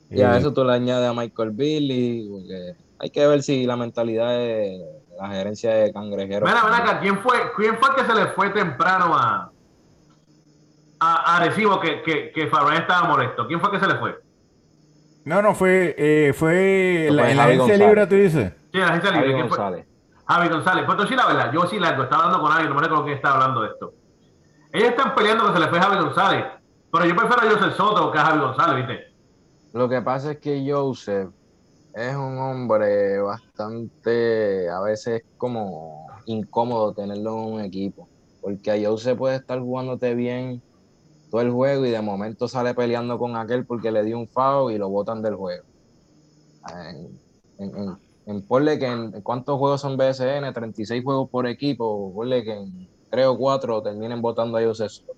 Y 0.09 0.21
a 0.21 0.35
eh, 0.35 0.39
eso 0.39 0.53
tú 0.53 0.65
le 0.65 0.73
añades 0.73 1.09
a 1.09 1.13
Michael 1.13 1.51
Billy, 1.51 2.27
porque 2.29 2.75
hay 2.99 3.09
que 3.09 3.25
ver 3.27 3.43
si 3.43 3.65
la 3.65 3.77
mentalidad 3.77 4.29
de 4.37 4.77
la 5.17 5.29
gerencia 5.29 5.73
de 5.73 5.93
cangrejeros. 5.93 6.49
Mira, 6.49 6.63
ven 6.65 6.73
acá, 6.73 6.99
¿quién 6.99 7.17
fue, 7.19 7.37
¿quién 7.55 7.77
fue 7.77 7.95
que 7.95 8.03
se 8.03 8.13
le 8.13 8.27
fue 8.27 8.49
temprano 8.49 9.15
a, 9.15 9.49
a, 10.99 11.15
a 11.15 11.37
Arecibo 11.37 11.79
que, 11.79 12.01
que, 12.01 12.31
que 12.31 12.47
Fabián 12.47 12.81
estaba 12.81 13.07
molesto? 13.07 13.47
¿Quién 13.47 13.61
fue 13.61 13.71
que 13.71 13.79
se 13.79 13.87
le 13.87 13.95
fue? 13.95 14.15
No, 15.23 15.41
no, 15.41 15.55
fue, 15.55 15.95
eh, 15.97 16.33
fue 16.33 17.07
la, 17.11 17.31
en 17.31 17.37
la 17.37 17.43
agencia 17.45 17.57
González. 17.65 17.87
libre, 17.87 18.07
tú 18.07 18.15
dices. 18.15 18.51
Sí, 18.71 18.79
la 18.79 18.87
agencia 18.87 19.11
libre. 19.11 19.31
Javi 19.31 19.33
¿quién 19.33 19.49
fue? 19.49 19.85
Javi 20.27 20.49
González. 20.49 20.85
Pues 20.85 20.97
tú 20.97 21.07
sí, 21.07 21.15
la 21.15 21.27
verdad, 21.27 21.51
yo 21.53 21.65
sí 21.67 21.79
largo, 21.79 22.03
estaba 22.03 22.23
hablando 22.25 22.43
con 22.43 22.51
alguien, 22.51 22.69
no 22.69 22.75
me 22.75 22.81
recuerdo 22.81 23.05
quién 23.05 23.15
estaba 23.17 23.35
hablando 23.35 23.61
de 23.61 23.69
esto. 23.69 23.93
Ellos 24.73 24.89
están 24.89 25.15
peleando 25.15 25.47
que 25.47 25.53
se 25.53 25.59
le 25.59 25.67
fue 25.69 25.79
Javi 25.79 25.97
González, 25.97 26.45
pero 26.91 27.05
yo 27.05 27.15
prefiero 27.15 27.41
a 27.41 27.51
Joseph 27.51 27.75
Soto 27.75 28.11
que 28.11 28.19
a 28.19 28.25
Javi 28.25 28.39
González, 28.39 28.75
¿viste? 28.87 29.03
Lo 29.73 29.87
que 29.87 30.01
pasa 30.01 30.31
es 30.31 30.39
que 30.39 30.65
Joseph 30.69 31.29
es 31.93 32.15
un 32.15 32.37
hombre 32.39 33.19
bastante, 33.21 34.69
a 34.69 34.81
veces 34.81 35.23
como 35.37 36.07
incómodo 36.25 36.93
tenerlo 36.93 37.31
en 37.31 37.53
un 37.53 37.61
equipo, 37.61 38.07
porque 38.41 38.71
a 38.71 38.89
Joseph 38.89 39.17
puede 39.17 39.37
estar 39.37 39.59
jugándote 39.59 40.13
bien 40.13 40.61
todo 41.31 41.41
el 41.41 41.51
juego 41.51 41.85
y 41.85 41.91
de 41.91 42.01
momento 42.01 42.47
sale 42.47 42.73
peleando 42.73 43.17
con 43.17 43.35
aquel 43.35 43.65
porque 43.65 43.91
le 43.91 44.03
dio 44.03 44.17
un 44.17 44.27
foul 44.27 44.71
y 44.71 44.77
lo 44.77 44.89
botan 44.89 45.21
del 45.21 45.35
juego. 45.35 45.63
En- 47.57 48.06
en 48.27 48.41
ponle 48.43 48.77
que 48.77 48.85
en 48.85 49.21
cuántos 49.21 49.57
juegos 49.57 49.81
son 49.81 49.97
BSN, 49.97 50.53
36 50.53 51.03
juegos 51.03 51.29
por 51.29 51.47
equipo, 51.47 52.13
ponle 52.13 52.43
que 52.43 52.53
en 52.53 52.87
3 53.09 53.25
o 53.25 53.37
4 53.37 53.81
terminen 53.81 54.21
votando 54.21 54.57
a 54.57 54.63
Joseph. 54.63 54.91
Soto. 54.91 55.13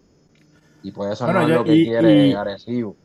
Y 0.83 0.91
por 0.91 1.11
eso 1.11 1.25
Bueno, 1.25 1.41
no 1.41 1.47
es 1.49 1.55
lo 1.55 1.63
que 1.65 1.75
y- 1.75 1.85
quiere 1.85 2.27
y- 2.27 2.33
Arecibo. 2.33 2.95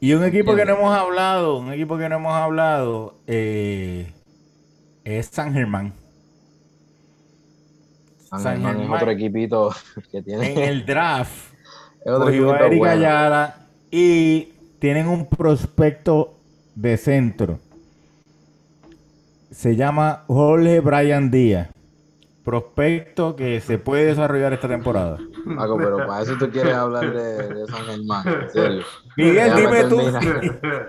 Y 0.00 0.12
un 0.14 0.24
equipo 0.24 0.54
que 0.54 0.64
no 0.64 0.74
hemos 0.76 0.94
hablado, 0.96 1.58
un 1.58 1.72
equipo 1.72 1.98
que 1.98 2.08
no 2.08 2.16
hemos 2.16 2.32
hablado, 2.32 3.16
eh, 3.26 4.12
es 5.04 5.26
San 5.26 5.52
Germán. 5.52 5.92
San 8.30 8.40
San 8.40 8.62
Germán 8.62 8.80
es 8.82 8.90
otro 8.90 9.10
equipito 9.10 9.70
que 10.12 10.22
tiene. 10.22 10.52
En 10.52 10.58
el 10.58 10.86
draft, 10.86 11.52
Es 12.04 12.12
otro 12.12 12.26
cogió 12.26 12.52
a 12.52 12.56
equipito 12.56 12.64
Eric 12.66 12.78
bueno. 12.78 12.92
Ayala 12.94 13.66
y 13.90 14.52
tienen 14.78 15.08
un 15.08 15.26
prospecto 15.26 16.34
de 16.74 16.96
centro. 16.96 17.58
Se 19.50 19.76
llama 19.76 20.22
Jorge 20.26 20.80
Brian 20.80 21.30
Díaz. 21.30 21.68
Prospecto 22.44 23.36
que 23.36 23.60
se 23.60 23.76
puede 23.76 24.06
desarrollar 24.06 24.54
esta 24.54 24.68
temporada. 24.68 25.18
Paco, 25.54 25.76
pero 25.76 25.98
para 26.06 26.22
eso 26.22 26.34
tú 26.38 26.48
quieres 26.50 26.74
hablar 26.74 27.12
de, 27.12 27.42
de 27.46 27.66
San 27.66 27.84
Germán, 27.84 28.24
en 28.26 28.50
serio. 28.50 28.82
Miguel, 29.18 29.54
Déjame 29.54 29.60
dime 29.60 29.84
tú. 29.84 29.96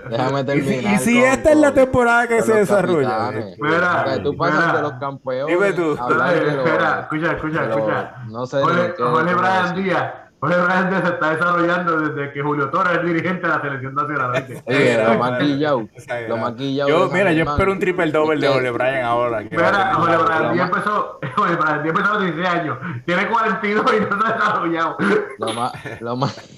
Déjame 0.09 0.43
terminar. 0.45 0.93
y 0.93 0.97
si 0.99 1.15
con- 1.19 1.23
esta 1.29 1.51
es 1.51 1.57
la 1.57 1.73
temporada 1.73 2.27
que 2.29 2.41
se 2.43 2.53
desarrolla. 2.53 3.31
Mira, 3.59 4.03
O 4.05 4.09
sea, 4.09 4.23
tú 4.23 4.37
pasas 4.37 4.59
mira. 4.67 4.75
de 4.77 4.81
los 4.83 4.93
campeones. 4.93 5.53
Dime 5.53 5.73
tú. 5.73 5.81
los- 5.97 6.33
Espera, 6.33 6.99
escucha, 7.01 7.31
escucha, 7.33 7.69
escucha. 7.69 8.15
No 8.29 8.45
sé 8.45 8.61
Jorge, 8.61 9.33
Brian. 9.35 9.75
Díaz. 9.83 10.13
Jorge 10.41 10.55
Brian 10.61 10.89
Díaz 10.89 11.03
se 11.03 11.09
está 11.15 11.31
desarrollando 11.35 11.99
desde 11.99 12.31
que 12.31 12.41
Julio 12.41 12.69
Torres 12.69 12.99
es 12.99 13.05
dirigente 13.05 13.41
de 13.41 13.47
la 13.49 13.61
selección 13.61 13.93
nacional. 13.93 14.45
Oye, 14.65 15.03
lo 15.03 15.17
maquillado. 15.19 15.89
Lo 16.29 16.37
maquillado. 16.37 16.89
Yo, 16.89 17.09
mira, 17.11 17.33
yo 17.33 17.43
espero 17.43 17.71
un 17.73 17.79
triple 17.79 18.09
doble 18.11 18.35
Es 18.35 18.41
de 18.41 18.47
Ole 18.47 18.71
Bryan 18.71 19.03
ahora. 19.03 19.41
Mira, 19.41 19.93
lo 19.93 20.05
Díaz 20.53 20.55
más- 20.55 20.69
empezó, 20.69 21.19
empezó 21.21 22.09
a 22.09 22.13
los 22.13 22.23
16 22.23 22.47
años. 22.47 22.77
Tiene 23.05 23.27
42 23.27 23.85
y 23.93 23.99
no 23.99 24.21
se 24.21 24.27
ha 24.27 24.33
desarrollado. 24.33 24.97
Lo 25.39 25.53
más, 25.53 25.73
lo 25.99 26.15
más, 26.15 26.49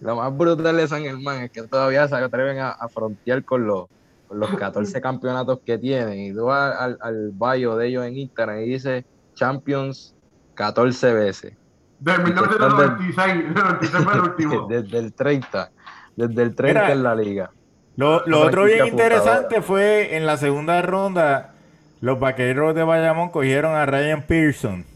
lo 0.00 0.16
más 0.16 0.36
brutal 0.36 0.76
de 0.76 0.88
San 0.88 1.02
Germán 1.02 1.42
es 1.42 1.50
que 1.50 1.62
todavía 1.64 2.08
se 2.08 2.16
atreven 2.16 2.58
a, 2.58 2.70
a 2.70 2.88
frontear 2.88 3.44
con 3.44 3.66
los, 3.66 3.84
con 4.28 4.40
los 4.40 4.48
14 4.56 4.98
campeonatos 5.02 5.60
que 5.64 5.76
tienen. 5.76 6.18
Y 6.20 6.32
tú 6.32 6.46
vas 6.46 6.74
al, 6.80 6.96
al 7.02 7.32
bio 7.34 7.76
de 7.76 7.86
ellos 7.88 8.06
en 8.06 8.16
Instagram 8.16 8.60
y 8.60 8.64
dice 8.70 9.04
Champions 9.34 10.14
14 10.54 11.12
veces. 11.12 11.52
De 12.00 12.18
1996, 12.18 13.44
96 13.54 14.04
fue 14.04 14.14
el 14.14 14.20
último. 14.30 14.66
Desde 14.68 14.98
el 14.98 15.12
30. 15.12 15.70
Desde 16.16 16.42
el 16.42 16.54
30 16.54 16.80
Mira, 16.80 16.92
en 16.92 17.02
la 17.02 17.14
liga. 17.14 17.50
Lo, 17.96 18.24
lo 18.26 18.42
otro 18.42 18.64
bien 18.64 18.86
interesante 18.86 19.60
fue 19.60 20.16
en 20.16 20.24
la 20.24 20.36
segunda 20.36 20.80
ronda, 20.82 21.54
los 22.00 22.20
vaqueros 22.20 22.74
de 22.74 22.84
Bayamón 22.84 23.30
cogieron 23.30 23.74
a 23.74 23.86
Ryan 23.86 24.22
Pearson. 24.22 24.86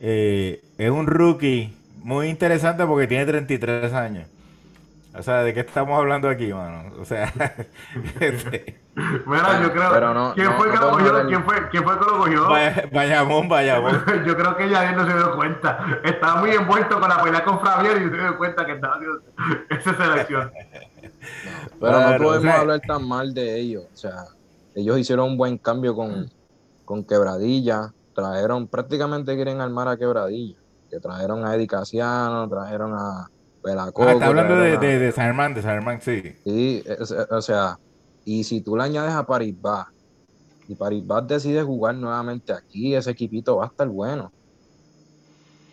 Eh, 0.00 0.62
es 0.76 0.90
un 0.90 1.06
rookie 1.06 1.74
muy 2.02 2.28
interesante 2.28 2.84
porque 2.84 3.06
tiene 3.06 3.24
33 3.26 3.92
años. 3.94 4.28
O 5.16 5.22
sea, 5.22 5.42
¿de 5.42 5.54
qué 5.54 5.60
estamos 5.60 5.98
hablando 5.98 6.28
aquí, 6.28 6.52
mano? 6.52 6.92
O 7.00 7.04
sea, 7.04 7.32
este, 8.20 8.80
Mira, 9.26 9.62
yo 9.62 9.72
creo. 9.72 9.90
Pero 9.90 10.14
no- 10.14 10.34
¿Quién 10.34 10.46
no- 10.46 10.56
fue 10.58 10.66
no 10.68 10.72
que 10.74 10.78
lo 10.80 10.90
cogió? 10.90 11.26
¿Quién 11.26 11.44
fue, 11.44 11.68
¿Quién 11.70 11.84
fue 11.84 11.98
que 11.98 12.04
lo 12.04 12.18
cogió? 12.18 12.48
Bay- 12.48 12.90
Bayamón, 12.92 13.48
Bayamón. 13.48 14.02
Yo 14.26 14.36
creo 14.36 14.56
que 14.56 14.68
ya 14.68 14.90
él 14.90 14.96
no 14.96 15.06
se 15.06 15.14
dio 15.14 15.34
cuenta. 15.34 16.00
Estaba 16.04 16.40
muy 16.40 16.50
envuelto 16.50 17.00
con 17.00 17.08
la 17.08 17.22
pelea 17.22 17.42
con 17.44 17.60
Fabián 17.60 18.02
y 18.02 18.04
no 18.06 18.16
se 18.16 18.22
dio 18.22 18.36
cuenta 18.38 18.66
que 18.66 18.72
estaba 18.72 18.94
haciendo 18.96 19.20
esa 19.70 19.96
selección. 19.96 20.52
Pero 21.80 21.92
no 22.00 22.16
podemos 22.18 22.36
o 22.38 22.40
sea- 22.42 22.60
hablar 22.60 22.80
tan 22.86 23.06
mal 23.08 23.32
de 23.34 23.56
ellos. 23.58 23.84
O 23.92 23.96
sea, 23.96 24.24
ellos 24.74 24.98
hicieron 24.98 25.30
un 25.30 25.36
buen 25.38 25.58
cambio 25.58 25.94
con, 25.94 26.30
con 26.84 27.02
Quebradilla. 27.04 27.92
Trajeron, 28.14 28.66
prácticamente 28.68 29.34
quieren 29.36 29.60
armar 29.60 29.88
a 29.88 29.96
Quebradilla. 29.96 30.58
Que 30.90 30.98
trajeron 31.00 31.44
a 31.46 31.54
Eddie 31.54 31.66
Casiano, 31.66 32.48
trajeron 32.48 32.94
a 32.94 33.28
Pelacoco. 33.70 34.02
Ah, 34.08 34.12
está 34.12 34.26
hablando 34.26 34.56
de, 34.56 34.78
de, 34.78 34.98
de 34.98 35.12
San 35.12 35.26
Germán, 35.26 35.54
de 35.54 35.62
San 35.62 35.72
Germán, 35.72 36.00
sí. 36.00 36.22
Sí, 36.44 36.82
es- 36.86 37.10
o 37.12 37.42
sea, 37.42 37.76
y 38.24 38.44
si 38.44 38.62
tú 38.62 38.76
le 38.76 38.84
añades 38.84 39.12
a 39.14 39.26
Paribas 39.26 39.86
y 40.66 40.74
Paribas 40.76 41.26
decide 41.26 41.62
jugar 41.62 41.94
nuevamente 41.94 42.52
aquí, 42.52 42.94
ese 42.94 43.10
equipito 43.10 43.56
va 43.56 43.64
a 43.64 43.68
estar 43.68 43.88
bueno. 43.88 44.32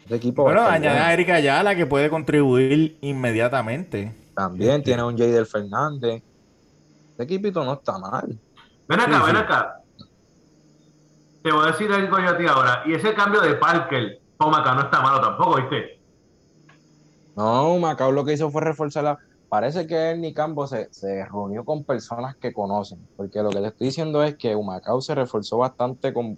Ese 0.05 0.15
equipo 0.15 0.43
va 0.43 0.49
Bueno, 0.51 0.61
a 0.61 0.63
estar 0.65 0.75
añade 0.75 0.95
bueno. 0.95 1.09
a 1.09 1.13
Erika 1.13 1.35
Ayala 1.35 1.75
que 1.75 1.85
puede 1.85 2.09
contribuir 2.09 2.97
inmediatamente. 3.01 4.13
También 4.35 4.83
tiene 4.83 5.03
un 5.03 5.17
Jader 5.17 5.45
Fernández. 5.45 6.21
Ese 7.13 7.23
equipito 7.23 7.63
no 7.63 7.73
está 7.73 7.97
mal. 7.97 8.39
Ven 8.87 8.99
acá, 8.99 9.19
Sí, 9.19 9.25
ven 9.25 9.35
sí. 9.35 9.41
acá. 9.41 9.73
Te 11.41 11.51
voy 11.51 11.63
a 11.67 11.71
decir 11.71 11.91
algo 11.91 12.19
yo 12.19 12.29
a 12.29 12.37
ti 12.37 12.45
ahora. 12.47 12.83
Y 12.85 12.93
ese 12.93 13.13
cambio 13.13 13.41
de 13.41 13.55
Parker, 13.55 14.19
toma 14.37 14.59
acá, 14.59 14.73
no 14.75 14.81
está 14.81 15.01
malo 15.01 15.21
tampoco, 15.21 15.57
¿viste? 15.57 16.01
No, 17.35 17.77
Macao 17.79 18.11
lo 18.11 18.23
que 18.23 18.33
hizo 18.33 18.49
fue 18.49 18.61
reforzarla. 18.61 19.17
Parece 19.49 19.85
que 19.85 19.95
Ernie 19.95 20.33
Campo 20.33 20.67
se, 20.67 20.87
se 20.91 21.23
reunió 21.25 21.63
con 21.63 21.83
personas 21.83 22.35
que 22.35 22.51
conocen, 22.51 22.99
porque 23.15 23.41
lo 23.41 23.49
que 23.49 23.59
te 23.59 23.67
estoy 23.67 23.87
diciendo 23.87 24.23
es 24.23 24.35
que 24.35 24.55
Humacao 24.55 25.01
se 25.01 25.15
reforzó 25.15 25.59
bastante 25.59 26.13
con, 26.13 26.37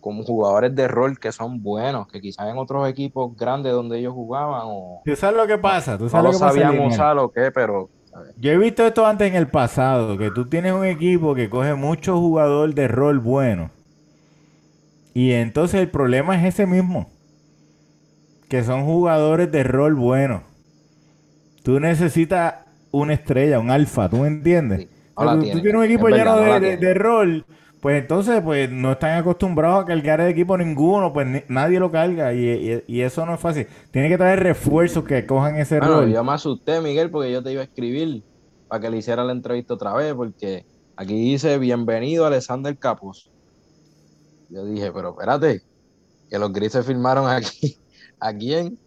con 0.00 0.22
jugadores 0.22 0.74
de 0.74 0.86
rol 0.86 1.18
que 1.18 1.32
son 1.32 1.62
buenos, 1.62 2.06
que 2.08 2.20
quizás 2.20 2.48
en 2.48 2.58
otros 2.58 2.86
equipos 2.88 3.34
grandes 3.36 3.72
donde 3.72 3.98
ellos 3.98 4.12
jugaban 4.12 4.62
o 4.64 5.00
¿Tú 5.04 5.16
sabes 5.16 5.36
lo 5.36 5.46
que 5.46 5.58
pasa? 5.58 5.96
¿Tú 5.96 6.04
no 6.04 6.10
sabes 6.10 6.24
lo 6.24 6.32
lo 6.32 6.38
que 6.38 6.44
pasa, 6.44 7.14
qué, 7.34 7.50
pero 7.50 7.88
Yo 8.36 8.52
he 8.52 8.58
visto 8.58 8.86
esto 8.86 9.06
antes 9.06 9.28
en 9.28 9.36
el 9.36 9.48
pasado, 9.48 10.18
que 10.18 10.30
tú 10.30 10.46
tienes 10.46 10.74
un 10.74 10.84
equipo 10.84 11.34
que 11.34 11.48
coge 11.48 11.74
mucho 11.74 12.20
jugador 12.20 12.74
de 12.74 12.86
rol 12.86 13.18
bueno. 13.18 13.70
Y 15.14 15.32
entonces 15.32 15.80
el 15.80 15.90
problema 15.90 16.36
es 16.36 16.54
ese 16.54 16.66
mismo. 16.66 17.13
Que 18.54 18.62
son 18.62 18.84
jugadores 18.84 19.50
de 19.50 19.64
rol 19.64 19.96
bueno. 19.96 20.44
Tú 21.64 21.80
necesitas 21.80 22.54
una 22.92 23.14
estrella, 23.14 23.58
un 23.58 23.68
alfa, 23.68 24.08
¿tú 24.08 24.18
me 24.18 24.28
entiendes? 24.28 24.82
Sí, 24.82 24.88
tú, 25.16 25.60
tienes 25.60 25.74
un 25.74 25.82
equipo 25.82 26.08
lleno 26.08 26.36
no 26.36 26.60
de, 26.60 26.94
rol, 26.94 27.44
pues 27.80 28.00
entonces 28.00 28.40
pues 28.44 28.70
no 28.70 28.92
están 28.92 29.18
acostumbrados 29.18 29.82
a 29.82 29.86
cargar 29.86 30.20
el 30.20 30.28
equipo 30.28 30.56
ninguno, 30.56 31.12
pues 31.12 31.26
ni- 31.26 31.42
nadie 31.48 31.80
lo 31.80 31.90
carga 31.90 32.32
y, 32.32 32.44
y- 32.48 32.84
y 32.86 33.00
eso 33.00 33.26
no 33.26 33.34
es 33.34 33.40
fácil. 33.40 33.66
Tiene 33.90 34.08
que 34.08 34.16
traer 34.18 34.38
refuerzos 34.38 35.02
que 35.02 35.26
cojan 35.26 35.56
ese 35.56 35.80
Bueno, 35.80 36.02
rol. 36.02 36.12
yo 36.12 36.22
me 36.22 36.30
asusté, 36.34 36.80
Miguel, 36.80 37.10
porque 37.10 37.32
yo 37.32 37.42
te 37.42 37.50
iba 37.50 37.62
a 37.62 37.64
escribir 37.64 38.22
para 38.68 38.82
que 38.82 38.90
le 38.90 38.98
hiciera 38.98 39.24
la 39.24 39.32
entrevista 39.32 39.74
otra 39.74 39.94
vez, 39.94 40.14
porque 40.14 40.64
aquí 40.94 41.14
dice 41.14 41.58
bienvenido 41.58 42.24
Alexander 42.24 42.78
Capos. 42.78 43.32
Yo 44.48 44.64
dije, 44.64 44.92
pero 44.92 45.08
espérate, 45.10 45.62
que 46.30 46.38
los 46.38 46.52
grises 46.52 46.86
firmaron 46.86 47.28
aquí. 47.28 47.78
¿A 48.26 48.32
quién? 48.32 48.78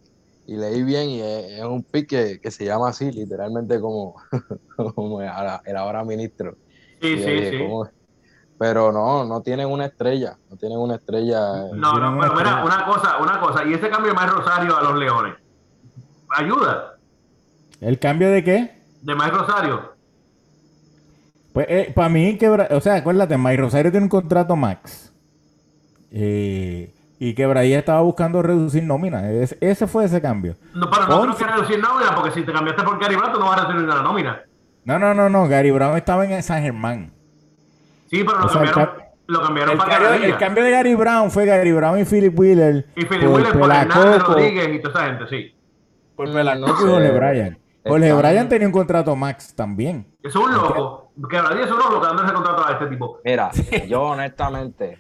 Y 0.48 0.56
leí 0.56 0.82
bien 0.84 1.10
y 1.10 1.22
es, 1.22 1.60
es 1.60 1.64
un 1.66 1.84
pick 1.84 2.08
que, 2.10 2.40
que 2.42 2.52
se 2.52 2.66
llama 2.66 2.90
así, 2.90 3.12
literalmente 3.12 3.80
como, 3.80 4.16
como 4.96 5.22
el 5.22 5.28
ahora- 5.28 6.04
ministro. 6.06 6.56
Sí, 7.02 7.08
Y 7.10 7.18
sí, 7.24 7.30
dije, 7.30 7.52
sí. 7.52 7.58
¿cómo? 7.60 7.88
Pero 8.58 8.92
no, 8.92 9.24
no 9.26 9.42
tienen 9.42 9.68
una 9.68 9.86
estrella, 9.86 10.38
no 10.50 10.58
tienen 10.58 10.80
una 10.80 10.96
estrella. 10.96 11.38
eh, 11.68 11.70
No, 11.76 11.94
no, 11.94 12.00
Tienen 12.00 12.20
pero 12.20 12.34
mira, 12.36 12.64
una 12.66 12.86
cosa, 12.86 13.18
una 13.22 13.40
cosa. 13.40 13.64
Y 13.66 13.74
ese 13.74 13.90
cambio 13.90 14.14
de 14.14 14.20
Mike 14.20 14.32
Rosario 14.32 14.76
a 14.76 14.82
los 14.82 14.96
Leones. 14.98 15.36
¿Ayuda? 16.30 16.98
¿El 17.80 18.00
cambio 18.00 18.32
de 18.32 18.44
qué? 18.44 18.72
De 19.04 19.14
Mike 19.14 19.30
Rosario. 19.32 19.94
Pues 21.54 21.94
para 21.94 22.10
mí, 22.10 22.38
quebra... 22.38 22.68
o 22.72 22.82
sea, 22.82 22.96
acuérdate, 22.96 23.38
Mike 23.38 23.58
Rosario 23.58 23.92
tiene 23.92 24.06
un 24.06 24.10
contrato 24.10 24.56
max. 24.56 25.14
Eh, 26.12 26.94
y 27.20 27.34
Quebradilla 27.34 27.80
estaba 27.80 28.02
buscando 28.02 28.42
reducir 28.42 28.84
nómina. 28.84 29.30
Es- 29.32 29.58
ese 29.62 29.88
fue 29.88 30.06
ese 30.06 30.22
cambio. 30.22 30.56
No, 30.74 30.90
pero 30.90 31.02
no 31.04 31.08
creo 31.08 31.22
Once. 31.32 31.44
que 31.46 31.52
reducir 31.52 31.80
nómina, 31.80 32.14
porque 32.16 32.32
si 32.32 32.44
te 32.44 32.52
cambiaste 32.54 32.84
por 32.84 33.00
Gary 33.00 33.16
Brown, 33.16 33.34
tú 33.34 33.40
no 33.40 33.48
vas 33.48 33.60
a 33.60 33.68
reducir 33.68 33.88
la 33.90 34.02
nómina. 34.02 34.42
No, 34.86 35.00
no, 35.00 35.14
no, 35.14 35.30
no. 35.30 35.48
Gary 35.48 35.72
Brown 35.72 35.98
estaba 35.98 36.26
en 36.26 36.42
San 36.44 36.62
Germán. 36.62 37.12
Sí, 38.10 38.24
pero 38.24 38.40
lo 38.40 38.46
O 38.46 38.50
sea, 38.50 38.62
cambiaron, 38.64 38.86
ca- 38.96 39.04
lo 39.28 39.42
cambiaron 39.42 39.72
El 39.74 39.78
para 39.78 39.98
cambio, 39.98 40.24
el 40.30 40.38
cambio 40.38 40.64
de 40.64 40.72
Gary 40.72 40.96
Brown 40.96 41.30
fue 41.32 41.46
Gary 41.46 41.72
Brown 41.74 42.00
y 42.00 42.06
Philip 42.06 42.40
Wheeler. 42.40 42.86
Y 42.96 43.06
Philip 43.06 43.24
por 43.26 43.36
Wheeler 43.36 43.52
por 43.60 43.62
Hernández 43.72 43.94
Pelacoco, 43.98 44.34
Rodríguez 44.34 44.70
y 44.74 44.82
toda 44.82 44.94
esa 45.06 45.06
gente, 45.18 45.28
sí. 45.30 45.56
Por 46.16 46.32
Pelacoco 46.32 46.88
y 46.88 46.90
Jorge. 46.92 47.12
Bryan. 47.12 47.58
Jorge 47.86 48.14
Bryan 48.14 48.50
tenía 48.50 48.68
un 48.68 48.74
contrato 48.74 49.16
max 49.16 49.54
también. 49.56 50.08
Eso 50.24 50.40
es 50.40 50.46
un 50.48 50.54
loco. 50.54 51.12
Gradilla 51.18 51.66
es 51.66 51.72
un 51.72 51.78
loco 51.78 52.00
dando 52.00 52.24
ese 52.24 52.34
contrato 52.34 52.66
a 52.68 52.72
este 52.74 52.88
tipo. 52.88 53.20
Mira, 53.26 53.50
yo 53.90 54.02
honestamente 54.04 54.98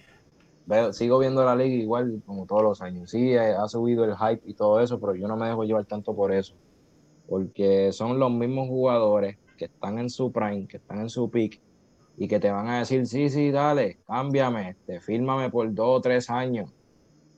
veo, 0.68 0.93
sigo 0.93 1.18
viendo 1.18 1.43
la 1.43 1.55
liga 1.55 1.76
igual 1.76 2.22
como 2.26 2.45
todos 2.45 2.61
los 2.61 2.82
años. 2.82 3.09
Sí, 3.09 3.34
eh, 3.34 3.55
ha 3.55 3.68
subido 3.68 4.03
el 4.05 4.15
hype 4.15 4.41
y 4.45 4.53
todo 4.53 4.80
eso, 4.82 4.99
pero 4.99 5.15
yo 5.15 5.28
no 5.28 5.36
me 5.36 5.47
dejo 5.47 5.63
llevar 5.63 5.86
tanto 5.86 6.15
por 6.15 6.32
eso. 6.32 6.53
Porque 7.28 7.91
son 7.91 8.20
los 8.20 8.32
mismos 8.32 8.68
jugadores 8.68 9.38
que 9.57 9.65
están 9.65 9.97
en 9.97 10.09
su 10.09 10.32
prime, 10.32 10.68
que 10.68 10.78
están 10.78 11.01
en 11.01 11.09
su 11.09 11.30
peak 11.30 11.59
y 12.18 12.28
que 12.28 12.39
te 12.39 12.51
van 12.51 12.68
a 12.68 12.80
decir, 12.80 13.05
sí, 13.07 13.30
sí, 13.30 13.51
dale, 13.51 13.99
cámbiame, 14.07 14.76
te 14.86 14.99
fírmame 14.99 15.49
por 15.49 15.74
dos 15.74 15.99
o 15.99 16.01
tres 16.01 16.30
años. 16.30 16.72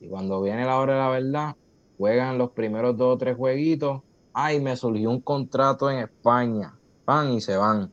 Y 0.00 0.08
cuando 0.08 0.40
viene 0.42 0.64
la 0.64 0.78
hora 0.78 0.94
de 0.94 0.98
la 1.00 1.08
verdad, 1.08 1.56
juegan 1.98 2.38
los 2.38 2.50
primeros 2.50 2.96
dos 2.96 3.14
o 3.14 3.18
tres 3.18 3.36
jueguitos. 3.36 4.02
Ay, 4.32 4.60
me 4.60 4.76
surgió 4.76 5.10
un 5.10 5.20
contrato 5.20 5.90
en 5.90 5.98
España. 5.98 6.78
Van 7.04 7.32
y 7.32 7.40
se 7.40 7.56
van 7.56 7.92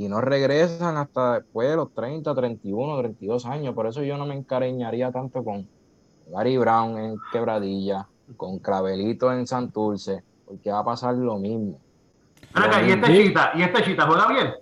y 0.00 0.08
no 0.08 0.22
regresan 0.22 0.96
hasta 0.96 1.40
después 1.40 1.68
de 1.68 1.76
los 1.76 1.92
30, 1.92 2.34
31, 2.34 2.98
32 3.00 3.44
años. 3.44 3.74
Por 3.74 3.86
eso 3.86 4.02
yo 4.02 4.16
no 4.16 4.24
me 4.24 4.34
encariñaría 4.34 5.12
tanto 5.12 5.44
con 5.44 5.68
Gary 6.28 6.56
Brown 6.56 6.96
en 6.96 7.16
Quebradilla, 7.30 8.08
con 8.38 8.60
Clavelito 8.60 9.30
en 9.30 9.46
Santurce, 9.46 10.22
porque 10.46 10.70
va 10.70 10.78
a 10.78 10.84
pasar 10.86 11.16
lo 11.16 11.36
mismo. 11.36 11.78
Acá, 12.54 12.82
y 12.82 12.92
este 12.92 13.12
chita, 13.14 13.52
y 13.54 13.60
este 13.60 13.82
chita 13.82 14.06
juega 14.06 14.26
bien. 14.28 14.54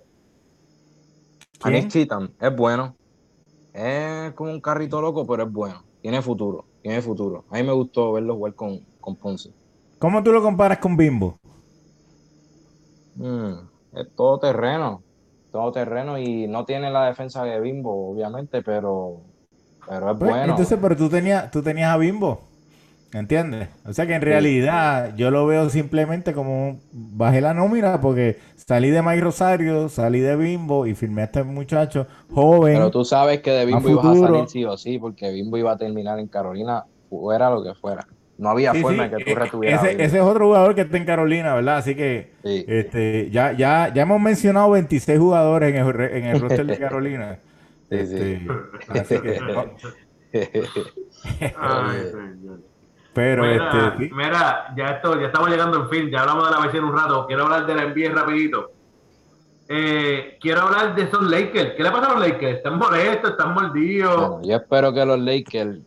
¿Quién? 1.57 1.75
Anis 1.75 1.87
Chitan 1.87 2.31
es 2.37 2.53
bueno. 2.53 2.97
Es 3.71 4.33
como 4.33 4.51
un 4.51 4.59
carrito 4.59 4.99
loco, 4.99 5.25
pero 5.25 5.43
es 5.43 5.51
bueno. 5.53 5.83
Tiene 6.01 6.21
futuro, 6.21 6.65
tiene 6.81 7.01
futuro. 7.01 7.45
A 7.49 7.55
mí 7.55 7.63
me 7.63 7.71
gustó 7.71 8.11
verlo 8.11 8.35
jugar 8.35 8.55
con, 8.55 8.81
con 8.99 9.15
Ponce. 9.15 9.53
¿Cómo 9.99 10.21
tú 10.21 10.33
lo 10.33 10.41
comparas 10.41 10.79
con 10.79 10.97
Bimbo? 10.97 11.39
Mm, 13.15 13.53
es 13.93 14.15
todo 14.17 14.37
terreno, 14.37 15.01
todo 15.51 15.71
terreno 15.71 16.17
y 16.17 16.47
no 16.47 16.65
tiene 16.65 16.91
la 16.91 17.05
defensa 17.05 17.43
de 17.43 17.59
Bimbo, 17.59 18.11
obviamente, 18.11 18.61
pero, 18.61 19.21
pero 19.87 20.11
es 20.11 20.17
Pues, 20.17 20.31
bueno. 20.31 20.51
Entonces, 20.53 20.77
pero 20.81 20.95
tú 20.95 21.09
tenías, 21.09 21.51
tú 21.51 21.61
tenías 21.61 21.91
a 21.91 21.97
Bimbo. 21.97 22.49
¿Entiendes? 23.11 23.69
O 23.85 23.93
sea 23.93 24.05
que 24.05 24.13
en 24.13 24.21
realidad 24.21 25.15
yo 25.15 25.31
lo 25.31 25.47
veo 25.47 25.67
simplemente 25.71 26.33
como 26.33 26.79
bajé 26.91 27.41
la 27.41 27.55
nómina 27.55 27.99
porque 28.01 28.37
salí 28.55 28.91
de 28.91 29.01
Mike 29.01 29.21
Rosario, 29.21 29.89
salí 29.89 30.19
de 30.19 30.35
Bimbo 30.35 30.85
y 30.85 30.93
firmé 30.93 31.23
a 31.23 31.25
este 31.25 31.43
muchacho 31.43 32.05
joven. 32.29 32.73
Pero 32.75 32.91
tú 32.91 33.03
sabes 33.05 33.41
que 33.41 33.49
de 33.49 33.65
Bimbo 33.65 33.89
ibas 33.89 34.05
a 34.05 34.15
salir 34.15 34.47
sí 34.47 34.63
o 34.63 34.77
sí, 34.77 34.99
porque 34.99 35.31
Bimbo 35.31 35.57
iba 35.57 35.71
a 35.71 35.77
terminar 35.77 36.19
en 36.19 36.27
Carolina, 36.27 36.85
fuera 37.09 37.49
lo 37.49 37.63
que 37.63 37.73
fuera. 37.73 38.07
No 38.39 38.49
había 38.49 38.71
Sí, 38.73 38.81
forma 38.81 39.03
sí, 39.03 39.09
de 39.09 39.17
que 39.17 39.21
eh, 39.31 39.33
tú 39.35 39.39
retuvieras 39.39 39.83
a 39.83 39.91
ese, 39.91 40.03
es 40.17 40.23
otro 40.23 40.45
jugador 40.45 40.73
que 40.73 40.81
está 40.81 40.97
en 40.97 41.05
Carolina, 41.05 41.53
¿verdad? 41.55 41.77
Así 41.77 41.93
que 41.93 42.31
Sí. 42.43 42.65
este, 42.67 43.29
ya, 43.29 43.51
ya, 43.51 43.93
ya 43.93 44.01
hemos 44.03 44.19
mencionado 44.21 44.71
26 44.71 45.19
jugadores 45.19 45.75
en 45.75 45.85
el, 45.85 46.01
en 46.01 46.23
el 46.25 46.39
roster 46.41 46.65
de 46.65 46.77
Carolina. 46.79 47.37
Sí, 47.91 48.05
sí. 48.05 48.47
Este, 48.93 49.09
así 49.15 49.19
que, 49.19 49.39
no, 49.41 49.65
Ay, 51.57 51.97
señor. 52.11 52.59
pero 53.13 53.43
Mira, 53.43 53.91
este, 53.91 54.05
sí. 54.05 54.11
mira, 54.13 54.73
ya 54.77 54.85
esto, 54.91 55.19
ya 55.19 55.25
estamos 55.25 55.49
llegando 55.49 55.81
en 55.81 55.89
fin, 55.89 56.09
ya 56.11 56.19
hablamos 56.21 56.45
de 56.49 56.55
la 56.55 56.65
vecina 56.67 56.85
un 56.85 56.95
rato, 56.95 57.25
quiero 57.25 57.43
hablar 57.45 57.65
de 57.65 57.73
la 57.75 57.85
NBA 57.87 58.13
rapidito. 58.13 58.71
Eh, 59.67 60.37
quiero 60.41 60.61
hablar 60.61 60.95
de 60.95 61.03
esos 61.03 61.21
Lakers. 61.23 61.73
¿Qué 61.75 61.83
le 61.83 61.91
pasa 61.91 62.11
a 62.11 62.13
los 62.15 62.27
Lakers? 62.27 62.57
¿Están 62.57 62.77
molestos? 62.77 63.31
¿Están 63.31 63.53
mordidos? 63.53 64.29
Bueno, 64.29 64.47
yo 64.47 64.55
espero 64.55 64.93
que 64.93 65.05
los 65.05 65.19
Lakers, 65.19 65.77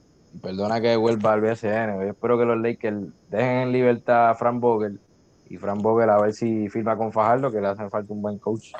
perdona 0.40 0.80
que 0.80 0.96
vuelva 0.96 1.32
al 1.32 1.40
BCN, 1.40 1.96
yo 1.96 2.02
espero 2.10 2.38
que 2.38 2.44
los 2.44 2.58
Lakers 2.60 2.96
dejen 3.28 3.48
en 3.68 3.72
libertad 3.72 4.30
a 4.30 4.34
Frank 4.34 4.60
Vogel 4.60 5.00
y 5.48 5.56
Frank 5.58 5.80
Vogel 5.82 6.10
a 6.10 6.20
ver 6.20 6.32
si 6.32 6.68
firma 6.68 6.96
con 6.96 7.12
Fajardo, 7.12 7.50
que 7.52 7.60
le 7.60 7.68
hace 7.68 7.88
falta 7.90 8.12
un 8.12 8.22
buen 8.22 8.38
coach. 8.38 8.72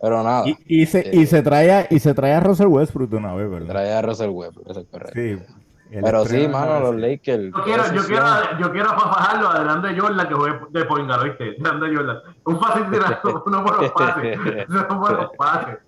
Pero 0.00 0.22
nada, 0.22 0.54
Y, 0.66 0.82
y 0.82 0.86
se, 0.86 1.08
y 1.12 1.26
se 1.26 1.42
trae 1.42 1.72
a, 1.72 1.86
y 1.90 1.98
se 2.00 2.14
trae 2.14 2.32
a 2.32 2.40
Russell 2.40 2.68
Westbrook 2.68 3.10
de 3.10 3.16
una 3.16 3.34
vez, 3.34 3.50
¿verdad? 3.50 3.66
trae 3.66 3.92
a 3.92 4.02
Russell 4.02 4.30
Westbrook, 4.30 4.70
eso 4.70 4.80
es 4.80 4.86
correcto. 4.88 5.20
Sí. 5.20 5.38
El 5.90 6.02
Pero 6.02 6.24
sí, 6.26 6.46
mano, 6.46 6.80
los 6.80 6.96
Lakers. 6.96 7.44
Yo 7.44 7.64
quiero, 7.64 7.82
yo 7.94 8.04
quiero, 8.04 8.26
yo 8.60 8.72
quiero 8.72 8.88
fajarlo 8.90 9.48
a 9.48 9.60
Grande 9.60 9.98
Jordan 9.98 10.28
que 10.28 10.34
juegue 10.34 10.58
de 10.70 10.84
point 10.84 11.06
guard, 11.08 11.24
¿viste? 11.24 11.54
Grande 11.58 11.96
Jordan. 11.96 12.18
Un 12.44 12.60
fácil 12.60 12.90
tirado, 12.90 13.42
uno 13.46 13.64
por 13.64 13.82
los 13.82 13.92
pases. 13.92 14.38
Uno 14.68 15.00
por 15.00 15.12
los 15.12 15.30
pases. 15.38 15.78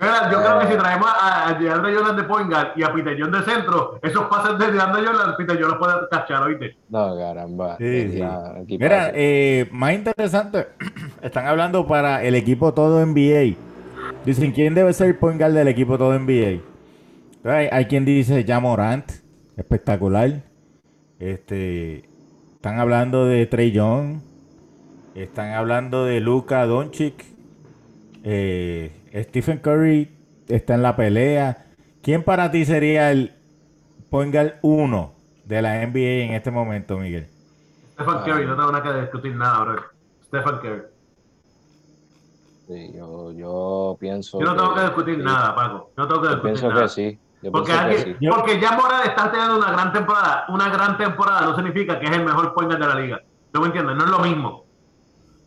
Mira, 0.00 0.30
yo 0.30 0.38
creo 0.42 0.58
que 0.58 0.66
si 0.66 0.76
traemos 0.76 1.08
a, 1.08 1.48
a 1.48 1.54
DeAndre 1.54 1.94
Jordan 1.94 2.16
de 2.16 2.22
point 2.24 2.50
guard 2.50 2.68
y 2.76 2.82
a 2.82 2.92
Peter 2.92 3.16
John 3.18 3.30
de 3.30 3.42
centro, 3.42 3.98
esos 4.02 4.24
pases 4.24 4.58
de 4.58 4.72
DeAndre 4.72 5.06
Jordan, 5.06 5.36
Peter 5.36 5.56
John 5.60 5.70
los 5.70 5.78
puede 5.78 6.08
cachar, 6.10 6.42
¿oíste? 6.42 6.76
no, 6.88 7.16
caramba. 7.16 7.76
Sí. 7.78 8.20
Mira, 8.68 9.12
eh, 9.14 9.68
más 9.70 9.92
interesante, 9.92 10.66
están 11.22 11.46
hablando 11.46 11.86
para 11.86 12.24
el 12.24 12.34
equipo 12.34 12.74
todo 12.74 13.04
NBA. 13.06 13.56
Dicen, 14.24 14.50
¿quién 14.52 14.74
debe 14.74 14.92
ser 14.92 15.08
el 15.08 15.16
point 15.16 15.38
guard 15.38 15.52
del 15.52 15.68
equipo 15.68 15.96
todo 15.96 16.18
NBA? 16.18 16.73
Hay, 17.44 17.68
hay 17.70 17.84
quien 17.86 18.04
dice 18.04 18.44
ya 18.44 18.58
Morant, 18.58 19.10
espectacular. 19.56 20.42
Este, 21.18 22.08
están 22.54 22.78
hablando 22.78 23.26
de 23.26 23.46
Trey 23.46 23.70
Young, 23.70 24.20
están 25.14 25.52
hablando 25.52 26.04
de 26.06 26.20
Luka 26.20 26.64
Doncic, 26.66 27.24
eh, 28.22 28.90
Stephen 29.14 29.58
Curry 29.58 30.10
está 30.48 30.74
en 30.74 30.82
la 30.82 30.96
pelea. 30.96 31.66
¿Quién 32.02 32.22
para 32.22 32.50
ti 32.50 32.64
sería 32.64 33.12
el 33.12 33.32
point 34.10 34.32
guard 34.32 34.54
1 34.62 35.14
de 35.44 35.62
la 35.62 35.86
NBA 35.86 36.24
en 36.24 36.32
este 36.32 36.50
momento, 36.50 36.98
Miguel? 36.98 37.26
Stephen 37.92 38.18
Curry, 38.24 38.46
no 38.46 38.56
tengo 38.56 38.72
nada 38.72 38.82
que 38.82 39.00
discutir 39.02 39.36
nada, 39.36 39.64
bro. 39.64 39.82
Stephen 40.26 40.58
Curry. 40.58 40.82
Sí, 42.66 42.92
yo, 42.96 43.30
yo 43.32 43.96
pienso. 44.00 44.40
Yo 44.40 44.46
no 44.46 44.56
tengo 44.56 44.74
que 44.74 44.80
discutir 44.80 45.16
sí. 45.16 45.22
nada, 45.22 45.54
Paco. 45.54 45.90
No 45.96 46.08
tengo 46.08 46.22
que 46.22 46.28
Yo 46.28 46.34
discutir 46.36 46.52
pienso 46.52 46.68
nada. 46.70 46.82
que 46.82 46.88
sí. 46.88 47.18
Porque, 47.50 47.72
alguien- 47.72 48.18
porque 48.30 48.60
ya 48.60 48.78
está 49.04 49.30
teniendo 49.30 49.58
una 49.58 49.70
gran 49.72 49.92
temporada. 49.92 50.44
Una 50.48 50.68
gran 50.68 50.96
temporada 50.96 51.42
no 51.42 51.54
significa 51.54 51.98
que 51.98 52.06
es 52.06 52.12
el 52.12 52.24
mejor 52.24 52.54
point 52.54 52.70
guard 52.70 52.80
de 52.82 52.88
la 52.88 53.00
liga. 53.00 53.20
¿Tú 53.52 53.60
me 53.60 53.66
entiendes? 53.66 53.96
No 53.96 54.04
es 54.04 54.10
lo 54.10 54.18
mismo. 54.20 54.64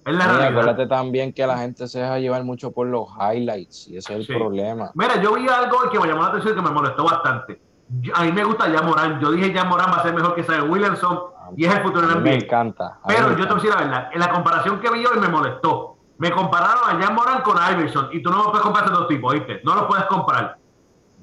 Es 0.06 0.16
la 0.16 0.48
acuérdate 0.48 0.88
también 0.88 1.34
que 1.34 1.46
la 1.46 1.58
gente 1.58 1.86
se 1.88 2.00
deja 2.00 2.18
llevar 2.18 2.44
mucho 2.46 2.72
por 2.72 2.88
los 2.88 3.08
highlights 3.20 3.90
y 3.90 3.98
ese 3.98 4.14
es 4.14 4.20
el 4.22 4.26
Sí. 4.26 4.34
problema. 4.34 4.90
Mira, 4.94 5.22
yo 5.22 5.34
vi 5.34 5.48
algo 5.50 5.90
que 5.92 6.00
me 6.00 6.08
llamó 6.08 6.22
la 6.22 6.28
atención 6.30 6.54
y 6.54 6.56
que 6.56 6.62
me 6.62 6.70
molestó 6.72 7.04
bastante. 7.04 7.62
Yo- 8.02 8.16
a 8.16 8.24
mí 8.24 8.32
me 8.32 8.44
gusta 8.46 8.70
ya 8.70 8.82
Morán. 8.82 9.20
Yo 9.20 9.32
dije 9.32 9.52
ya 9.54 9.66
Morán 9.66 9.92
va 9.92 9.98
a 9.98 10.04
ser 10.04 10.14
mejor 10.14 10.34
que 10.36 10.44
Zion 10.44 10.70
Williamson 10.70 11.20
y 11.58 11.66
es 11.66 11.76
el 11.76 11.82
futuro 11.84 12.08
A 12.08 12.12
en 12.14 12.18
mí 12.20 12.24
me 12.24 12.36
NBA. 12.38 12.46
encanta. 12.46 12.86
a 13.04 13.08
Pero 13.08 13.28
me 13.30 13.36
yo 13.36 13.36
te 13.36 13.42
voy 13.44 13.52
a 13.52 13.56
decir 13.56 13.70
la 13.70 13.76
verdad, 13.78 14.10
en 14.14 14.20
la 14.20 14.30
comparación 14.30 14.80
que 14.80 14.90
vi 14.92 15.06
hoy 15.06 15.20
me 15.20 15.28
molestó. 15.28 15.98
Me 16.20 16.32
compararon 16.32 16.84
a 16.90 17.04
Jan 17.04 17.14
Morán 17.14 17.42
con 17.42 17.58
Iverson 17.58 18.08
y 18.14 18.24
tú 18.24 18.30
no 18.32 18.38
me 18.38 18.44
puedes 18.46 18.62
comparar 18.62 18.88
esos 18.88 19.00
dos 19.00 19.08
tipos, 19.10 19.34
¿viste? 19.34 19.60
No 19.66 19.76
los 19.76 19.84
puedes 19.88 20.06
comparar. 20.06 20.58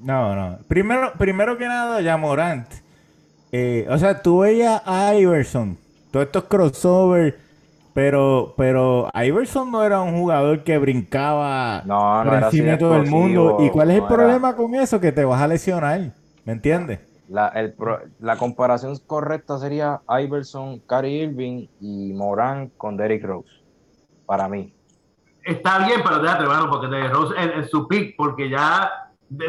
No, 0.00 0.34
no. 0.34 0.58
Primero, 0.68 1.12
primero 1.18 1.56
que 1.56 1.66
nada, 1.66 2.00
ya 2.00 2.16
Morant. 2.16 2.66
Eh, 3.52 3.86
o 3.88 3.96
sea, 3.98 4.20
tú 4.20 4.40
veías 4.40 4.82
a 4.84 5.14
Iverson, 5.14 5.78
todos 6.10 6.26
estos 6.26 6.44
crossovers, 6.44 7.34
pero, 7.94 8.54
pero 8.56 9.08
Iverson 9.14 9.70
no 9.70 9.84
era 9.84 10.00
un 10.02 10.18
jugador 10.18 10.64
que 10.64 10.76
brincaba 10.78 11.82
No, 11.84 12.24
no 12.24 12.30
por 12.30 12.42
encima 12.42 12.72
de 12.72 12.76
todo 12.78 12.96
el 12.96 13.08
mundo. 13.08 13.58
¿Y 13.60 13.70
cuál 13.70 13.90
es 13.90 13.96
el 13.98 14.02
era- 14.04 14.08
problema 14.08 14.56
con 14.56 14.74
eso? 14.74 15.00
Que 15.00 15.12
te 15.12 15.24
vas 15.24 15.40
a 15.40 15.46
lesionar. 15.46 16.00
¿Me 16.44 16.52
entiendes? 16.52 16.98
La, 17.28 17.48
el 17.48 17.72
pro- 17.72 18.00
la 18.18 18.36
comparación 18.36 18.98
correcta 19.06 19.58
sería 19.58 20.00
Iverson, 20.20 20.80
Kyrie 20.80 21.22
Irving 21.24 21.66
y 21.80 22.12
Morán 22.12 22.70
con 22.76 22.96
Derrick 22.96 23.24
Rose. 23.24 23.48
Para 24.26 24.48
mí. 24.48 24.74
Está 25.44 25.78
bien, 25.86 26.00
pero 26.02 26.18
déjate, 26.20 26.44
bueno, 26.46 26.68
porque 26.68 26.88
de 26.88 27.08
Rose 27.08 27.34
en, 27.38 27.50
en 27.52 27.68
su 27.68 27.86
pick, 27.86 28.14
porque 28.16 28.50
ya 28.50 28.90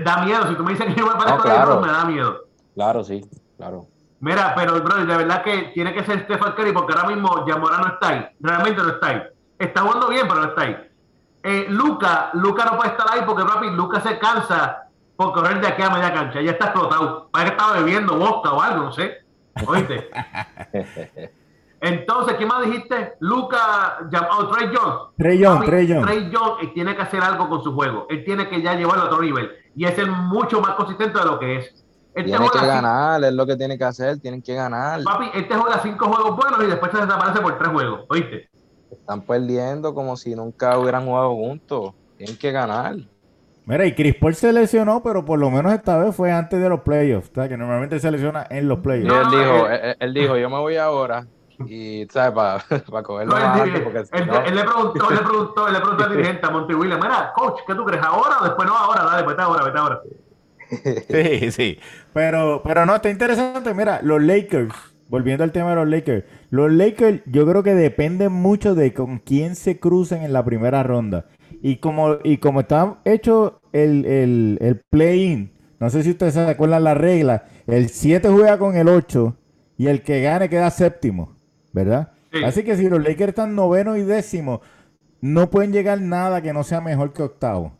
da 0.04 0.18
miedo. 0.24 0.48
Si 0.48 0.56
tú 0.56 0.64
me 0.64 0.72
dices 0.74 0.88
que 0.94 1.00
yo 1.00 1.06
me 1.08 1.14
parezco 1.14 1.38
No, 1.38 1.44
a 1.44 1.56
claro. 1.56 1.76
Rose, 1.76 1.88
me 1.88 1.94
da 1.94 2.06
miedo. 2.06 2.44
Claro, 2.74 3.04
sí, 3.04 3.22
claro. 3.58 3.86
Mira, 4.20 4.54
pero, 4.56 4.82
bro, 4.82 4.96
de 5.06 5.06
verdad 5.18 5.44
que 5.44 5.72
tiene 5.74 5.94
que 5.94 6.04
ser 6.04 6.24
Stephen 6.24 6.54
Curry 6.54 6.72
porque 6.72 6.94
ahora 6.94 7.08
mismo 7.10 7.46
Yamora 7.46 7.78
no 7.78 7.88
está 7.88 8.08
ahí. 8.10 8.28
Realmente 8.40 8.82
no 8.82 8.90
está 8.90 9.08
ahí. 9.08 9.24
Está 9.60 9.82
jugando 9.82 10.08
bien, 10.10 10.28
pero 10.28 10.42
no 10.42 10.48
está 10.48 10.62
ahí. 10.62 10.90
Eh, 11.44 11.68
Luca, 11.70 12.32
Luca 12.34 12.66
no 12.66 12.78
puede 12.78 12.92
estar 12.92 13.06
ahí 13.12 13.22
porque, 13.26 13.44
papi, 13.44 13.70
Luca 13.70 14.00
se 14.02 14.18
cansa 14.18 14.88
por 15.16 15.32
correr 15.34 15.62
de 15.62 15.68
aquí 15.68 15.82
a 15.82 15.90
media 15.90 16.14
cancha. 16.14 16.42
Ya 16.42 16.52
está 16.52 16.66
explotado. 16.66 17.30
Parece 17.32 17.52
que 17.52 17.58
estaba 17.58 17.78
bebiendo 17.80 18.18
vodka 18.18 18.52
o 18.52 18.62
algo, 18.62 18.86
no 18.86 18.92
sé. 18.92 19.24
¿Oíste? 19.68 20.10
Entonces, 21.86 22.36
¿qué 22.38 22.46
más 22.48 22.66
dijiste? 22.66 23.14
Luca, 23.20 23.98
oh, 24.32 24.48
Trey 24.48 24.70
Young. 24.74 24.94
Trey 25.18 25.38
Young, 25.38 25.56
Papi, 25.58 25.68
Trey 25.68 25.88
Young. 25.88 26.04
Trey 26.06 26.30
Young 26.32 26.52
eh, 26.64 26.72
tiene 26.74 26.96
que 26.96 27.02
hacer 27.04 27.22
algo 27.22 27.48
con 27.48 27.64
su 27.64 27.74
juego. 27.74 28.08
Él 28.10 28.24
tiene 28.26 28.50
que 28.50 28.60
ya 28.60 28.74
llevarlo 28.74 29.04
a 29.04 29.06
otro 29.06 29.22
nivel. 29.22 29.52
Y 29.76 29.86
es 29.86 29.94
ser 29.94 30.08
mucho 30.10 30.60
más 30.62 30.72
consistente 30.72 31.20
de 31.20 31.26
lo 31.26 31.38
que 31.38 31.58
es. 31.58 31.86
Él 32.16 32.26
Tiene 32.26 32.50
que 32.50 32.58
así- 32.58 32.68
ganar, 32.68 33.24
es 33.24 33.34
lo 33.34 33.46
que 33.46 33.56
tiene 33.56 33.78
que 33.78 33.84
hacer, 33.84 34.20
tienen 34.20 34.42
que 34.42 34.56
ganar. 34.56 35.04
Papi, 35.04 35.30
este 35.36 35.54
juega 35.54 35.80
cinco 35.84 36.06
juegos 36.08 36.36
buenos 36.36 36.64
y 36.64 36.68
después 36.68 36.92
se 36.92 36.98
desaparece 37.02 37.42
por 37.42 37.58
tres 37.60 37.70
juegos, 37.70 38.06
¿oíste? 38.10 38.50
Están 38.90 39.22
perdiendo 39.22 39.94
como 39.94 40.18
si 40.18 40.34
nunca 40.34 40.80
hubieran 40.80 41.06
jugado 41.06 41.36
juntos. 41.36 41.94
Tienen 42.18 42.38
que 42.38 42.52
ganar. 42.52 42.96
Mira, 43.66 43.86
y 43.86 43.94
Chris 43.94 44.16
Paul 44.16 44.34
se 44.34 44.52
lesionó, 44.54 45.04
pero 45.04 45.24
por 45.26 45.38
lo 45.38 45.52
menos 45.52 45.72
esta 45.74 45.98
vez 45.98 46.16
fue 46.16 46.32
antes 46.32 46.60
de 46.60 46.70
los 46.70 46.80
playoffs. 46.82 47.30
O 47.32 47.34
sea, 47.36 47.50
que 47.50 47.58
normalmente 47.58 48.00
se 48.00 48.10
lesiona 48.10 48.48
en 48.50 48.68
los 48.68 48.80
playoffs. 48.80 49.08
No, 49.08 49.22
él, 49.22 49.30
dijo, 49.30 49.68
él, 49.68 49.96
él 50.00 50.14
dijo, 50.14 50.38
yo 50.38 50.50
me 50.50 50.58
voy 50.58 50.78
ahora. 50.78 51.28
Y, 51.68 52.06
¿sabes? 52.12 52.34
Para 52.34 53.04
cogerlo 53.04 53.32
No, 53.34 53.38
él, 53.38 53.44
más 53.44 53.62
él- 53.62 53.72
alto, 53.76 53.84
porque 53.84 54.06
si 54.06 54.16
él- 54.18 54.28
no- 54.28 54.42
él 54.44 54.56
le 54.56 54.64
preguntó, 54.64 55.10
él 55.10 55.16
le 55.16 55.22
preguntó, 55.22 55.68
él 55.68 55.74
le 55.74 55.80
preguntó 55.80 56.04
al 56.04 56.12
dirigente 56.16 56.46
a 56.46 56.50
Monty 56.50 56.74
Williams, 56.74 57.04
mira, 57.04 57.32
coach, 57.36 57.60
¿qué 57.66 57.76
tú 57.76 57.86
crees? 57.86 58.04
¿Ahora 58.04 58.38
o 58.42 58.44
después? 58.46 58.68
No, 58.68 58.78
ahora, 58.78 59.04
dale, 59.06 59.28
vete 59.28 59.42
ahora, 59.42 59.64
vete 59.64 59.78
ahora. 59.78 60.02
Sí, 61.10 61.52
sí. 61.52 61.80
Pero, 62.14 62.62
pero 62.64 62.86
no, 62.86 62.96
está 62.96 63.10
interesante. 63.10 63.74
Mira, 63.74 64.00
los 64.02 64.22
Lakers, 64.22 64.74
volviendo 65.10 65.44
al 65.44 65.52
tema 65.52 65.70
de 65.70 65.76
los 65.76 65.88
Lakers, 65.88 66.26
los 66.50 66.72
Lakers 66.72 67.22
yo 67.28 67.46
creo 67.46 67.62
que 67.64 67.76
dependen 67.76 68.32
mucho 68.32 68.74
de 68.76 68.94
con 68.94 69.20
quién 69.20 69.56
se 69.56 69.80
crucen 69.80 70.24
en 70.24 70.34
la 70.34 70.44
primera 70.44 70.82
ronda. 70.84 71.26
Y 71.62 71.78
como, 71.78 72.18
y 72.24 72.38
como 72.38 72.62
está 72.62 72.96
hecho 73.06 73.60
el, 73.74 74.06
el, 74.06 74.58
el 74.62 74.82
play-in, 74.90 75.52
no 75.80 75.90
sé 75.90 76.04
si 76.04 76.12
ustedes 76.12 76.34
se 76.34 76.42
acuerdan 76.50 76.84
la 76.84 76.94
regla, 76.96 77.46
el 77.68 77.90
7 77.90 78.30
juega 78.30 78.58
con 78.58 78.76
el 78.76 78.88
8 78.90 79.36
y 79.78 79.88
el 79.88 80.02
que 80.02 80.22
gane 80.22 80.50
queda 80.50 80.70
séptimo, 80.72 81.35
¿verdad? 81.76 82.14
Sí. 82.32 82.44
Así 82.44 82.64
que 82.64 82.78
si 82.78 82.90
los 82.90 83.04
Lakers 83.04 83.30
están 83.30 83.54
noveno 83.54 83.98
y 83.98 84.04
décimo, 84.04 84.62
no 85.22 85.50
pueden 85.52 85.74
llegar 85.74 86.02
nada 86.02 86.42
que 86.42 86.54
no 86.54 86.64
sea 86.64 86.80
mejor 86.80 87.12
que 87.14 87.22
octavo. 87.22 87.78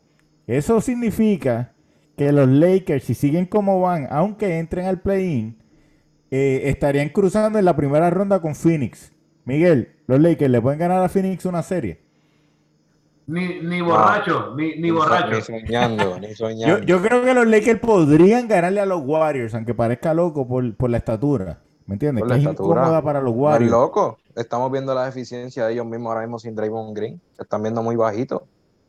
Eso 0.48 0.82
significa 0.82 1.72
que 2.18 2.32
los 2.32 2.48
Lakers, 2.48 3.06
si 3.06 3.14
siguen 3.14 3.46
como 3.46 3.80
van, 3.80 4.08
aunque 4.12 4.60
entren 4.60 4.86
al 4.86 5.02
play-in, 5.02 5.58
eh, 6.30 6.64
estarían 6.66 7.10
cruzando 7.10 7.58
en 7.58 7.66
la 7.66 7.76
primera 7.76 8.10
ronda 8.10 8.42
con 8.42 8.54
Phoenix. 8.54 9.14
Miguel, 9.46 9.96
los 10.08 10.20
Lakers 10.20 10.52
le 10.52 10.62
pueden 10.62 10.80
ganar 10.80 11.02
a 11.04 11.10
Phoenix 11.10 11.46
una 11.46 11.64
serie. 11.64 12.02
Ni, 13.28 13.60
ni 13.62 13.82
borracho, 13.82 14.56
ni, 14.56 14.92
borracho. 14.92 15.36
Ni 15.36 15.42
soñando, 15.42 16.20
ni 16.20 16.28
Yo, 16.30 16.36
soñando. 16.36 16.86
yo 16.86 17.02
creo 17.02 17.24
que 17.24 17.34
los 17.34 17.48
Lakers 17.48 17.80
podrían 17.80 18.48
ganarle 18.48 18.82
a 18.82 18.86
los 18.86 19.02
Warriors, 19.04 19.56
aunque 19.56 19.74
parezca 19.74 20.14
loco 20.14 20.48
por, 20.48 20.76
por 20.76 20.90
la 20.90 20.98
estatura. 20.98 21.60
¿Me 21.86 21.94
entiendes? 21.96 22.24
Que 22.26 22.34
es 22.34 22.40
estatura. 22.40 22.82
incómoda 22.82 23.02
para 23.02 23.22
los 23.22 23.34
No 23.34 23.38
es 23.38 23.44
Warriors. 23.44 23.72
loco. 23.72 24.18
Estamos 24.36 24.72
viendo 24.72 24.94
la 24.96 25.06
deficiencia 25.06 25.66
de 25.68 25.74
ellos 25.74 25.86
mismos 25.86 26.10
ahora 26.10 26.22
mismo 26.22 26.40
sin 26.40 26.56
Draymond 26.56 26.96
Green. 26.96 27.22
Están 27.40 27.62
viendo 27.62 27.82
muy 27.84 27.96
bajitos. 27.96 28.42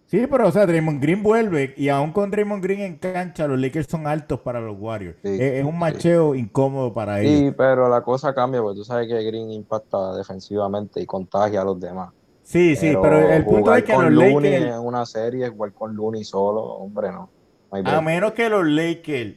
Sí, 0.06 0.26
pero 0.30 0.46
o 0.46 0.52
sea, 0.52 0.66
Draymond 0.66 1.02
Green 1.02 1.22
vuelve 1.22 1.74
y 1.76 1.88
aún 1.88 2.12
con 2.12 2.30
Draymond 2.30 2.62
Green 2.62 2.80
en 2.80 2.96
cancha, 2.96 3.48
los 3.48 3.58
Lakers 3.58 3.88
son 3.88 4.06
altos 4.06 4.38
para 4.40 4.60
los 4.60 4.76
Warriors. 4.78 5.16
Sí, 5.22 5.28
es, 5.34 5.40
es 5.40 5.64
un 5.64 5.72
sí. 5.72 5.76
macheo 5.78 6.34
incómodo 6.36 6.94
para 6.94 7.20
ellos. 7.20 7.40
Sí, 7.50 7.54
pero 7.56 7.88
la 7.88 8.02
cosa 8.02 8.32
cambia 8.32 8.62
porque 8.62 8.76
tú 8.78 8.84
sabes 8.84 9.08
que 9.08 9.20
Green 9.24 9.50
impacta 9.50 10.14
defensivamente 10.16 11.00
y 11.00 11.06
contagia 11.06 11.62
a 11.62 11.64
los 11.64 11.80
demás. 11.80 12.12
Sí, 12.44 12.76
sí, 12.76 12.94
pero 13.02 13.18
el 13.18 13.44
punto 13.44 13.74
es 13.74 13.82
que 13.82 13.92
con 13.92 14.04
los 14.04 14.14
Looney 14.14 14.52
Lakers, 14.52 14.76
en 14.76 14.80
una 14.86 15.04
serie, 15.04 15.48
jugar 15.48 15.72
con 15.72 15.96
Looney 15.96 16.22
solo, 16.22 16.62
hombre, 16.62 17.10
no. 17.10 17.28
A 17.72 18.00
menos 18.00 18.32
que 18.32 18.48
los 18.48 18.64
Lakers 18.64 19.34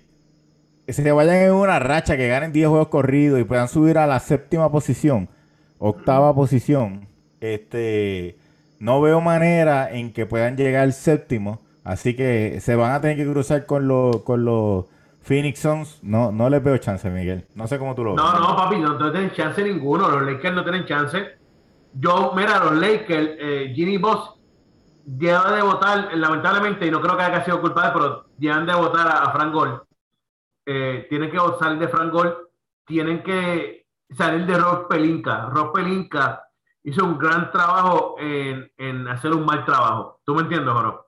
se 0.93 1.11
vayan 1.11 1.35
en 1.35 1.53
una 1.53 1.79
racha, 1.79 2.17
que 2.17 2.27
ganen 2.27 2.51
10 2.51 2.67
juegos 2.67 2.87
corridos 2.87 3.39
y 3.39 3.43
puedan 3.43 3.67
subir 3.67 3.97
a 3.97 4.07
la 4.07 4.19
séptima 4.19 4.71
posición, 4.71 5.29
octava 5.77 6.33
posición, 6.33 7.07
este, 7.41 8.37
no 8.79 9.01
veo 9.01 9.21
manera 9.21 9.91
en 9.91 10.13
que 10.13 10.25
puedan 10.25 10.57
llegar 10.57 10.83
al 10.83 10.93
séptimo, 10.93 11.59
así 11.83 12.15
que 12.15 12.59
se 12.61 12.75
van 12.75 12.91
a 12.91 13.01
tener 13.01 13.17
que 13.17 13.29
cruzar 13.29 13.65
con 13.65 13.87
los, 13.87 14.21
con 14.23 14.45
Phoenix 15.21 15.59
Suns. 15.59 15.99
No, 16.01 16.31
no 16.31 16.49
les 16.49 16.63
veo 16.63 16.77
chance, 16.77 17.09
Miguel. 17.09 17.45
No 17.55 17.67
sé 17.67 17.77
cómo 17.77 17.93
tú 17.95 18.03
lo 18.03 18.15
ves. 18.15 18.23
No, 18.23 18.39
no, 18.39 18.55
papi, 18.55 18.79
no, 18.79 18.97
tienen 19.11 19.31
chance 19.31 19.61
ninguno. 19.61 20.09
Los 20.09 20.23
Lakers 20.23 20.55
no 20.55 20.63
tienen 20.63 20.85
chance. 20.85 21.37
Yo, 21.93 22.33
mira, 22.35 22.63
los 22.63 22.75
Lakers, 22.77 23.29
eh, 23.39 23.97
Boss 23.99 24.35
lleva 25.17 25.51
de 25.51 25.61
votar, 25.61 26.09
lamentablemente, 26.15 26.85
y 26.85 26.91
no 26.91 27.01
creo 27.01 27.17
que 27.17 27.23
haya 27.23 27.43
sido 27.43 27.61
culpable, 27.61 27.91
pero 27.93 28.25
llevan 28.37 28.65
de 28.65 28.75
votar 28.75 29.07
a, 29.07 29.23
a 29.23 29.31
Frank 29.31 29.53
Gol. 29.53 29.81
Eh, 30.71 31.07
tienen 31.09 31.31
que 31.31 31.39
salir 31.59 31.79
de 31.79 31.87
Frank 31.87 32.13
Gol, 32.13 32.47
tienen 32.85 33.23
que 33.23 33.87
salir 34.15 34.45
de 34.45 34.55
Rob 34.55 34.87
Pelinka. 34.87 35.49
Rob 35.49 35.73
Pelinka 35.73 36.43
hizo 36.83 37.05
un 37.05 37.17
gran 37.17 37.51
trabajo 37.51 38.17
en, 38.19 38.71
en 38.77 39.07
hacer 39.07 39.33
un 39.33 39.43
mal 39.45 39.65
trabajo. 39.65 40.21
¿Tú 40.23 40.35
me 40.35 40.43
entiendes, 40.43 40.71
Joro? 40.71 41.07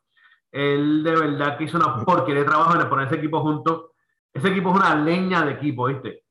Él 0.51 1.03
de 1.03 1.15
verdad 1.15 1.59
que 1.59 1.65
hizo 1.65 1.77
una 1.77 2.03
porquería 2.03 2.41
de 2.41 2.49
trabajo 2.49 2.73
en 2.73 2.89
poner 2.89 3.05
ese 3.05 3.17
equipo 3.17 3.39
junto. 3.41 3.91
Ese 4.33 4.47
equipo 4.47 4.71
es 4.71 4.77
una 4.77 4.95
leña 4.95 5.45
de 5.45 5.51
equipo, 5.51 5.85
¿viste? 5.85 6.23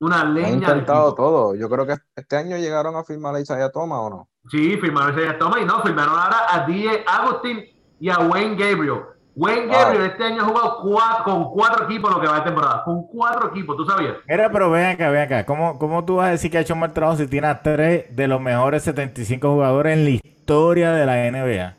Una 0.00 0.20
Han 0.20 0.34
leña 0.34 0.48
de 0.48 0.54
intentado 0.56 1.08
equipo. 1.08 1.22
todo. 1.22 1.54
Yo 1.54 1.70
creo 1.70 1.86
que 1.86 1.94
este 2.14 2.36
año 2.36 2.58
llegaron 2.58 2.96
a 2.96 3.02
firmar 3.02 3.34
a 3.34 3.40
Isaiah 3.40 3.72
Thomas 3.72 3.98
o 4.02 4.10
no. 4.10 4.28
Sí, 4.46 4.76
firmaron 4.76 5.18
ese 5.18 5.32
toma 5.38 5.58
y 5.58 5.64
no, 5.64 5.80
firmaron 5.80 6.18
ahora 6.18 6.46
a 6.50 6.66
DJ 6.66 7.02
Agustín 7.06 7.64
y 7.98 8.10
a 8.10 8.18
Wayne 8.18 8.56
Gabriel. 8.56 9.04
Wayne. 9.38 9.66
Gabriel 9.72 10.06
este 10.06 10.24
año 10.24 10.42
ha 10.42 10.46
jugado 10.46 11.22
con 11.24 11.44
cuatro 11.50 11.84
equipos 11.84 12.10
lo 12.12 12.20
que 12.20 12.26
va 12.26 12.36
de 12.36 12.40
temporada. 12.42 12.82
Con 12.84 13.06
cuatro 13.06 13.48
equipos, 13.50 13.76
¿tú 13.76 13.84
sabías? 13.84 14.14
Mira, 14.26 14.50
pero 14.50 14.70
ven 14.70 14.86
acá, 14.86 15.10
ven 15.10 15.22
acá. 15.22 15.46
¿Cómo, 15.46 15.78
¿Cómo 15.78 16.04
tú 16.04 16.16
vas 16.16 16.28
a 16.28 16.30
decir 16.32 16.50
que 16.50 16.58
ha 16.58 16.60
hecho 16.60 16.74
un 16.74 16.80
mal 16.80 16.92
trabajo 16.92 17.16
si 17.18 17.26
tiene 17.28 17.46
a 17.46 17.62
tres 17.62 18.14
de 18.14 18.26
los 18.28 18.40
mejores 18.40 18.82
75 18.82 19.48
jugadores 19.52 19.92
en 19.96 20.04
la 20.04 20.10
historia 20.10 20.90
de 20.92 21.06
la 21.06 21.14
NBA? 21.30 21.74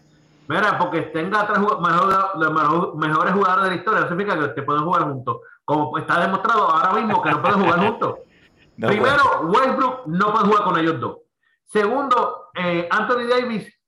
Mira, 0.47 0.77
porque 0.79 1.01
tenga 1.01 1.45
tres 1.45 1.59
mejor- 1.59 1.81
mejor- 1.81 2.95
mejores 2.97 3.33
jugadores 3.33 3.63
de 3.65 3.69
la 3.71 3.75
historia, 3.75 3.99
no 4.01 4.07
significa 4.07 4.39
que 4.39 4.47
te 4.49 4.63
pueden 4.63 4.83
jugar 4.83 5.03
juntos. 5.03 5.37
Como 5.65 5.97
está 5.97 6.19
demostrado 6.21 6.67
ahora 6.69 6.93
mismo 6.93 7.21
que 7.21 7.29
no 7.29 7.41
pueden 7.41 7.59
jugar 7.61 7.79
juntos. 7.87 8.15
No 8.77 8.87
Primero, 8.87 9.23
Westbrook 9.43 10.07
no 10.07 10.31
puede 10.31 10.45
jugar 10.45 10.63
con 10.63 10.77
ellos 10.79 10.99
dos. 10.99 11.17
Segundo, 11.65 12.45
eh, 12.55 12.87
Anthony 12.89 13.27
Davis 13.29 13.78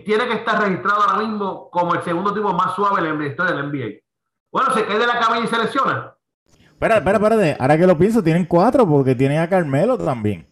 tiene 0.00 0.26
que 0.26 0.34
estar 0.34 0.60
registrado 0.62 1.02
ahora 1.02 1.26
mismo 1.26 1.70
como 1.70 1.94
el 1.94 2.02
segundo 2.02 2.32
tipo 2.34 2.52
más 2.52 2.74
suave 2.74 3.08
en 3.08 3.18
la 3.18 3.26
historia 3.26 3.54
del 3.54 3.68
NBA. 3.70 4.00
Bueno, 4.50 4.72
se 4.72 4.84
cae 4.84 4.98
de 4.98 5.06
la 5.06 5.18
cama 5.18 5.40
y 5.40 5.46
se 5.46 5.58
lesiona. 5.58 6.14
Espera, 6.48 6.96
espera, 6.96 7.16
espérate. 7.18 7.56
Ahora 7.58 7.78
que 7.78 7.86
lo 7.86 7.96
pienso, 7.96 8.22
tienen 8.22 8.44
cuatro 8.44 8.86
porque 8.86 9.14
tienen 9.14 9.38
a 9.38 9.48
Carmelo 9.48 9.96
también. 9.98 10.46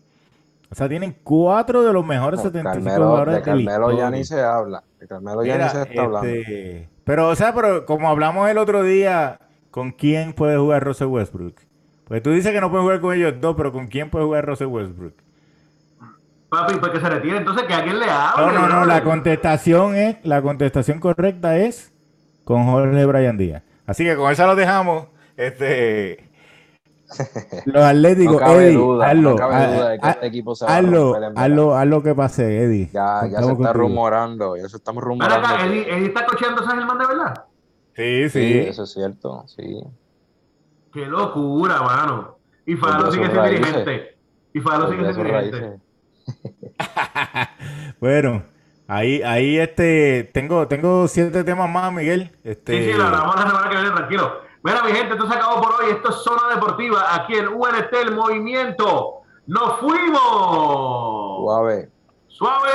O 0.71 0.75
sea, 0.75 0.89
tienen 0.89 1.17
cuatro 1.23 1.83
de 1.83 1.93
los 1.93 2.05
mejores 2.07 2.39
No, 2.41 2.45
75 2.45 2.85
Carmelo, 2.85 3.07
jugadores 3.11 3.35
de 3.35 3.43
Carmelo 3.43 3.93
ya 3.93 4.11
ni 4.11 4.25
se 4.25 4.41
habla. 4.43 4.83
De 4.99 5.07
Carmelo 5.07 5.45
ya 5.45 5.53
Mira, 5.55 5.65
ni 5.65 5.71
se 5.71 5.83
está 5.83 6.03
hablando. 6.05 6.29
este, 6.29 6.89
Pero, 7.05 7.29
o 7.29 7.35
sea, 7.37 7.55
pero 7.55 7.85
como 7.85 8.09
hablamos 8.09 8.49
el 8.49 8.57
otro 8.59 8.83
día, 8.83 9.39
¿con 9.71 9.93
quién 9.93 10.33
puede 10.33 10.57
jugar 10.57 10.83
Russell 10.85 11.09
Westbrook? 11.09 11.57
Pues 12.05 12.23
tú 12.23 12.31
dices 12.31 12.53
que 12.53 12.61
no 12.61 12.71
puede 12.71 12.85
jugar 12.85 13.01
con 13.01 13.15
ellos 13.15 13.35
dos, 13.41 13.55
pero 13.57 13.73
¿con 13.73 13.89
quién 13.89 14.09
puede 14.11 14.25
jugar 14.25 14.47
Russell 14.47 14.69
Westbrook? 14.69 15.15
Papi, 16.53 16.75
pues 16.77 16.93
que 16.93 17.01
se 17.01 17.09
retire, 17.09 17.39
entonces 17.39 17.65
que 17.67 17.73
alguien 17.73 17.99
le 17.99 18.05
hable. 18.11 18.45
No, 18.45 18.53
no, 18.53 18.69
no, 18.69 18.85
la 18.85 19.03
contestación 19.03 19.97
es, 19.97 20.17
la 20.23 20.43
contestación 20.43 21.01
correcta 21.01 21.57
es 21.57 21.95
con 22.45 22.67
Jorge 22.67 23.07
Bryan 23.07 23.39
Díaz. 23.39 23.63
Así 23.87 24.05
que 24.05 24.15
con 24.17 24.31
esa 24.31 24.47
lo 24.47 24.55
dejamos. 24.55 25.07
Este, 25.35 26.29
los 27.65 27.83
Atléticos, 27.83 28.37
No 28.43 28.61
Eddie, 28.61 28.77
duda, 28.77 29.09
hazlo, 29.09 29.31
no 29.31 29.37
cabe 29.37 29.55
ha- 29.55 29.73
duda 29.73 29.89
de 29.89 29.99
que 29.99 30.07
ha- 30.07 30.11
este 30.11 30.27
equipo 30.27 30.55
se 30.55 30.67
va 30.67 30.73
a 30.73 30.77
hazlo, 30.77 31.15
hazlo, 31.37 31.75
hazlo 31.75 32.03
que 32.03 32.15
pase, 32.15 32.63
Eddie. 32.65 32.91
Ya, 32.93 33.23
ya 33.23 33.29
se 33.29 33.35
está 33.37 33.47
contigo. 33.55 33.73
rumorando, 33.73 34.57
ya 34.59 34.69
se 34.69 34.77
estamos 34.77 35.03
rumorando. 35.03 35.47
acá, 35.49 35.57
que- 35.57 35.65
Eddie, 35.69 35.91
Eddie 35.91 36.07
está 36.09 36.27
cocheando 36.27 36.61
a 36.61 36.65
San 36.67 36.77
Germán 36.79 36.99
de 36.99 37.07
verdad. 37.07 37.45
Sí, 37.97 38.29
Sí, 38.29 38.53
sí. 38.53 38.59
eso 38.69 38.83
es 38.85 38.93
cierto, 38.93 39.45
sí. 39.47 39.83
Qué 40.93 41.07
locura, 41.07 41.81
mano. 41.81 42.37
Y 42.67 42.75
a 42.75 43.11
sigue 43.11 43.25
siendo 43.27 43.43
dirigente. 43.45 44.19
Y 44.53 44.61
Faro 44.61 44.91
sigue 44.91 45.03
siendo 45.15 45.25
dirigente. 45.25 45.81
Bueno, 48.01 48.43
ahí, 48.89 49.23
ahí 49.23 49.59
este, 49.59 50.31
tengo, 50.35 50.67
tengo 50.67 51.07
siete 51.07 51.45
temas 51.45 51.71
más, 51.71 51.93
Miguel. 51.93 52.33
Este, 52.43 52.79
Sí, 52.79 52.91
sí, 52.91 52.99
lo 52.99 53.05
hablamos 53.05 53.37
la 53.37 53.43
semana 53.43 53.69
que 53.69 53.77
viene, 53.77 53.91
tranquilo. 53.93 54.41
Mira, 54.65 54.83
mi 54.83 54.93
gente, 54.93 55.15
esto 55.15 55.29
se 55.29 55.35
acabó 55.35 55.61
por 55.63 55.81
hoy. 55.81 55.91
Esto 55.93 56.11
es 56.11 56.17
Zona 56.17 56.55
Deportiva, 56.55 57.15
aquí 57.15 57.35
en 57.35 57.49
UNT 57.49 57.93
El 57.93 58.15
Movimiento. 58.15 59.23
¡Nos 59.47 59.79
fuimos! 59.81 60.21
Suave. 61.43 61.89
¡Suave! 62.29 62.71